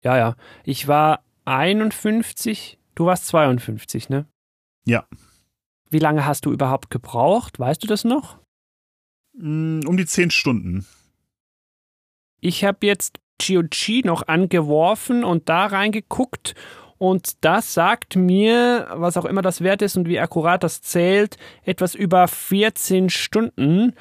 Ja, 0.05 0.17
ja. 0.17 0.37
Ich 0.65 0.87
war 0.87 1.25
51, 1.47 2.79
du 2.95 3.07
warst 3.07 3.27
52, 3.27 4.11
ne? 4.11 4.27
Ja. 4.85 5.07
Wie 5.91 5.99
lange 5.99 6.27
hast 6.27 6.45
du 6.45 6.53
überhaupt 6.53 6.91
gebraucht? 6.91 7.59
Weißt 7.59 7.83
du 7.83 7.87
das 7.87 8.05
noch? 8.05 8.39
Mm, 9.33 9.81
um 9.87 9.97
die 9.97 10.07
zehn 10.07 10.31
Stunden. 10.31 10.87
Ich 12.41 12.65
habe 12.65 12.87
jetzt 12.87 13.21
GOG 13.45 14.05
noch 14.05 14.27
angeworfen 14.27 15.25
und 15.25 15.49
da 15.49 15.67
reingeguckt 15.67 16.55
und 16.99 17.45
das 17.45 17.75
sagt 17.75 18.17
mir, 18.17 18.89
was 18.93 19.17
auch 19.17 19.25
immer 19.25 19.43
das 19.43 19.61
Wert 19.61 19.83
ist 19.83 19.97
und 19.97 20.09
wie 20.09 20.19
akkurat 20.19 20.63
das 20.65 20.83
zählt, 20.83 21.37
etwas 21.65 21.95
über 21.95 22.27
14 22.27 23.09
Stunden. 23.09 23.95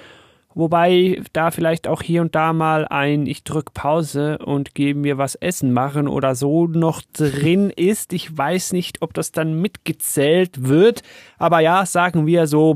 Wobei 0.56 1.22
da 1.34 1.52
vielleicht 1.52 1.88
auch 1.88 2.02
hier 2.02 2.22
und 2.22 2.34
da 2.34 2.52
mal 2.52 2.88
ein 2.88 3.28
Ich 3.28 3.44
drück 3.44 3.76
Pause 3.76 4.40
und 4.40 4.74
gebe 4.74 5.00
mir 5.00 5.20
was 5.20 5.36
essen 5.36 5.72
machen 5.72 6.08
oder 6.08 6.34
so 6.34 6.66
noch 6.66 7.04
drin 7.14 7.70
ist. 7.70 8.12
Ich 8.12 8.36
weiß 8.36 8.74
nicht, 8.74 9.04
ob 9.04 9.14
das 9.14 9.32
dann 9.32 9.62
mitgezählt 9.62 10.68
wird. 10.68 11.04
Aber 11.38 11.60
ja, 11.60 11.86
sagen 11.86 12.26
wir 12.26 12.48
so 12.48 12.76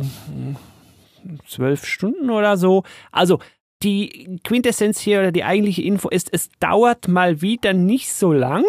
zwölf 1.47 1.84
Stunden 1.88 2.30
oder 2.30 2.56
so. 2.56 2.84
Also 3.12 3.39
die 3.84 4.39
Quintessenz 4.44 5.00
hier 5.00 5.20
oder 5.20 5.32
die 5.32 5.44
eigentliche 5.44 5.82
Info 5.82 6.10
ist, 6.10 6.30
es 6.32 6.50
dauert 6.60 7.08
mal 7.08 7.41
wieder 7.41 7.74
nicht 7.74 8.13
so 8.13 8.32
lang 8.34 8.63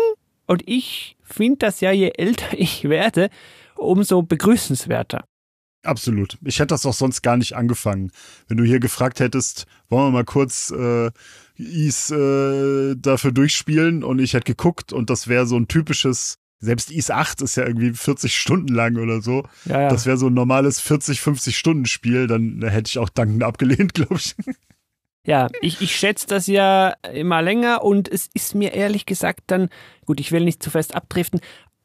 und 0.47 0.63
ich 0.67 1.17
finde 1.23 1.59
das 1.59 1.81
ja, 1.81 1.93
je 1.93 2.13
älter 2.17 2.47
ich 2.59 2.85
werde, 2.85 3.31
umso 3.77 4.23
begrüßenswerter. 4.23 5.25
Absolut. 5.85 6.39
Ich 6.45 6.61
hätte 6.61 6.69
das 6.69 6.87
auch 6.87 6.95
sonst 6.95 7.23
gar 7.23 7.37
nicht 7.37 7.57
angefangen. 7.57 8.13
Wenn 8.47 8.57
du 8.57 8.65
hier 8.65 8.79
gefragt 8.79 9.19
hättest, 9.19 9.67
wollen 9.89 10.09
wir 10.09 10.11
mal 10.13 10.25
kurz 10.25 10.71
äh, 10.71 11.11
Is 11.57 12.11
äh, 12.11 12.95
dafür 12.97 13.33
durchspielen 13.33 14.05
und 14.05 14.21
ich 14.21 14.35
hätte 14.35 14.45
geguckt 14.45 14.93
und 14.93 15.11
das 15.11 15.27
wäre 15.27 15.47
so 15.47 15.57
ein 15.57 15.67
typisches, 15.67 16.39
selbst 16.61 16.93
Is 16.93 17.11
8 17.11 17.43
ist 17.43 17.57
ja 17.57 17.67
irgendwie 17.67 17.93
40 17.93 18.37
Stunden 18.37 18.73
lang 18.73 18.97
oder 18.97 19.21
so. 19.21 19.45
Ja, 19.65 19.83
ja. 19.83 19.89
Das 19.89 20.07
wäre 20.07 20.17
so 20.17 20.29
ein 20.29 20.35
normales 20.35 20.81
40, 20.81 21.21
50 21.21 21.59
Stunden 21.59 21.87
Spiel, 21.87 22.29
dann 22.29 22.63
hätte 22.63 22.89
ich 22.89 22.99
auch 22.99 23.09
dankend 23.09 23.43
abgelehnt, 23.43 23.95
glaube 23.95 24.17
ich. 24.17 24.37
Ja, 25.25 25.49
ich, 25.61 25.81
ich 25.81 25.95
schätze 25.95 26.27
das 26.27 26.49
ja 26.49 26.95
immer 27.13 27.43
länger 27.43 27.85
und 27.85 28.09
es 28.09 28.29
ist 28.35 28.55
mir 28.55 28.73
ehrlich 28.73 29.07
gesagt 29.07 29.43
dann, 29.47 29.69
gut, 30.05 30.19
ich 30.19 30.33
will 30.33 30.45
nicht 30.45 30.63
zu 30.63 30.71
fest 30.71 30.97
abdriften, 30.97 31.41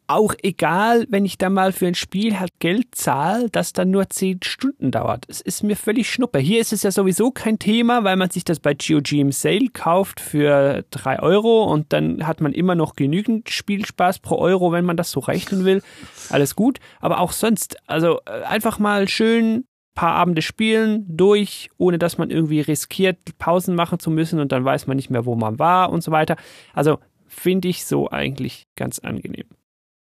auch 0.07 0.33
egal, 0.41 1.05
wenn 1.09 1.25
ich 1.25 1.37
da 1.37 1.49
mal 1.49 1.73
für 1.73 1.85
ein 1.85 1.95
Spiel 1.95 2.39
halt 2.39 2.53
Geld 2.59 2.95
zahle, 2.95 3.49
das 3.49 3.73
dann 3.73 3.91
nur 3.91 4.09
zehn 4.09 4.39
Stunden 4.41 4.89
dauert. 4.89 5.25
Es 5.27 5.41
ist 5.41 5.63
mir 5.63 5.75
völlig 5.75 6.09
schnuppe. 6.09 6.39
Hier 6.39 6.61
ist 6.61 6.71
es 6.71 6.83
ja 6.83 6.91
sowieso 6.91 7.29
kein 7.31 7.59
Thema, 7.59 8.05
weil 8.05 8.15
man 8.15 8.29
sich 8.29 8.45
das 8.45 8.59
bei 8.59 8.73
GOG 8.73 9.11
im 9.13 9.33
Sale 9.33 9.67
kauft 9.73 10.21
für 10.21 10.85
drei 10.91 11.19
Euro 11.19 11.65
und 11.65 11.91
dann 11.91 12.25
hat 12.25 12.39
man 12.39 12.53
immer 12.53 12.73
noch 12.73 12.95
genügend 12.95 13.49
Spielspaß 13.49 14.19
pro 14.19 14.37
Euro, 14.37 14.71
wenn 14.71 14.85
man 14.85 14.97
das 14.97 15.11
so 15.11 15.19
rechnen 15.19 15.65
will. 15.65 15.83
Alles 16.29 16.55
gut. 16.55 16.79
Aber 17.01 17.19
auch 17.19 17.33
sonst, 17.33 17.75
also 17.85 18.21
äh, 18.25 18.43
einfach 18.43 18.79
mal 18.79 19.09
schön 19.09 19.65
paar 19.97 20.13
Abende 20.13 20.41
spielen 20.41 21.05
durch, 21.09 21.69
ohne 21.77 21.97
dass 21.97 22.17
man 22.17 22.29
irgendwie 22.29 22.61
riskiert, 22.61 23.17
Pausen 23.39 23.75
machen 23.75 23.99
zu 23.99 24.11
müssen 24.11 24.39
und 24.39 24.51
dann 24.51 24.63
weiß 24.63 24.87
man 24.87 24.95
nicht 24.95 25.09
mehr, 25.09 25.25
wo 25.25 25.35
man 25.35 25.59
war 25.59 25.91
und 25.91 26.03
so 26.03 26.11
weiter. 26.11 26.37
Also 26.73 26.99
finde 27.27 27.67
ich 27.67 27.85
so 27.85 28.09
eigentlich 28.09 28.67
ganz 28.75 28.99
angenehm 28.99 29.47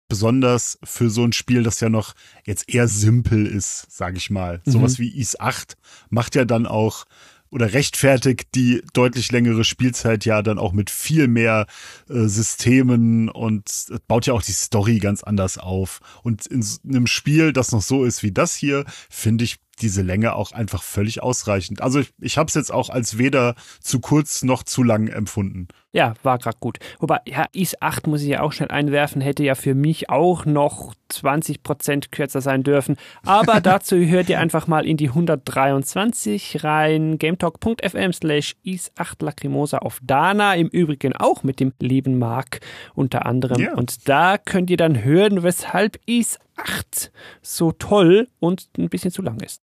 besonders 0.08 0.76
für 0.82 1.08
so 1.08 1.22
ein 1.22 1.32
Spiel, 1.32 1.62
das 1.62 1.78
ja 1.78 1.88
noch 1.88 2.14
jetzt 2.44 2.68
eher 2.68 2.88
simpel 2.88 3.46
ist, 3.46 3.86
sage 3.92 4.16
ich 4.16 4.28
mal. 4.28 4.60
Mhm. 4.64 4.72
Sowas 4.72 4.98
wie 4.98 5.16
Is 5.16 5.38
8 5.38 5.76
macht 6.10 6.34
ja 6.34 6.44
dann 6.44 6.66
auch 6.66 7.06
oder 7.50 7.72
rechtfertigt 7.72 8.48
die 8.54 8.82
deutlich 8.92 9.32
längere 9.32 9.64
Spielzeit 9.64 10.24
ja 10.24 10.42
dann 10.42 10.58
auch 10.58 10.72
mit 10.72 10.90
viel 10.90 11.26
mehr 11.28 11.66
äh, 12.08 12.26
Systemen 12.26 13.28
und 13.28 13.86
baut 14.06 14.26
ja 14.26 14.34
auch 14.34 14.42
die 14.42 14.52
Story 14.52 14.98
ganz 14.98 15.22
anders 15.22 15.58
auf. 15.58 16.00
Und 16.22 16.46
in 16.46 16.64
einem 16.88 17.06
Spiel, 17.06 17.52
das 17.52 17.72
noch 17.72 17.82
so 17.82 18.04
ist 18.04 18.22
wie 18.22 18.32
das 18.32 18.54
hier, 18.54 18.84
finde 19.08 19.44
ich 19.44 19.58
diese 19.82 20.02
Länge 20.02 20.34
auch 20.34 20.52
einfach 20.52 20.82
völlig 20.82 21.22
ausreichend. 21.22 21.82
Also 21.82 22.00
ich, 22.00 22.12
ich 22.20 22.38
habe 22.38 22.48
es 22.48 22.54
jetzt 22.54 22.72
auch 22.72 22.90
als 22.90 23.18
weder 23.18 23.54
zu 23.80 24.00
kurz 24.00 24.42
noch 24.42 24.62
zu 24.62 24.82
lang 24.82 25.08
empfunden. 25.08 25.68
Ja, 25.92 26.14
war 26.22 26.38
gerade 26.38 26.58
gut. 26.60 26.78
Wobei, 27.00 27.18
ja, 27.26 27.46
IS 27.52 27.74
8 27.80 28.06
muss 28.06 28.22
ich 28.22 28.28
ja 28.28 28.42
auch 28.42 28.52
schnell 28.52 28.70
einwerfen, 28.70 29.20
hätte 29.20 29.42
ja 29.42 29.56
für 29.56 29.74
mich 29.74 30.08
auch 30.08 30.44
noch 30.44 30.94
20 31.08 31.64
Prozent 31.64 32.12
kürzer 32.12 32.40
sein 32.40 32.62
dürfen. 32.62 32.96
Aber 33.24 33.60
dazu 33.60 33.96
hört 33.96 34.28
ihr 34.28 34.38
einfach 34.38 34.68
mal 34.68 34.86
in 34.86 34.96
die 34.96 35.08
123 35.08 36.62
rein. 36.62 37.18
gametalk.fm 37.18 38.12
slash 38.12 38.54
IS 38.62 38.92
8 38.96 39.20
Lacrimosa 39.22 39.78
auf 39.78 39.98
Dana. 40.02 40.54
Im 40.54 40.68
Übrigen 40.68 41.16
auch 41.16 41.42
mit 41.42 41.58
dem 41.58 41.72
lieben 41.80 42.18
Mark 42.18 42.60
unter 42.94 43.26
anderem. 43.26 43.60
Ja. 43.60 43.74
Und 43.74 44.08
da 44.08 44.38
könnt 44.38 44.70
ihr 44.70 44.76
dann 44.76 45.02
hören, 45.02 45.42
weshalb 45.42 45.98
IS 46.06 46.38
8 46.56 47.10
so 47.42 47.72
toll 47.72 48.28
und 48.38 48.68
ein 48.78 48.88
bisschen 48.88 49.10
zu 49.10 49.22
lang 49.22 49.40
ist. 49.40 49.60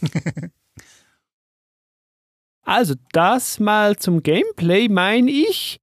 also, 2.62 2.94
das 3.12 3.60
mal 3.60 3.96
zum 3.96 4.22
Gameplay, 4.22 4.88
meine 4.88 5.30
ich. 5.30 5.80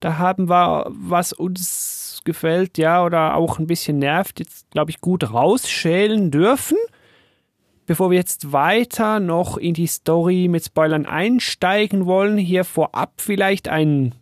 Da 0.00 0.18
haben 0.18 0.48
wir, 0.48 0.86
was 0.90 1.32
uns 1.32 2.22
gefällt, 2.24 2.78
ja, 2.78 3.04
oder 3.04 3.36
auch 3.36 3.58
ein 3.58 3.66
bisschen 3.66 3.98
nervt, 3.98 4.40
jetzt, 4.40 4.70
glaube 4.70 4.90
ich, 4.90 5.00
gut 5.00 5.32
rausschälen 5.32 6.30
dürfen. 6.30 6.76
Bevor 7.86 8.10
wir 8.10 8.18
jetzt 8.18 8.52
weiter 8.52 9.20
noch 9.20 9.56
in 9.56 9.74
die 9.74 9.88
Story 9.88 10.48
mit 10.48 10.64
Spoilern 10.64 11.04
einsteigen 11.04 12.06
wollen, 12.06 12.38
hier 12.38 12.64
vorab 12.64 13.14
vielleicht 13.20 13.68
ein 13.68 14.14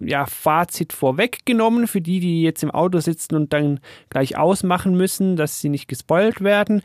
ja, 0.00 0.26
Fazit 0.26 0.92
vorweggenommen 0.92 1.86
für 1.86 2.00
die, 2.00 2.20
die 2.20 2.42
jetzt 2.42 2.62
im 2.62 2.70
Auto 2.70 3.00
sitzen 3.00 3.36
und 3.36 3.52
dann 3.52 3.80
gleich 4.10 4.36
ausmachen 4.36 4.96
müssen, 4.96 5.36
dass 5.36 5.60
sie 5.60 5.68
nicht 5.68 5.88
gespoilt 5.88 6.42
werden 6.42 6.82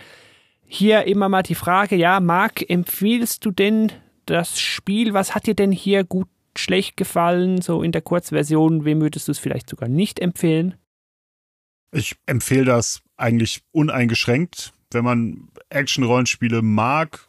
hier 0.67 1.05
immer 1.05 1.29
mal 1.29 1.43
die 1.43 1.55
Frage, 1.55 1.95
ja, 1.95 2.19
Marc, 2.19 2.69
empfiehlst 2.69 3.43
du 3.45 3.51
denn 3.51 3.91
das 4.25 4.59
Spiel? 4.59 5.13
Was 5.13 5.33
hat 5.33 5.47
dir 5.47 5.55
denn 5.55 5.71
hier 5.71 6.03
gut, 6.03 6.27
schlecht 6.57 6.97
gefallen, 6.97 7.61
so 7.61 7.81
in 7.81 7.91
der 7.91 8.01
Kurzversion? 8.01 8.83
Wem 8.83 9.01
würdest 9.01 9.27
du 9.27 9.31
es 9.31 9.39
vielleicht 9.39 9.69
sogar 9.69 9.87
nicht 9.87 10.19
empfehlen? 10.19 10.75
Ich 11.91 12.15
empfehle 12.25 12.65
das 12.65 13.01
eigentlich 13.15 13.61
uneingeschränkt, 13.71 14.73
wenn 14.91 15.05
man 15.05 15.47
Action-Rollenspiele 15.69 16.61
mag 16.61 17.27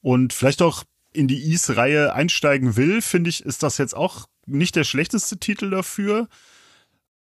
und 0.00 0.32
vielleicht 0.32 0.62
auch 0.62 0.84
in 1.12 1.28
die 1.28 1.42
Ease-Reihe 1.44 2.14
einsteigen 2.14 2.76
will, 2.76 3.02
finde 3.02 3.28
ich, 3.28 3.44
ist 3.44 3.62
das 3.62 3.76
jetzt 3.76 3.94
auch 3.94 4.26
nicht 4.46 4.76
der 4.76 4.84
schlechteste 4.84 5.36
Titel 5.38 5.70
dafür 5.70 6.28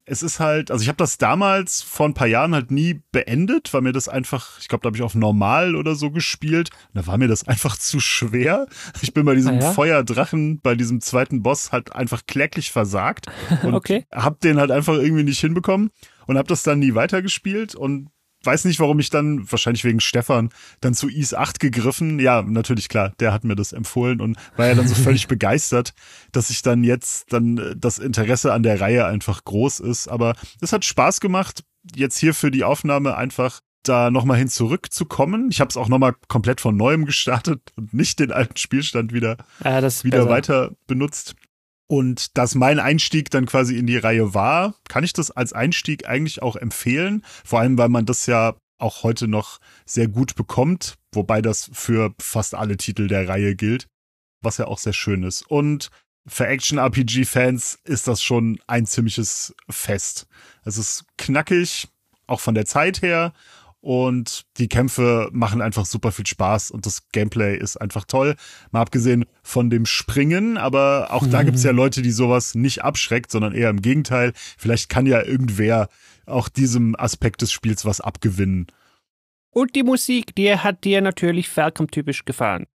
es 0.05 0.21
ist 0.21 0.39
halt, 0.39 0.69
also 0.69 0.81
ich 0.81 0.89
habe 0.89 0.97
das 0.97 1.17
damals 1.17 1.81
vor 1.81 2.05
ein 2.05 2.13
paar 2.13 2.27
Jahren 2.27 2.53
halt 2.53 2.71
nie 2.71 3.01
beendet, 3.11 3.73
weil 3.73 3.81
mir 3.81 3.93
das 3.93 4.09
einfach, 4.09 4.59
ich 4.59 4.67
glaube, 4.67 4.81
da 4.81 4.87
habe 4.87 4.97
ich 4.97 5.03
auf 5.03 5.15
normal 5.15 5.75
oder 5.75 5.95
so 5.95 6.11
gespielt. 6.11 6.69
da 6.93 7.07
war 7.07 7.17
mir 7.17 7.27
das 7.27 7.47
einfach 7.47 7.77
zu 7.77 7.99
schwer. 7.99 8.67
Ich 9.01 9.13
bin 9.13 9.25
bei 9.25 9.35
diesem 9.35 9.59
ah, 9.59 9.61
ja? 9.61 9.71
Feuerdrachen, 9.71 10.59
bei 10.61 10.75
diesem 10.75 10.99
zweiten 10.99 11.41
Boss 11.41 11.71
halt 11.71 11.95
einfach 11.95 12.25
kläglich 12.25 12.71
versagt 12.71 13.27
und 13.63 13.73
okay. 13.75 14.05
hab 14.11 14.39
den 14.41 14.59
halt 14.59 14.71
einfach 14.71 14.95
irgendwie 14.95 15.23
nicht 15.23 15.39
hinbekommen 15.39 15.91
und 16.27 16.37
habe 16.37 16.47
das 16.47 16.63
dann 16.63 16.79
nie 16.79 16.95
weitergespielt 16.95 17.75
und 17.75 18.09
weiß 18.45 18.65
nicht, 18.65 18.79
warum 18.79 18.99
ich 18.99 19.09
dann, 19.09 19.49
wahrscheinlich 19.49 19.83
wegen 19.83 19.99
Stefan, 19.99 20.49
dann 20.81 20.93
zu 20.93 21.09
Is 21.09 21.33
8 21.33 21.59
gegriffen. 21.59 22.19
Ja, 22.19 22.41
natürlich 22.41 22.89
klar, 22.89 23.13
der 23.19 23.33
hat 23.33 23.43
mir 23.43 23.55
das 23.55 23.73
empfohlen 23.73 24.21
und 24.21 24.37
war 24.55 24.67
ja 24.67 24.75
dann 24.75 24.87
so 24.87 24.95
völlig 25.03 25.27
begeistert, 25.27 25.93
dass 26.31 26.49
ich 26.49 26.61
dann 26.61 26.83
jetzt 26.83 27.31
dann 27.31 27.57
äh, 27.57 27.75
das 27.77 27.99
Interesse 27.99 28.53
an 28.53 28.63
der 28.63 28.81
Reihe 28.81 29.05
einfach 29.05 29.43
groß 29.43 29.79
ist. 29.79 30.07
Aber 30.07 30.35
es 30.61 30.73
hat 30.73 30.85
Spaß 30.85 31.19
gemacht, 31.19 31.63
jetzt 31.95 32.17
hier 32.17 32.33
für 32.33 32.51
die 32.51 32.63
Aufnahme 32.63 33.15
einfach 33.15 33.59
da 33.83 34.11
nochmal 34.11 34.37
hin 34.37 34.47
zurückzukommen. 34.47 35.49
Ich 35.51 35.59
habe 35.59 35.69
es 35.69 35.77
auch 35.77 35.89
nochmal 35.89 36.15
komplett 36.27 36.61
von 36.61 36.75
neuem 36.75 37.05
gestartet 37.05 37.71
und 37.75 37.93
nicht 37.93 38.19
den 38.19 38.31
alten 38.31 38.57
Spielstand 38.57 39.13
wieder, 39.13 39.37
ja, 39.63 39.81
wieder 39.81 40.29
weiter 40.29 40.71
benutzt. 40.87 41.35
Und 41.87 42.37
dass 42.37 42.55
mein 42.55 42.79
Einstieg 42.79 43.29
dann 43.29 43.45
quasi 43.45 43.77
in 43.77 43.87
die 43.87 43.97
Reihe 43.97 44.33
war, 44.33 44.75
kann 44.87 45.03
ich 45.03 45.13
das 45.13 45.31
als 45.31 45.53
Einstieg 45.53 46.07
eigentlich 46.07 46.41
auch 46.41 46.55
empfehlen. 46.55 47.23
Vor 47.43 47.59
allem, 47.59 47.77
weil 47.77 47.89
man 47.89 48.05
das 48.05 48.25
ja 48.25 48.55
auch 48.77 49.03
heute 49.03 49.27
noch 49.27 49.59
sehr 49.85 50.07
gut 50.07 50.35
bekommt, 50.35 50.95
wobei 51.11 51.41
das 51.41 51.69
für 51.73 52.13
fast 52.19 52.55
alle 52.55 52.77
Titel 52.77 53.07
der 53.07 53.27
Reihe 53.27 53.55
gilt, 53.55 53.87
was 54.41 54.57
ja 54.57 54.67
auch 54.67 54.77
sehr 54.77 54.93
schön 54.93 55.23
ist. 55.23 55.43
Und 55.49 55.89
für 56.25 56.47
Action-RPG-Fans 56.47 57.79
ist 57.83 58.07
das 58.07 58.23
schon 58.23 58.59
ein 58.67 58.85
ziemliches 58.85 59.53
Fest. 59.69 60.27
Es 60.63 60.77
ist 60.77 61.05
knackig, 61.17 61.87
auch 62.27 62.39
von 62.39 62.55
der 62.55 62.65
Zeit 62.65 63.01
her 63.01 63.33
und 63.83 64.45
die 64.59 64.69
Kämpfe 64.69 65.29
machen 65.33 65.61
einfach 65.61 65.85
super 65.85 66.13
viel 66.13 66.25
Spaß 66.25 66.71
und 66.71 66.85
das 66.85 67.09
Gameplay 67.11 67.57
ist 67.57 67.75
einfach 67.75 68.05
toll. 68.05 68.35
Mal 68.71 68.79
abgesehen 68.79 69.25
von 69.43 69.69
dem 69.69 69.85
Springen, 69.85 70.57
aber 70.57 71.09
auch 71.11 71.27
da 71.27 71.43
gibt's 71.43 71.63
ja 71.63 71.73
mhm. 71.73 71.79
Leute, 71.79 72.01
die 72.01 72.11
sowas 72.11 72.55
nicht 72.55 72.81
abschreckt, 72.81 73.29
sondern 73.29 73.53
eher 73.53 73.69
im 73.69 73.81
Gegenteil. 73.81 74.31
Vielleicht 74.57 74.87
kann 74.87 75.05
ja 75.05 75.21
irgendwer 75.21 75.89
auch 76.25 76.47
diesem 76.47 76.95
Aspekt 76.97 77.41
des 77.41 77.51
Spiels 77.51 77.83
was 77.83 77.99
abgewinnen. 77.99 78.67
Und 79.49 79.75
die 79.75 79.83
Musik, 79.83 80.33
die 80.33 80.55
hat 80.55 80.85
dir 80.85 81.01
natürlich 81.01 81.49
Falcom-typisch 81.49 82.23
gefallen. 82.23 82.67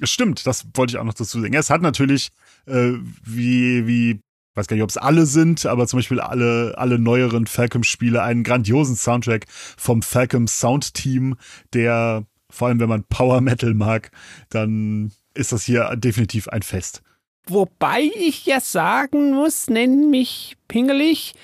Stimmt, 0.00 0.46
das 0.46 0.64
wollte 0.74 0.92
ich 0.92 0.98
auch 0.98 1.04
noch 1.04 1.14
dazu 1.14 1.40
sagen. 1.40 1.54
Es 1.54 1.70
hat 1.70 1.82
natürlich, 1.82 2.30
äh, 2.66 2.92
wie, 3.24 3.86
wie 3.88 4.20
weiß 4.54 4.66
gar 4.66 4.74
nicht, 4.74 4.82
ob 4.82 4.90
es 4.90 4.96
alle 4.96 5.26
sind, 5.26 5.66
aber 5.66 5.86
zum 5.86 5.98
Beispiel 5.98 6.20
alle, 6.20 6.74
alle 6.76 6.98
neueren 6.98 7.46
Falcom-Spiele 7.46 8.22
einen 8.22 8.42
grandiosen 8.42 8.96
Soundtrack 8.96 9.46
vom 9.48 10.02
Falcom 10.02 10.48
Sound 10.48 10.94
Team, 10.94 11.36
der, 11.72 12.24
vor 12.48 12.68
allem 12.68 12.80
wenn 12.80 12.88
man 12.88 13.04
Power 13.04 13.40
Metal 13.40 13.74
mag, 13.74 14.10
dann 14.48 15.12
ist 15.34 15.52
das 15.52 15.64
hier 15.64 15.94
definitiv 15.96 16.48
ein 16.48 16.62
Fest. 16.62 17.02
Wobei 17.46 18.10
ich 18.16 18.46
ja 18.46 18.60
sagen 18.60 19.32
muss, 19.32 19.68
nenn 19.68 20.10
mich 20.10 20.56
pingelig, 20.68 21.34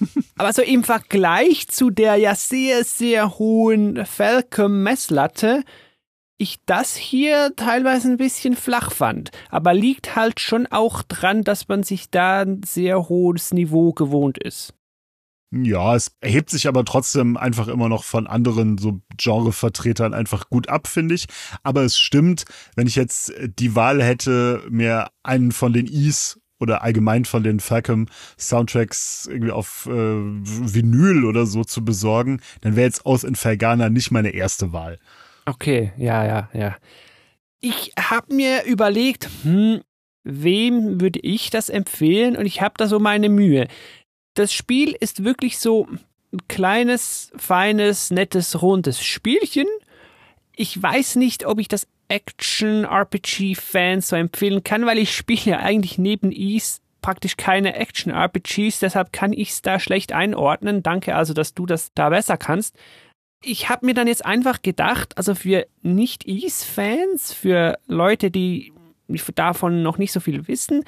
aber 0.36 0.52
so 0.52 0.62
im 0.62 0.84
Vergleich 0.84 1.68
zu 1.68 1.90
der 1.90 2.16
ja 2.16 2.34
sehr, 2.34 2.84
sehr 2.84 3.38
hohen 3.38 4.04
Falcom-Messlatte 4.06 5.64
ich 6.44 6.58
das 6.66 6.94
hier 6.94 7.52
teilweise 7.56 8.08
ein 8.08 8.18
bisschen 8.18 8.54
flach 8.54 8.92
fand. 8.92 9.30
Aber 9.50 9.74
liegt 9.74 10.14
halt 10.14 10.38
schon 10.40 10.66
auch 10.66 11.02
dran, 11.02 11.42
dass 11.42 11.68
man 11.68 11.82
sich 11.82 12.10
da 12.10 12.42
ein 12.42 12.62
sehr 12.64 13.08
hohes 13.08 13.52
Niveau 13.52 13.92
gewohnt 13.92 14.38
ist. 14.38 14.74
Ja, 15.50 15.94
es 15.94 16.10
erhebt 16.20 16.50
sich 16.50 16.66
aber 16.66 16.84
trotzdem 16.84 17.36
einfach 17.36 17.68
immer 17.68 17.88
noch 17.88 18.02
von 18.04 18.26
anderen 18.26 18.76
so 18.76 19.00
Genrevertretern 19.16 20.12
einfach 20.12 20.50
gut 20.50 20.68
ab, 20.68 20.88
finde 20.88 21.14
ich. 21.14 21.26
Aber 21.62 21.82
es 21.82 21.98
stimmt, 21.98 22.44
wenn 22.76 22.88
ich 22.88 22.96
jetzt 22.96 23.32
die 23.58 23.74
Wahl 23.76 24.02
hätte, 24.02 24.62
mir 24.68 25.08
einen 25.22 25.52
von 25.52 25.72
den 25.72 25.86
Is 25.86 26.40
oder 26.58 26.82
allgemein 26.82 27.24
von 27.24 27.42
den 27.42 27.60
Falcom 27.60 28.06
Soundtracks 28.36 29.28
irgendwie 29.30 29.52
auf 29.52 29.86
äh, 29.86 29.92
Vinyl 29.92 31.24
oder 31.24 31.46
so 31.46 31.62
zu 31.62 31.84
besorgen, 31.84 32.40
dann 32.62 32.74
wäre 32.74 32.86
jetzt 32.86 33.06
aus 33.06 33.22
Infergana 33.22 33.90
nicht 33.90 34.10
meine 34.10 34.30
erste 34.30 34.72
Wahl. 34.72 34.98
Okay, 35.46 35.92
ja, 35.96 36.24
ja, 36.24 36.48
ja. 36.52 36.76
Ich 37.60 37.92
habe 37.98 38.34
mir 38.34 38.64
überlegt, 38.64 39.28
hm, 39.42 39.82
wem 40.24 41.00
würde 41.00 41.20
ich 41.20 41.50
das 41.50 41.68
empfehlen? 41.68 42.36
Und 42.36 42.46
ich 42.46 42.60
habe 42.60 42.74
da 42.76 42.86
so 42.86 42.98
meine 42.98 43.28
Mühe. 43.28 43.68
Das 44.34 44.52
Spiel 44.52 44.96
ist 44.98 45.24
wirklich 45.24 45.58
so 45.58 45.86
ein 46.32 46.40
kleines, 46.48 47.30
feines, 47.36 48.10
nettes, 48.10 48.60
rundes 48.60 49.02
Spielchen. 49.02 49.66
Ich 50.56 50.82
weiß 50.82 51.16
nicht, 51.16 51.46
ob 51.46 51.60
ich 51.60 51.68
das 51.68 51.86
Action-RPG-Fans 52.08 54.08
so 54.08 54.16
empfehlen 54.16 54.64
kann, 54.64 54.86
weil 54.86 54.98
ich 54.98 55.14
spiele 55.14 55.42
ja 55.44 55.58
eigentlich 55.58 55.98
neben 55.98 56.32
East 56.32 56.84
praktisch 57.04 57.36
keine 57.36 57.74
Action-RPGs, 57.74 58.78
deshalb 58.78 59.12
kann 59.12 59.34
ich 59.34 59.50
es 59.50 59.60
da 59.60 59.78
schlecht 59.78 60.12
einordnen. 60.12 60.82
Danke 60.82 61.14
also, 61.14 61.34
dass 61.34 61.52
du 61.52 61.66
das 61.66 61.92
da 61.94 62.08
besser 62.08 62.38
kannst. 62.38 62.78
Ich 63.44 63.68
habe 63.68 63.86
mir 63.86 63.94
dann 63.94 64.06
jetzt 64.06 64.24
einfach 64.24 64.62
gedacht, 64.62 65.16
also 65.18 65.34
für 65.34 65.66
Nicht-Ease-Fans, 65.82 67.32
für 67.32 67.78
Leute, 67.86 68.30
die 68.30 68.72
davon 69.34 69.82
noch 69.82 69.98
nicht 69.98 70.12
so 70.12 70.20
viel 70.20 70.48
wissen, 70.48 70.84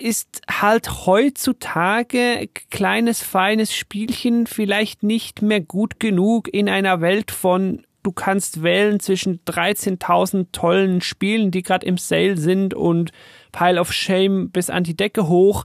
ist 0.00 0.42
halt 0.50 1.06
heutzutage 1.06 2.48
kleines, 2.70 3.22
feines 3.22 3.74
Spielchen 3.74 4.46
vielleicht 4.46 5.02
nicht 5.02 5.42
mehr 5.42 5.60
gut 5.60 6.00
genug 6.00 6.52
in 6.52 6.68
einer 6.68 7.00
Welt 7.00 7.30
von 7.30 7.86
du 8.02 8.12
kannst 8.12 8.62
wählen 8.62 9.00
zwischen 9.00 9.40
13.000 9.46 10.52
tollen 10.52 11.00
Spielen, 11.00 11.50
die 11.50 11.62
gerade 11.62 11.84
im 11.84 11.98
Sale 11.98 12.36
sind 12.36 12.72
und 12.72 13.10
Pile 13.50 13.80
of 13.80 13.92
Shame 13.92 14.50
bis 14.50 14.70
an 14.70 14.84
die 14.84 14.96
Decke 14.96 15.26
hoch, 15.26 15.64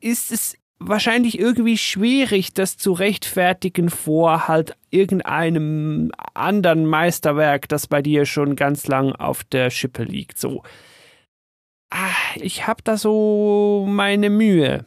ist 0.00 0.30
es 0.30 0.56
wahrscheinlich 0.78 1.38
irgendwie 1.38 1.78
schwierig, 1.78 2.52
das 2.52 2.76
zu 2.76 2.92
rechtfertigen 2.92 3.90
vor 3.90 4.48
halt 4.48 4.76
irgendeinem 4.90 6.12
anderen 6.34 6.86
Meisterwerk, 6.86 7.68
das 7.68 7.86
bei 7.86 8.02
dir 8.02 8.26
schon 8.26 8.56
ganz 8.56 8.86
lang 8.86 9.12
auf 9.12 9.44
der 9.44 9.70
Schippe 9.70 10.04
liegt. 10.04 10.38
So, 10.38 10.62
ah, 11.90 12.14
ich 12.36 12.66
habe 12.66 12.82
da 12.82 12.96
so 12.96 13.86
meine 13.88 14.30
Mühe. 14.30 14.84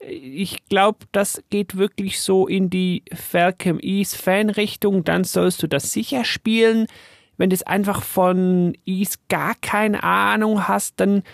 Ich 0.00 0.64
glaube, 0.68 1.06
das 1.10 1.42
geht 1.50 1.76
wirklich 1.76 2.20
so 2.20 2.46
in 2.46 2.70
die 2.70 3.02
Falcom 3.12 3.80
Ease 3.80 4.16
Fanrichtung. 4.16 5.02
Dann 5.02 5.24
sollst 5.24 5.62
du 5.62 5.66
das 5.66 5.90
sicher 5.90 6.24
spielen. 6.24 6.86
Wenn 7.36 7.50
du 7.50 7.54
es 7.54 7.64
einfach 7.64 8.02
von 8.02 8.76
Ease 8.84 9.18
gar 9.28 9.54
keine 9.56 10.04
Ahnung 10.04 10.68
hast, 10.68 11.00
dann 11.00 11.24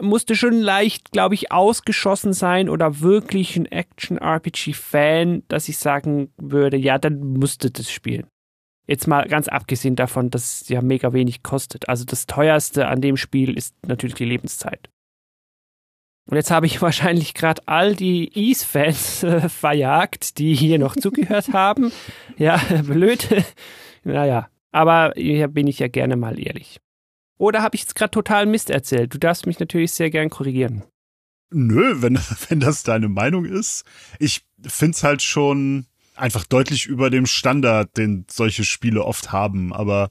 musst 0.00 0.30
du 0.30 0.34
schon 0.34 0.60
leicht, 0.60 1.12
glaube 1.12 1.34
ich, 1.34 1.52
ausgeschossen 1.52 2.32
sein 2.32 2.68
oder 2.68 3.00
wirklich 3.00 3.56
ein 3.56 3.66
Action-RPG-Fan, 3.66 5.42
dass 5.48 5.68
ich 5.68 5.78
sagen 5.78 6.32
würde, 6.36 6.76
ja, 6.76 6.98
dann 6.98 7.20
musst 7.20 7.64
du 7.64 7.70
das 7.70 7.90
spielen. 7.90 8.26
Jetzt 8.86 9.08
mal 9.08 9.26
ganz 9.26 9.48
abgesehen 9.48 9.96
davon, 9.96 10.30
dass 10.30 10.62
es 10.62 10.68
ja 10.68 10.80
mega 10.80 11.12
wenig 11.12 11.42
kostet. 11.42 11.88
Also 11.88 12.04
das 12.04 12.26
teuerste 12.26 12.86
an 12.86 13.00
dem 13.00 13.16
Spiel 13.16 13.56
ist 13.56 13.74
natürlich 13.84 14.14
die 14.14 14.24
Lebenszeit. 14.24 14.88
Und 16.28 16.36
jetzt 16.36 16.50
habe 16.50 16.66
ich 16.66 16.80
wahrscheinlich 16.82 17.34
gerade 17.34 17.62
all 17.66 17.94
die 17.94 18.30
Ease-Fans 18.34 19.24
äh, 19.24 19.48
verjagt, 19.48 20.38
die 20.38 20.54
hier 20.54 20.78
noch 20.78 20.94
zugehört 20.96 21.48
haben. 21.52 21.92
Ja, 22.36 22.60
blöd. 22.86 23.26
naja, 24.04 24.48
aber 24.72 25.12
hier 25.16 25.48
bin 25.48 25.66
ich 25.66 25.78
ja 25.78 25.88
gerne 25.88 26.16
mal 26.16 26.38
ehrlich. 26.38 26.78
Oder 27.38 27.62
habe 27.62 27.74
ich 27.76 27.82
jetzt 27.82 27.94
gerade 27.94 28.10
total 28.10 28.46
Mist 28.46 28.70
erzählt? 28.70 29.12
Du 29.12 29.18
darfst 29.18 29.46
mich 29.46 29.58
natürlich 29.58 29.92
sehr 29.92 30.10
gern 30.10 30.30
korrigieren. 30.30 30.84
Nö, 31.50 32.02
wenn, 32.02 32.18
wenn 32.48 32.60
das 32.60 32.82
deine 32.82 33.08
Meinung 33.08 33.44
ist. 33.44 33.84
Ich 34.18 34.44
find's 34.66 35.02
halt 35.02 35.22
schon 35.22 35.86
einfach 36.14 36.44
deutlich 36.44 36.86
über 36.86 37.10
dem 37.10 37.26
Standard, 37.26 37.96
den 37.96 38.24
solche 38.30 38.64
Spiele 38.64 39.04
oft 39.04 39.32
haben. 39.32 39.72
Aber 39.72 40.10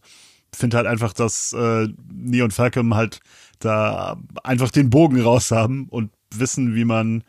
finde 0.56 0.78
halt 0.78 0.88
einfach, 0.88 1.14
dass 1.14 1.54
äh, 1.54 1.88
Neon 2.12 2.52
Falcom 2.52 2.96
halt 2.96 3.20
da 3.60 4.18
einfach 4.44 4.72
den 4.72 4.90
Bogen 4.90 5.22
raus 5.22 5.52
haben 5.52 5.88
und 5.90 6.12
wissen, 6.34 6.76
wie 6.76 6.86
man 6.86 7.24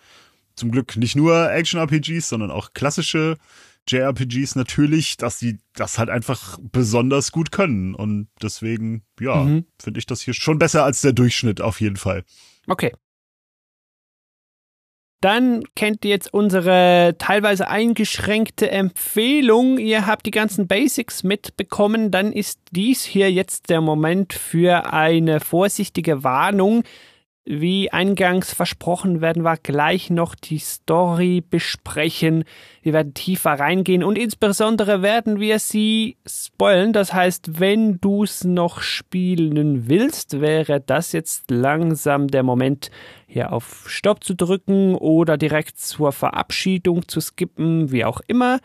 zum 0.54 0.70
Glück 0.70 0.96
nicht 0.96 1.16
nur 1.16 1.50
Action-RPGs, 1.50 2.28
sondern 2.28 2.50
auch 2.50 2.72
klassische 2.72 3.36
JRPGs 3.88 4.56
natürlich, 4.56 5.16
dass 5.16 5.38
sie 5.38 5.58
das 5.74 5.98
halt 5.98 6.10
einfach 6.10 6.58
besonders 6.60 7.32
gut 7.32 7.52
können. 7.52 7.94
Und 7.94 8.28
deswegen, 8.42 9.02
ja, 9.20 9.44
mhm. 9.44 9.66
finde 9.80 9.98
ich 9.98 10.06
das 10.06 10.20
hier 10.20 10.34
schon 10.34 10.58
besser 10.58 10.84
als 10.84 11.00
der 11.00 11.12
Durchschnitt 11.12 11.60
auf 11.60 11.80
jeden 11.80 11.96
Fall. 11.96 12.24
Okay. 12.66 12.92
Dann 15.22 15.64
kennt 15.74 16.04
ihr 16.04 16.10
jetzt 16.10 16.32
unsere 16.32 17.16
teilweise 17.18 17.68
eingeschränkte 17.68 18.70
Empfehlung. 18.70 19.78
Ihr 19.78 20.06
habt 20.06 20.26
die 20.26 20.30
ganzen 20.30 20.66
Basics 20.66 21.22
mitbekommen. 21.22 22.10
Dann 22.10 22.32
ist 22.32 22.60
dies 22.70 23.02
hier 23.02 23.32
jetzt 23.32 23.70
der 23.70 23.80
Moment 23.80 24.34
für 24.34 24.92
eine 24.92 25.40
vorsichtige 25.40 26.22
Warnung. 26.22 26.84
Wie 27.48 27.92
eingangs 27.92 28.52
versprochen, 28.52 29.20
werden 29.20 29.44
wir 29.44 29.56
gleich 29.56 30.10
noch 30.10 30.34
die 30.34 30.58
Story 30.58 31.44
besprechen. 31.48 32.42
Wir 32.82 32.92
werden 32.92 33.14
tiefer 33.14 33.52
reingehen 33.52 34.02
und 34.02 34.18
insbesondere 34.18 35.00
werden 35.00 35.38
wir 35.38 35.60
sie 35.60 36.16
spoilen. 36.26 36.92
Das 36.92 37.12
heißt, 37.12 37.60
wenn 37.60 38.00
du 38.00 38.24
es 38.24 38.42
noch 38.42 38.80
spielen 38.80 39.88
willst, 39.88 40.40
wäre 40.40 40.80
das 40.80 41.12
jetzt 41.12 41.48
langsam 41.48 42.26
der 42.26 42.42
Moment, 42.42 42.90
hier 43.28 43.52
auf 43.52 43.84
Stopp 43.88 44.24
zu 44.24 44.34
drücken 44.34 44.96
oder 44.96 45.36
direkt 45.36 45.78
zur 45.78 46.10
Verabschiedung 46.10 47.06
zu 47.06 47.20
skippen, 47.20 47.92
wie 47.92 48.04
auch 48.04 48.22
immer. 48.26 48.58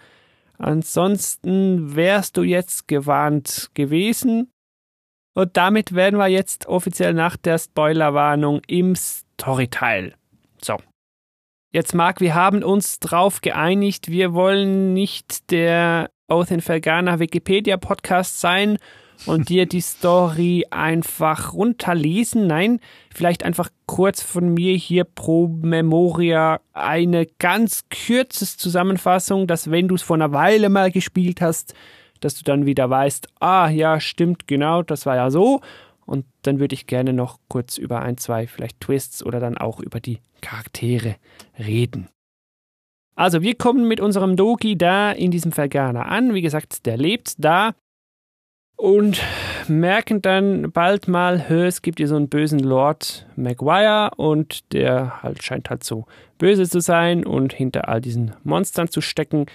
Ansonsten 0.58 1.96
wärst 1.96 2.36
du 2.36 2.42
jetzt 2.42 2.88
gewarnt 2.88 3.70
gewesen. 3.76 4.51
Und 5.34 5.56
damit 5.56 5.94
werden 5.94 6.18
wir 6.20 6.28
jetzt 6.28 6.68
offiziell 6.68 7.14
nach 7.14 7.38
der 7.38 7.58
Spoilerwarnung 7.58 8.62
im 8.68 8.96
Storyteil. 8.96 10.16
So. 10.62 10.78
Jetzt 11.72 11.96
Marc, 11.96 12.20
wir 12.20 12.36
haben 12.36 12.64
uns 12.64 13.00
drauf 13.00 13.40
geeinigt, 13.40 14.10
wir 14.10 14.34
wollen 14.34 14.94
nicht 14.94 15.52
der 15.52 16.10
Oath 16.28 16.52
in 16.52 16.60
Felgana 16.60 17.20
Wikipedia 17.20 17.78
Podcast 17.78 18.42
sein 18.42 18.78
und 19.26 19.48
dir 19.48 19.66
die 19.66 19.80
Story 19.82 20.66
einfach 20.70 21.54
runterlesen. 21.54 22.46
Nein, 22.48 22.82
vielleicht 23.14 23.44
einfach 23.44 23.70
kurz 23.86 24.22
von 24.22 24.54
mir 24.54 24.76
hier 24.76 25.06
pro 25.06 25.48
Memoria 25.48 26.60
eine 26.74 27.26
ganz 27.26 27.86
kürzes 27.90 28.58
Zusammenfassung, 28.58 29.48
dass 29.48 29.72
wenn 29.72 29.88
du 29.88 29.96
es 29.96 30.02
vor 30.02 30.18
einer 30.18 30.34
Weile 30.34 30.68
mal 30.68 30.92
gespielt 30.92 31.40
hast, 31.40 31.74
dass 32.22 32.36
du 32.36 32.44
dann 32.44 32.66
wieder 32.66 32.90
weißt, 32.90 33.28
ah 33.40 33.70
ja, 33.70 34.00
stimmt, 34.00 34.48
genau, 34.48 34.82
das 34.82 35.06
war 35.06 35.16
ja 35.18 35.30
so. 35.30 35.62
Und 36.06 36.26
dann 36.42 36.60
würde 36.60 36.74
ich 36.74 36.88
gerne 36.88 37.14
noch 37.14 37.40
kurz 37.48 37.78
über 37.78 38.02
ein, 38.02 38.18
zwei 38.18 38.48
vielleicht 38.48 38.80
Twists 38.80 39.24
oder 39.24 39.40
dann 39.40 39.58
auch 39.58 39.80
über 39.80 40.00
die 40.00 40.20
Charaktere 40.42 41.16
reden. 41.60 42.08
Also 43.16 43.42
wir 43.42 43.56
kommen 43.56 43.88
mit 43.88 44.00
unserem 44.00 44.36
Dogi 44.36 44.78
da 44.78 45.12
in 45.12 45.32
diesem 45.32 45.52
Vergana 45.52 46.04
an. 46.04 46.34
Wie 46.34 46.42
gesagt, 46.42 46.86
der 46.86 46.98
lebt 46.98 47.36
da 47.38 47.74
und 48.78 49.22
merken 49.68 50.22
dann 50.22 50.72
bald 50.72 51.08
mal, 51.08 51.40
es 51.52 51.82
gibt 51.82 52.00
hier 52.00 52.08
so 52.08 52.16
einen 52.16 52.30
bösen 52.30 52.60
Lord 52.60 53.28
Maguire 53.36 54.12
und 54.18 54.74
der 54.74 55.22
halt 55.22 55.44
scheint 55.44 55.70
halt 55.70 55.84
so 55.84 56.06
böse 56.40 56.68
zu 56.68 56.80
sein 56.80 57.26
und 57.26 57.54
hinter 57.54 57.90
all 57.90 58.02
diesen 58.02 58.34
Monstern 58.44 58.90
zu 58.90 59.02
stecken. 59.02 59.46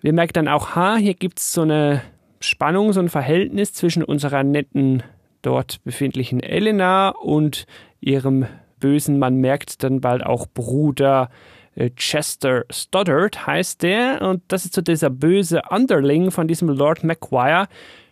Wir 0.00 0.12
merken 0.12 0.32
dann 0.32 0.48
auch, 0.48 0.74
ha, 0.74 0.96
hier 0.96 1.14
gibt 1.14 1.38
es 1.40 1.52
so 1.52 1.62
eine 1.62 2.02
Spannung, 2.40 2.92
so 2.92 3.00
ein 3.00 3.10
Verhältnis 3.10 3.74
zwischen 3.74 4.02
unserer 4.02 4.42
netten, 4.42 5.02
dort 5.42 5.82
befindlichen 5.84 6.40
Elena 6.42 7.10
und 7.10 7.66
ihrem 8.00 8.46
bösen, 8.78 9.18
man 9.18 9.36
merkt 9.36 9.82
dann 9.82 10.00
bald 10.00 10.24
auch 10.24 10.46
Bruder 10.46 11.28
äh, 11.74 11.90
Chester 11.90 12.64
Stoddard 12.70 13.46
heißt 13.46 13.82
der 13.82 14.22
und 14.22 14.42
das 14.48 14.64
ist 14.64 14.74
so 14.74 14.80
dieser 14.80 15.10
böse 15.10 15.62
Underling 15.70 16.30
von 16.30 16.48
diesem 16.48 16.68
Lord 16.68 17.04
Macquire. 17.04 17.68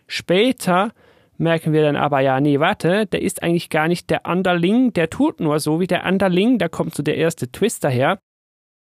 Später 0.07 0.91
merken 1.37 1.73
wir 1.73 1.81
dann 1.81 1.95
aber, 1.95 2.19
ja, 2.19 2.39
nee, 2.39 2.59
warte, 2.59 3.05
der 3.05 3.21
ist 3.21 3.43
eigentlich 3.43 3.69
gar 3.69 3.87
nicht 3.87 4.09
der 4.09 4.25
Underling, 4.25 4.93
der 4.93 5.09
tut 5.09 5.39
nur 5.39 5.59
so 5.59 5.79
wie 5.79 5.87
der 5.87 6.05
Underling, 6.05 6.57
da 6.57 6.67
kommt 6.67 6.95
so 6.95 7.03
der 7.03 7.17
erste 7.17 7.51
Twist 7.51 7.83
daher. 7.83 8.19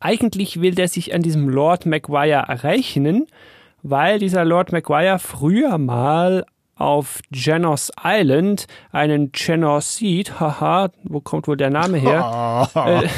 Eigentlich 0.00 0.60
will 0.60 0.74
der 0.74 0.88
sich 0.88 1.14
an 1.14 1.22
diesem 1.22 1.48
Lord 1.48 1.86
Maguire 1.86 2.44
errechnen, 2.48 3.26
weil 3.82 4.18
dieser 4.18 4.44
Lord 4.44 4.72
Maguire 4.72 5.18
früher 5.18 5.78
mal 5.78 6.44
auf 6.76 7.20
Genos 7.30 7.90
Island 8.04 8.66
einen 8.92 9.32
Genocid, 9.32 10.38
haha, 10.38 10.90
wo 11.04 11.20
kommt 11.20 11.48
wohl 11.48 11.56
der 11.56 11.70
Name 11.70 11.96
her, 11.96 12.68
äh, 12.74 13.08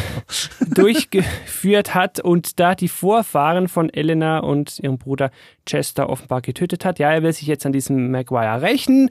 durchgeführt 0.73 1.95
hat 1.95 2.21
und 2.21 2.61
da 2.61 2.77
die 2.77 2.89
Vorfahren 2.89 3.67
von 3.67 3.93
Elena 3.93 4.39
und 4.39 4.79
ihrem 4.79 4.99
Bruder 4.99 5.33
Chester 5.67 6.09
offenbar 6.09 6.41
getötet 6.41 6.85
hat. 6.85 7.01
Ja, 7.01 7.11
er 7.11 7.25
will 7.25 7.33
sich 7.33 7.49
jetzt 7.49 7.67
an 7.67 7.73
diesem 7.73 8.13
Maguire 8.13 8.63
rächen 8.63 9.11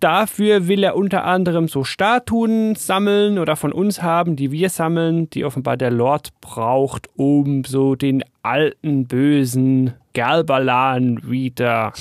Dafür 0.00 0.68
will 0.68 0.82
er 0.82 0.94
unter 0.94 1.24
anderem 1.24 1.68
so 1.68 1.82
Statuen 1.82 2.74
sammeln 2.74 3.38
oder 3.38 3.56
von 3.56 3.72
uns 3.72 4.02
haben, 4.02 4.36
die 4.36 4.52
wir 4.52 4.68
sammeln, 4.68 5.30
die 5.30 5.44
offenbar 5.44 5.78
der 5.78 5.90
Lord 5.90 6.38
braucht, 6.40 7.08
um 7.16 7.64
so 7.64 7.94
den 7.94 8.22
alten 8.42 9.06
bösen 9.06 9.94
Galbalan 10.12 11.20
wieder 11.30 11.94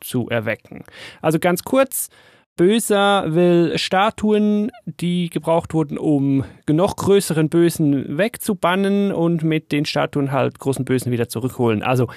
zu 0.00 0.28
erwecken. 0.28 0.84
Also 1.20 1.40
ganz 1.40 1.64
kurz, 1.64 2.08
Böser 2.60 3.34
will 3.34 3.78
Statuen, 3.78 4.70
die 4.84 5.30
gebraucht 5.30 5.72
wurden, 5.72 5.96
um 5.96 6.44
noch 6.68 6.96
größeren 6.96 7.48
Bösen 7.48 8.18
wegzubannen 8.18 9.12
und 9.12 9.42
mit 9.42 9.72
den 9.72 9.86
Statuen 9.86 10.30
halt 10.30 10.58
großen 10.58 10.84
Bösen 10.84 11.10
wieder 11.10 11.28
zurückholen. 11.28 11.82
Also 11.82 12.08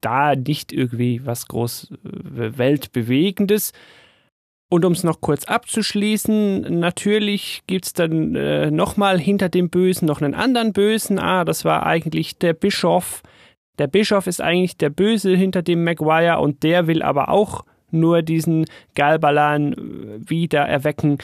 da 0.00 0.34
nicht 0.34 0.72
irgendwie 0.72 1.24
was 1.26 1.46
groß 1.46 1.92
äh, 1.92 2.58
Weltbewegendes. 2.58 3.72
Und 4.72 4.86
um 4.86 4.94
es 4.94 5.04
noch 5.04 5.20
kurz 5.20 5.44
abzuschließen, 5.44 6.80
natürlich 6.80 7.62
gibt's 7.66 7.92
dann 7.92 8.34
äh, 8.34 8.70
nochmal 8.70 9.18
hinter 9.18 9.50
dem 9.50 9.68
Bösen 9.68 10.06
noch 10.06 10.22
einen 10.22 10.32
anderen 10.32 10.72
Bösen. 10.72 11.18
Ah, 11.18 11.44
das 11.44 11.66
war 11.66 11.84
eigentlich 11.84 12.38
der 12.38 12.54
Bischof. 12.54 13.20
Der 13.78 13.86
Bischof 13.86 14.26
ist 14.26 14.40
eigentlich 14.40 14.78
der 14.78 14.88
Böse 14.88 15.36
hinter 15.36 15.60
dem 15.60 15.84
Maguire 15.84 16.40
und 16.40 16.62
der 16.62 16.86
will 16.86 17.02
aber 17.02 17.28
auch 17.28 17.66
nur 17.90 18.22
diesen 18.22 18.64
Galbalan 18.94 19.74
äh, 19.74 20.30
wieder 20.30 20.62
erwecken. 20.62 21.18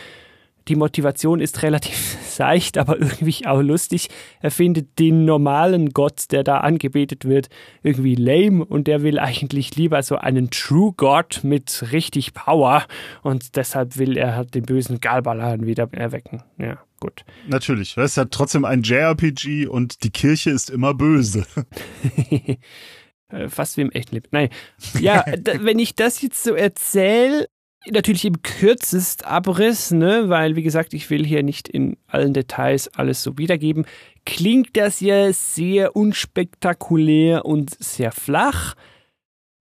Die 0.68 0.76
Motivation 0.76 1.40
ist 1.40 1.62
relativ 1.62 2.18
seicht, 2.28 2.78
aber 2.78 2.98
irgendwie 2.98 3.46
auch 3.46 3.60
lustig. 3.60 4.08
Er 4.40 4.50
findet 4.50 4.98
den 4.98 5.24
normalen 5.24 5.90
Gott, 5.90 6.30
der 6.30 6.44
da 6.44 6.58
angebetet 6.58 7.24
wird, 7.24 7.48
irgendwie 7.82 8.14
lame 8.14 8.64
und 8.64 8.86
der 8.86 9.02
will 9.02 9.18
eigentlich 9.18 9.76
lieber 9.76 10.02
so 10.02 10.16
einen 10.16 10.50
True 10.50 10.92
God 10.96 11.40
mit 11.42 11.92
richtig 11.92 12.34
Power 12.34 12.86
und 13.22 13.56
deshalb 13.56 13.98
will 13.98 14.16
er 14.16 14.36
halt 14.36 14.54
den 14.54 14.64
bösen 14.64 15.00
Galbalan 15.00 15.66
wieder 15.66 15.88
erwecken. 15.92 16.42
Ja, 16.58 16.78
gut. 17.00 17.24
Natürlich, 17.48 17.94
das 17.94 18.12
ist 18.12 18.16
ja 18.16 18.26
trotzdem 18.26 18.64
ein 18.64 18.82
JRPG 18.82 19.66
und 19.66 20.04
die 20.04 20.10
Kirche 20.10 20.50
ist 20.50 20.70
immer 20.70 20.94
böse. 20.94 21.46
Äh, 23.30 23.48
fast 23.48 23.76
wie 23.76 23.82
im 23.82 23.90
echten 23.90 24.14
Leben. 24.14 24.28
Nein. 24.30 24.48
Ja, 25.00 25.24
wenn 25.60 25.78
ich 25.78 25.94
das 25.94 26.22
jetzt 26.22 26.42
so 26.42 26.54
erzähle, 26.54 27.48
natürlich 27.90 28.24
im 28.24 28.42
kürzest 28.42 29.24
Abriss, 29.24 29.90
ne, 29.90 30.28
weil 30.28 30.56
wie 30.56 30.62
gesagt, 30.62 30.94
ich 30.94 31.10
will 31.10 31.24
hier 31.24 31.42
nicht 31.42 31.68
in 31.68 31.96
allen 32.06 32.34
Details 32.34 32.88
alles 32.88 33.22
so 33.22 33.38
wiedergeben, 33.38 33.86
klingt 34.24 34.76
das 34.76 35.00
ja 35.00 35.32
sehr 35.32 35.96
unspektakulär 35.96 37.44
und 37.44 37.70
sehr 37.82 38.12
flach. 38.12 38.74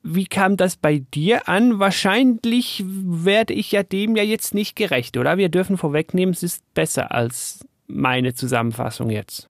Wie 0.03 0.25
kam 0.25 0.57
das 0.57 0.77
bei 0.77 0.99
dir 0.99 1.49
an? 1.49 1.79
Wahrscheinlich 1.79 2.83
werde 2.85 3.53
ich 3.53 3.71
ja 3.71 3.83
dem 3.83 4.15
ja 4.15 4.23
jetzt 4.23 4.53
nicht 4.53 4.75
gerecht, 4.75 5.17
oder? 5.17 5.37
Wir 5.37 5.49
dürfen 5.49 5.77
vorwegnehmen, 5.77 6.33
es 6.33 6.43
ist 6.43 6.63
besser 6.73 7.11
als 7.11 7.65
meine 7.87 8.33
Zusammenfassung 8.33 9.09
jetzt. 9.09 9.49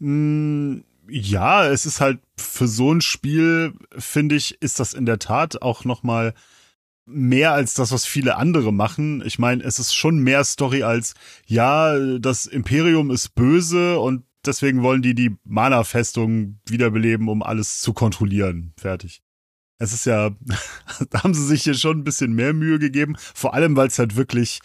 Hm, 0.00 0.84
ja, 1.08 1.66
es 1.66 1.86
ist 1.86 2.00
halt 2.00 2.20
für 2.36 2.68
so 2.68 2.92
ein 2.92 3.00
Spiel, 3.00 3.74
finde 3.96 4.36
ich, 4.36 4.60
ist 4.62 4.80
das 4.80 4.94
in 4.94 5.06
der 5.06 5.18
Tat 5.18 5.60
auch 5.62 5.84
nochmal 5.84 6.34
mehr 7.10 7.52
als 7.52 7.74
das, 7.74 7.92
was 7.92 8.06
viele 8.06 8.36
andere 8.36 8.72
machen. 8.72 9.22
Ich 9.24 9.38
meine, 9.38 9.62
es 9.62 9.78
ist 9.78 9.94
schon 9.94 10.18
mehr 10.18 10.44
Story 10.44 10.82
als, 10.82 11.14
ja, 11.46 11.98
das 12.18 12.46
Imperium 12.46 13.10
ist 13.10 13.34
böse 13.34 13.98
und 13.98 14.24
deswegen 14.44 14.82
wollen 14.82 15.02
die 15.02 15.14
die 15.14 15.36
Mana-Festung 15.44 16.60
wiederbeleben, 16.66 17.28
um 17.28 17.42
alles 17.42 17.80
zu 17.80 17.92
kontrollieren. 17.92 18.72
Fertig. 18.78 19.22
Es 19.78 19.92
ist 19.92 20.06
ja, 20.06 20.30
da 21.10 21.22
haben 21.22 21.34
sie 21.34 21.46
sich 21.46 21.64
hier 21.64 21.74
schon 21.74 21.98
ein 21.98 22.04
bisschen 22.04 22.32
mehr 22.32 22.52
Mühe 22.52 22.78
gegeben, 22.78 23.16
vor 23.34 23.54
allem 23.54 23.76
weil 23.76 23.88
es 23.88 23.98
halt 23.98 24.16
wirklich 24.16 24.60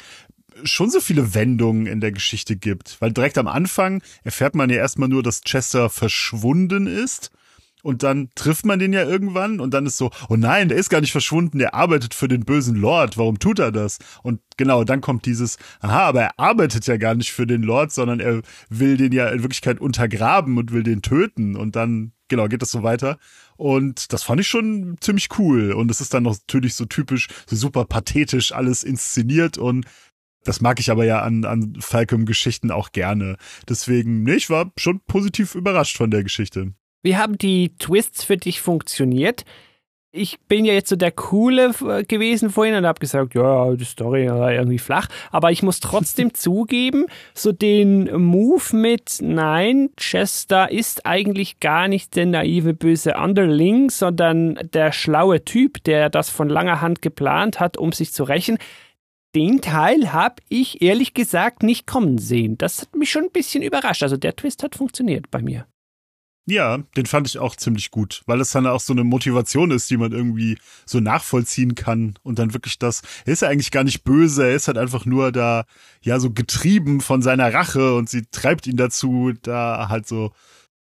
schon 0.63 0.89
so 0.89 1.01
viele 1.01 1.33
Wendungen 1.33 1.85
in 1.85 1.99
der 1.99 2.11
Geschichte 2.11 2.55
gibt. 2.55 2.97
Weil 3.01 3.11
direkt 3.11 3.37
am 3.37 3.47
Anfang 3.47 4.01
erfährt 4.23 4.55
man 4.55 4.69
ja 4.69 4.77
erstmal 4.77 5.09
nur, 5.09 5.23
dass 5.23 5.41
Chester 5.41 5.89
verschwunden 5.89 6.87
ist 6.87 7.31
und 7.85 8.01
dann 8.01 8.29
trifft 8.33 8.65
man 8.65 8.79
den 8.79 8.93
ja 8.93 9.03
irgendwann 9.03 9.59
und 9.59 9.75
dann 9.75 9.85
ist 9.85 9.97
so, 9.97 10.09
oh 10.27 10.35
nein, 10.35 10.69
der 10.69 10.77
ist 10.79 10.89
gar 10.89 11.01
nicht 11.01 11.11
verschwunden, 11.11 11.59
der 11.59 11.75
arbeitet 11.75 12.15
für 12.15 12.27
den 12.27 12.43
bösen 12.43 12.75
Lord, 12.75 13.15
warum 13.15 13.37
tut 13.37 13.59
er 13.59 13.71
das? 13.71 13.99
Und 14.23 14.41
genau, 14.57 14.83
dann 14.83 15.01
kommt 15.01 15.27
dieses, 15.27 15.57
aha, 15.81 16.07
aber 16.07 16.23
er 16.23 16.39
arbeitet 16.39 16.87
ja 16.87 16.97
gar 16.97 17.13
nicht 17.13 17.31
für 17.31 17.45
den 17.45 17.61
Lord, 17.61 17.91
sondern 17.91 18.19
er 18.19 18.41
will 18.69 18.97
den 18.97 19.11
ja 19.11 19.27
in 19.27 19.43
Wirklichkeit 19.43 19.79
untergraben 19.79 20.57
und 20.57 20.71
will 20.71 20.81
den 20.81 21.03
töten 21.03 21.55
und 21.55 21.75
dann, 21.75 22.13
genau, 22.27 22.47
geht 22.47 22.63
das 22.63 22.71
so 22.71 22.81
weiter. 22.81 23.19
Und 23.55 24.11
das 24.11 24.23
fand 24.23 24.41
ich 24.41 24.47
schon 24.47 24.97
ziemlich 24.99 25.29
cool. 25.37 25.71
Und 25.71 25.91
es 25.91 26.01
ist 26.01 26.11
dann 26.15 26.23
noch 26.23 26.35
natürlich 26.35 26.73
so 26.73 26.85
typisch, 26.85 27.27
so 27.45 27.55
super 27.55 27.85
pathetisch 27.85 28.51
alles 28.51 28.83
inszeniert 28.83 29.59
und 29.59 29.85
das 30.43 30.59
mag 30.59 30.79
ich 30.79 30.89
aber 30.89 31.05
ja 31.05 31.21
an, 31.21 31.45
an 31.45 31.75
Falcom-Geschichten 31.79 32.71
auch 32.71 32.93
gerne. 32.93 33.37
Deswegen, 33.69 34.23
nee, 34.23 34.33
ich 34.33 34.49
war 34.49 34.71
schon 34.75 35.01
positiv 35.01 35.53
überrascht 35.53 35.97
von 35.97 36.09
der 36.09 36.23
Geschichte. 36.23 36.73
Wie 37.05 37.17
haben 37.17 37.37
die 37.37 37.77
Twists 37.77 38.23
für 38.23 38.35
dich 38.35 38.61
funktioniert? 38.61 39.45
Ich 40.11 40.39
bin 40.47 40.65
ja 40.65 40.73
jetzt 40.73 40.89
so 40.89 40.95
der 40.95 41.11
Coole 41.11 41.71
gewesen 42.07 42.49
vorhin 42.49 42.73
und 42.73 42.87
habe 42.87 42.99
gesagt, 42.99 43.35
ja, 43.35 43.75
die 43.75 43.85
Story 43.85 44.27
war 44.27 44.51
irgendwie 44.51 44.79
flach. 44.79 45.07
Aber 45.29 45.51
ich 45.51 45.61
muss 45.61 45.81
trotzdem 45.81 46.33
zugeben, 46.33 47.05
so 47.35 47.51
den 47.51 48.11
Move 48.19 48.75
mit, 48.75 49.19
nein, 49.21 49.91
Chester 49.97 50.71
ist 50.71 51.05
eigentlich 51.05 51.59
gar 51.59 51.87
nicht 51.87 52.15
der 52.15 52.25
naive 52.25 52.73
böse 52.73 53.17
Underling, 53.17 53.91
sondern 53.91 54.57
der 54.73 54.91
schlaue 54.91 55.45
Typ, 55.45 55.83
der 55.83 56.09
das 56.09 56.31
von 56.31 56.49
langer 56.49 56.81
Hand 56.81 57.03
geplant 57.03 57.59
hat, 57.59 57.77
um 57.77 57.91
sich 57.91 58.13
zu 58.13 58.23
rächen 58.23 58.57
den 59.35 59.59
Teil 59.59 60.13
habe 60.13 60.35
ich 60.47 60.81
ehrlich 60.81 61.13
gesagt 61.13 61.61
nicht 61.61 61.85
kommen 61.85 62.17
sehen. 62.17 62.57
Das 62.57 62.83
hat 62.83 62.95
mich 62.95 63.11
schon 63.11 63.25
ein 63.25 63.31
bisschen 63.31 63.63
überrascht. 63.63 64.01
Also 64.01 64.15
der 64.15 64.33
Twist 64.33 64.63
hat 64.63 64.75
funktioniert 64.75 65.29
bei 65.29 65.41
mir. 65.41 65.67
Ja, 66.47 66.77
den 66.95 67.07
fand 67.07 67.27
ich 67.27 67.39
auch 67.39 67.55
ziemlich 67.55 67.89
gut, 67.89 68.21
weil 68.27 68.39
es 68.39 68.51
dann 68.51 68.67
auch 68.67 68.79
so 68.79 68.93
eine 68.93 69.03
Motivation 69.03 69.71
ist, 69.71 69.89
die 69.89 69.97
man 69.97 70.11
irgendwie 70.11 70.59
so 70.85 70.99
nachvollziehen 70.99 71.73
kann 71.73 72.19
und 72.21 72.37
dann 72.37 72.53
wirklich 72.53 72.77
das, 72.77 73.01
er 73.25 73.33
ist 73.33 73.41
ja 73.41 73.47
eigentlich 73.49 73.71
gar 73.71 73.83
nicht 73.83 74.03
böse, 74.03 74.43
er 74.47 74.55
ist 74.55 74.67
halt 74.67 74.77
einfach 74.77 75.05
nur 75.05 75.31
da, 75.31 75.65
ja, 76.01 76.19
so 76.19 76.29
getrieben 76.29 77.01
von 77.01 77.23
seiner 77.23 77.51
Rache 77.51 77.95
und 77.95 78.09
sie 78.09 78.27
treibt 78.29 78.67
ihn 78.67 78.77
dazu, 78.77 79.33
da 79.41 79.87
halt 79.89 80.07
so 80.07 80.33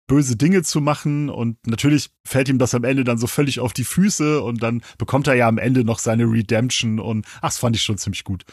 böse 0.09 0.37
Dinge 0.37 0.65
zu 0.65 0.81
machen 0.81 1.31
und 1.31 1.65
natürlich 1.65 2.11
fällt 2.25 2.49
ihm 2.49 2.59
das 2.59 2.75
am 2.75 2.83
Ende 2.83 3.05
dann 3.05 3.19
so 3.19 3.29
völlig 3.29 3.61
auf 3.61 3.73
die 3.73 3.85
Füße 3.85 4.43
und 4.43 4.65
dann 4.65 4.83
bekommt 4.99 5.29
er 5.29 5.35
ja 5.35 5.47
am 5.47 5.59
Ende 5.59 5.85
noch 5.85 6.01
seine 6.01 6.25
Redemption 6.25 6.99
und 6.99 7.25
ach, 7.37 7.51
das 7.51 7.59
fand 7.59 7.77
ich 7.77 7.83
schon 7.83 7.99
ziemlich 7.99 8.25
gut. 8.25 8.45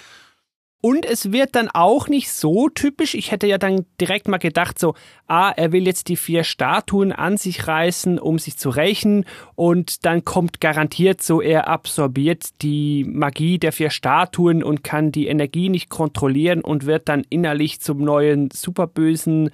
Und 0.81 1.05
es 1.05 1.33
wird 1.33 1.55
dann 1.55 1.69
auch 1.69 2.07
nicht 2.07 2.31
so 2.31 2.69
typisch. 2.69 3.13
Ich 3.13 3.31
hätte 3.31 3.47
ja 3.47 3.57
dann 3.57 3.85
direkt 3.99 4.29
mal 4.29 4.37
gedacht, 4.37 4.79
so, 4.79 4.93
ah, 5.27 5.51
er 5.55 5.73
will 5.73 5.85
jetzt 5.85 6.07
die 6.07 6.15
vier 6.15 6.45
Statuen 6.45 7.11
an 7.11 7.35
sich 7.35 7.67
reißen, 7.67 8.17
um 8.17 8.39
sich 8.39 8.57
zu 8.57 8.69
rächen. 8.69 9.25
Und 9.55 10.05
dann 10.05 10.23
kommt 10.23 10.61
garantiert 10.61 11.21
so, 11.21 11.41
er 11.41 11.67
absorbiert 11.67 12.61
die 12.61 13.03
Magie 13.05 13.59
der 13.59 13.73
vier 13.73 13.89
Statuen 13.89 14.63
und 14.63 14.81
kann 14.83 15.11
die 15.11 15.27
Energie 15.27 15.67
nicht 15.67 15.89
kontrollieren 15.89 16.61
und 16.61 16.85
wird 16.85 17.09
dann 17.09 17.25
innerlich 17.29 17.81
zum 17.81 17.99
neuen 17.99 18.49
superbösen 18.51 19.49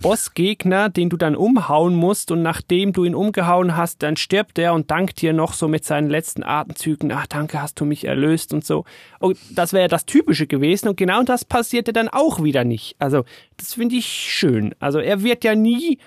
Bossgegner, 0.00 0.88
den 0.88 1.10
du 1.10 1.16
dann 1.16 1.34
umhauen 1.34 1.94
musst 1.94 2.30
und 2.30 2.42
nachdem 2.42 2.92
du 2.92 3.04
ihn 3.04 3.14
umgehauen 3.14 3.76
hast, 3.76 4.02
dann 4.02 4.16
stirbt 4.16 4.58
er 4.58 4.74
und 4.74 4.90
dankt 4.90 5.20
dir 5.20 5.32
noch 5.32 5.52
so 5.52 5.68
mit 5.68 5.84
seinen 5.84 6.08
letzten 6.08 6.44
Atemzügen, 6.44 7.10
ach 7.12 7.26
danke, 7.26 7.60
hast 7.60 7.80
du 7.80 7.84
mich 7.84 8.04
erlöst 8.04 8.52
und 8.52 8.64
so. 8.64 8.84
Und 9.18 9.38
das 9.50 9.72
wäre 9.72 9.88
das 9.88 10.06
Typische 10.06 10.46
gewesen 10.46 10.88
und 10.88 10.96
genau 10.96 11.22
das 11.24 11.44
passierte 11.44 11.92
dann 11.92 12.08
auch 12.08 12.42
wieder 12.42 12.64
nicht. 12.64 12.96
Also 12.98 13.24
das 13.56 13.74
finde 13.74 13.96
ich 13.96 14.06
schön. 14.06 14.74
Also 14.78 15.00
er 15.00 15.22
wird 15.22 15.44
ja 15.44 15.54
nie, 15.54 15.98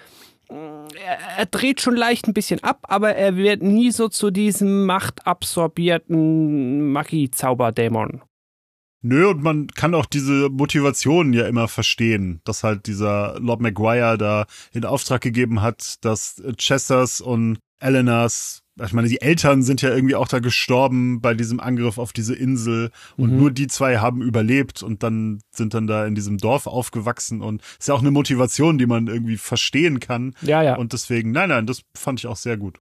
er, 0.49 1.17
er 1.37 1.45
dreht 1.45 1.81
schon 1.81 1.95
leicht 1.95 2.27
ein 2.27 2.33
bisschen 2.33 2.63
ab, 2.63 2.79
aber 2.83 3.15
er 3.15 3.35
wird 3.35 3.61
nie 3.61 3.91
so 3.91 4.07
zu 4.07 4.31
diesem 4.31 4.85
machtabsorbierten 4.85 6.91
Magie-Zauberdämon. 6.91 8.21
Nö, 9.01 9.29
und 9.29 9.41
man 9.41 9.67
kann 9.67 9.95
auch 9.95 10.05
diese 10.05 10.49
Motivation 10.49 11.33
ja 11.33 11.47
immer 11.47 11.67
verstehen, 11.67 12.41
dass 12.43 12.63
halt 12.63 12.85
dieser 12.85 13.39
Lord 13.39 13.59
Maguire 13.59 14.17
da 14.17 14.45
in 14.73 14.85
Auftrag 14.85 15.21
gegeben 15.21 15.61
hat, 15.61 15.95
dass 16.05 16.41
Chesters 16.57 17.19
und 17.19 17.59
Elenas, 17.79 18.61
ich 18.79 18.93
meine, 18.93 19.07
die 19.07 19.21
Eltern 19.21 19.63
sind 19.63 19.81
ja 19.81 19.89
irgendwie 19.89 20.15
auch 20.15 20.27
da 20.27 20.37
gestorben 20.37 21.19
bei 21.19 21.33
diesem 21.33 21.59
Angriff 21.59 21.97
auf 21.97 22.13
diese 22.13 22.35
Insel 22.35 22.91
und 23.17 23.31
mhm. 23.31 23.37
nur 23.37 23.51
die 23.51 23.65
zwei 23.67 23.97
haben 23.97 24.21
überlebt 24.21 24.83
und 24.83 25.01
dann 25.01 25.41
sind 25.49 25.73
dann 25.73 25.87
da 25.87 26.05
in 26.05 26.13
diesem 26.13 26.37
Dorf 26.37 26.67
aufgewachsen 26.67 27.41
und 27.41 27.63
ist 27.79 27.87
ja 27.87 27.95
auch 27.95 28.01
eine 28.01 28.11
Motivation, 28.11 28.77
die 28.77 28.85
man 28.85 29.07
irgendwie 29.07 29.37
verstehen 29.37 29.99
kann. 29.99 30.35
Ja, 30.43 30.61
ja. 30.61 30.75
Und 30.75 30.93
deswegen, 30.93 31.31
nein, 31.31 31.49
nein, 31.49 31.65
das 31.65 31.81
fand 31.95 32.19
ich 32.19 32.27
auch 32.27 32.37
sehr 32.37 32.57
gut. 32.57 32.77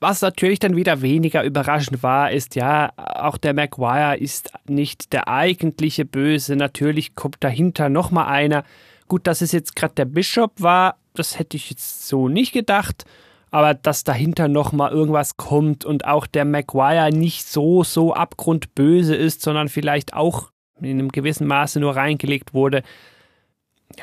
Was 0.00 0.22
natürlich 0.22 0.58
dann 0.58 0.76
wieder 0.76 1.02
weniger 1.02 1.44
überraschend 1.44 2.02
war, 2.02 2.32
ist 2.32 2.54
ja, 2.54 2.90
auch 2.96 3.36
der 3.36 3.52
Maguire 3.52 4.16
ist 4.16 4.50
nicht 4.66 5.12
der 5.12 5.28
eigentliche 5.28 6.06
Böse. 6.06 6.56
Natürlich 6.56 7.14
kommt 7.14 7.36
dahinter 7.40 7.90
nochmal 7.90 8.26
einer. 8.28 8.64
Gut, 9.08 9.26
dass 9.26 9.42
es 9.42 9.52
jetzt 9.52 9.76
gerade 9.76 9.94
der 9.94 10.06
Bischof 10.06 10.50
war, 10.56 10.96
das 11.12 11.38
hätte 11.38 11.58
ich 11.58 11.68
jetzt 11.68 12.08
so 12.08 12.28
nicht 12.28 12.52
gedacht. 12.52 13.04
Aber 13.50 13.74
dass 13.74 14.04
dahinter 14.04 14.48
nochmal 14.48 14.90
irgendwas 14.92 15.36
kommt 15.36 15.84
und 15.84 16.06
auch 16.06 16.26
der 16.26 16.46
Maguire 16.46 17.10
nicht 17.10 17.46
so, 17.46 17.84
so 17.84 18.14
abgrundböse 18.14 19.14
ist, 19.14 19.42
sondern 19.42 19.68
vielleicht 19.68 20.14
auch 20.14 20.50
in 20.80 20.98
einem 20.98 21.10
gewissen 21.10 21.46
Maße 21.46 21.78
nur 21.78 21.96
reingelegt 21.96 22.54
wurde, 22.54 22.82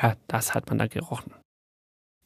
ja, 0.00 0.14
das 0.28 0.54
hat 0.54 0.68
man 0.68 0.78
da 0.78 0.86
gerochen. 0.86 1.32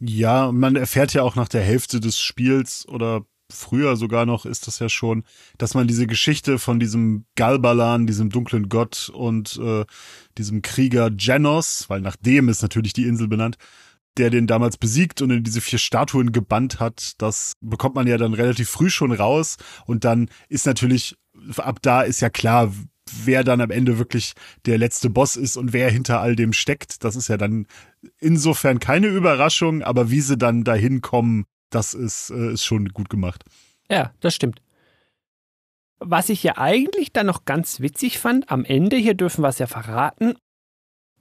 Ja, 0.00 0.50
man 0.50 0.76
erfährt 0.76 1.14
ja 1.14 1.22
auch 1.22 1.36
nach 1.36 1.48
der 1.48 1.62
Hälfte 1.62 2.00
des 2.00 2.18
Spiels 2.18 2.86
oder 2.88 3.24
früher 3.52 3.96
sogar 3.96 4.26
noch 4.26 4.46
ist 4.46 4.66
das 4.66 4.78
ja 4.78 4.88
schon, 4.88 5.24
dass 5.58 5.74
man 5.74 5.86
diese 5.86 6.06
Geschichte 6.06 6.58
von 6.58 6.80
diesem 6.80 7.24
Galbalan, 7.36 8.06
diesem 8.06 8.30
dunklen 8.30 8.68
Gott 8.68 9.10
und 9.12 9.58
äh, 9.62 9.84
diesem 10.38 10.62
Krieger 10.62 11.10
Genos, 11.10 11.84
weil 11.88 12.00
nach 12.00 12.16
dem 12.16 12.48
ist 12.48 12.62
natürlich 12.62 12.92
die 12.92 13.06
Insel 13.06 13.28
benannt, 13.28 13.56
der 14.16 14.30
den 14.30 14.46
damals 14.46 14.76
besiegt 14.76 15.22
und 15.22 15.30
in 15.30 15.42
diese 15.42 15.60
vier 15.60 15.78
Statuen 15.78 16.32
gebannt 16.32 16.80
hat. 16.80 17.14
Das 17.18 17.54
bekommt 17.60 17.94
man 17.94 18.06
ja 18.06 18.18
dann 18.18 18.34
relativ 18.34 18.68
früh 18.68 18.90
schon 18.90 19.12
raus. 19.12 19.56
Und 19.86 20.04
dann 20.04 20.28
ist 20.48 20.66
natürlich, 20.66 21.16
ab 21.56 21.78
da 21.82 22.02
ist 22.02 22.20
ja 22.20 22.28
klar, 22.28 22.72
wer 23.24 23.44
dann 23.44 23.60
am 23.60 23.70
Ende 23.70 23.98
wirklich 23.98 24.34
der 24.66 24.78
letzte 24.78 25.10
Boss 25.10 25.36
ist 25.36 25.56
und 25.56 25.72
wer 25.72 25.90
hinter 25.90 26.20
all 26.20 26.36
dem 26.36 26.52
steckt. 26.52 27.04
Das 27.04 27.16
ist 27.16 27.28
ja 27.28 27.36
dann 27.36 27.66
insofern 28.18 28.78
keine 28.78 29.08
Überraschung, 29.08 29.82
aber 29.82 30.10
wie 30.10 30.20
sie 30.20 30.36
dann 30.36 30.64
dahin 30.64 31.00
kommen, 31.00 31.44
das 31.74 31.94
ist, 31.94 32.30
äh, 32.30 32.52
ist 32.52 32.64
schon 32.64 32.88
gut 32.88 33.10
gemacht. 33.10 33.44
Ja, 33.90 34.12
das 34.20 34.34
stimmt. 34.34 34.62
Was 35.98 36.28
ich 36.28 36.42
ja 36.42 36.58
eigentlich 36.58 37.12
dann 37.12 37.26
noch 37.26 37.44
ganz 37.44 37.80
witzig 37.80 38.18
fand, 38.18 38.50
am 38.50 38.64
Ende, 38.64 38.96
hier 38.96 39.14
dürfen 39.14 39.42
wir 39.42 39.48
es 39.48 39.58
ja 39.58 39.66
verraten, 39.66 40.34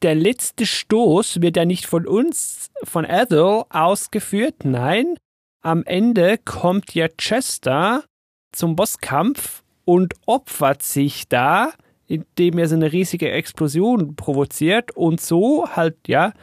der 0.01 0.15
letzte 0.15 0.65
Stoß 0.65 1.41
wird 1.41 1.57
ja 1.57 1.65
nicht 1.65 1.85
von 1.85 2.07
uns, 2.07 2.71
von 2.83 3.05
Ethel, 3.05 3.63
ausgeführt. 3.69 4.65
Nein, 4.65 5.15
am 5.61 5.83
Ende 5.83 6.39
kommt 6.39 6.95
ja 6.95 7.07
Chester 7.07 8.03
zum 8.51 8.75
Bosskampf 8.75 9.63
und 9.85 10.15
opfert 10.25 10.81
sich 10.81 11.27
da, 11.27 11.73
indem 12.07 12.57
er 12.57 12.67
so 12.67 12.75
eine 12.75 12.91
riesige 12.91 13.29
Explosion 13.29 14.15
provoziert 14.15 14.91
und 14.97 15.21
so 15.21 15.67
halt, 15.69 16.07
ja, 16.07 16.33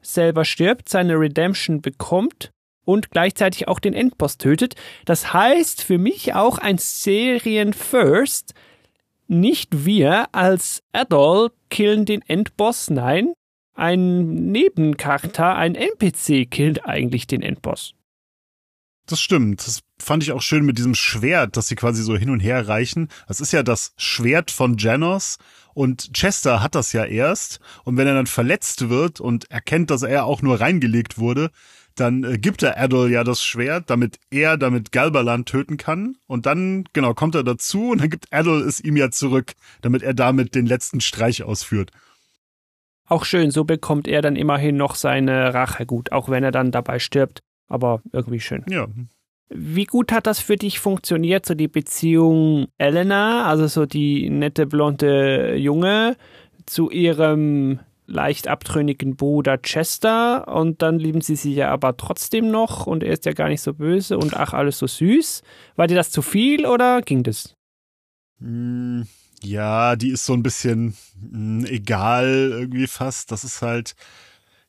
selber 0.00 0.44
stirbt, 0.44 0.88
seine 0.88 1.18
Redemption 1.18 1.82
bekommt 1.82 2.52
und 2.88 3.10
gleichzeitig 3.10 3.68
auch 3.68 3.80
den 3.80 3.92
Endboss 3.92 4.38
tötet. 4.38 4.74
Das 5.04 5.34
heißt 5.34 5.82
für 5.84 5.98
mich 5.98 6.32
auch 6.32 6.56
ein 6.56 6.78
Serien-First, 6.78 8.54
nicht 9.26 9.84
wir 9.84 10.34
als 10.34 10.82
Adult 10.92 11.52
killen 11.68 12.06
den 12.06 12.22
Endboss, 12.22 12.88
nein, 12.88 13.34
ein 13.74 14.50
Nebencharakter, 14.50 15.54
ein 15.54 15.74
NPC 15.74 16.50
killt 16.50 16.86
eigentlich 16.86 17.26
den 17.26 17.42
Endboss. 17.42 17.92
Das 19.04 19.20
stimmt. 19.20 19.66
Das 19.66 19.80
fand 19.98 20.22
ich 20.22 20.32
auch 20.32 20.42
schön 20.42 20.64
mit 20.64 20.78
diesem 20.78 20.94
Schwert, 20.94 21.58
das 21.58 21.68
sie 21.68 21.76
quasi 21.76 22.02
so 22.02 22.16
hin 22.16 22.30
und 22.30 22.40
her 22.40 22.68
reichen. 22.68 23.08
Das 23.26 23.40
ist 23.40 23.52
ja 23.52 23.62
das 23.62 23.92
Schwert 23.98 24.50
von 24.50 24.78
Janos 24.78 25.36
und 25.74 26.14
Chester 26.14 26.62
hat 26.62 26.74
das 26.74 26.94
ja 26.94 27.04
erst. 27.04 27.60
Und 27.84 27.98
wenn 27.98 28.06
er 28.06 28.14
dann 28.14 28.26
verletzt 28.26 28.88
wird 28.88 29.20
und 29.20 29.50
erkennt, 29.50 29.90
dass 29.90 30.02
er 30.02 30.24
auch 30.24 30.40
nur 30.40 30.60
reingelegt 30.60 31.18
wurde, 31.18 31.50
dann 32.00 32.24
äh, 32.24 32.38
gibt 32.38 32.62
er 32.62 32.78
Adol 32.78 33.10
ja 33.10 33.24
das 33.24 33.42
Schwert, 33.42 33.90
damit 33.90 34.18
er 34.30 34.56
damit 34.56 34.92
Galbalan 34.92 35.44
töten 35.44 35.76
kann. 35.76 36.16
Und 36.26 36.46
dann, 36.46 36.84
genau, 36.92 37.14
kommt 37.14 37.34
er 37.34 37.44
dazu 37.44 37.90
und 37.90 38.00
dann 38.00 38.10
gibt 38.10 38.32
Adol 38.32 38.62
es 38.62 38.80
ihm 38.80 38.96
ja 38.96 39.10
zurück, 39.10 39.54
damit 39.82 40.02
er 40.02 40.14
damit 40.14 40.54
den 40.54 40.66
letzten 40.66 41.00
Streich 41.00 41.42
ausführt. 41.42 41.90
Auch 43.06 43.24
schön, 43.24 43.50
so 43.50 43.64
bekommt 43.64 44.06
er 44.06 44.20
dann 44.20 44.36
immerhin 44.36 44.76
noch 44.76 44.94
seine 44.94 45.54
Rache 45.54 45.86
gut, 45.86 46.12
auch 46.12 46.28
wenn 46.28 46.44
er 46.44 46.52
dann 46.52 46.70
dabei 46.70 46.98
stirbt. 46.98 47.40
Aber 47.68 48.02
irgendwie 48.12 48.40
schön. 48.40 48.64
Ja. 48.68 48.86
Wie 49.50 49.84
gut 49.84 50.12
hat 50.12 50.26
das 50.26 50.40
für 50.40 50.56
dich 50.56 50.78
funktioniert, 50.78 51.46
so 51.46 51.54
die 51.54 51.68
Beziehung 51.68 52.66
Elena, 52.76 53.46
also 53.46 53.66
so 53.66 53.86
die 53.86 54.28
nette 54.28 54.66
blonde 54.66 55.56
Junge, 55.56 56.16
zu 56.66 56.90
ihrem 56.90 57.80
leicht 58.08 58.48
abtrünnigen 58.48 59.16
Bruder 59.16 59.58
Chester 59.58 60.48
und 60.48 60.82
dann 60.82 60.98
lieben 60.98 61.20
sie 61.20 61.36
sich 61.36 61.54
ja 61.54 61.70
aber 61.70 61.96
trotzdem 61.96 62.50
noch 62.50 62.86
und 62.86 63.04
er 63.04 63.12
ist 63.12 63.26
ja 63.26 63.32
gar 63.32 63.48
nicht 63.48 63.60
so 63.60 63.74
böse 63.74 64.18
und 64.18 64.34
ach, 64.34 64.54
alles 64.54 64.78
so 64.78 64.86
süß. 64.86 65.42
War 65.76 65.86
dir 65.86 65.94
das 65.94 66.10
zu 66.10 66.22
viel 66.22 66.66
oder 66.66 67.02
ging 67.02 67.22
das? 67.22 67.54
Hm, 68.40 69.06
ja, 69.42 69.94
die 69.94 70.10
ist 70.10 70.24
so 70.24 70.32
ein 70.32 70.42
bisschen 70.42 70.96
hm, 71.20 71.66
egal 71.66 72.48
irgendwie 72.50 72.86
fast. 72.86 73.30
Das 73.30 73.44
ist 73.44 73.60
halt, 73.60 73.94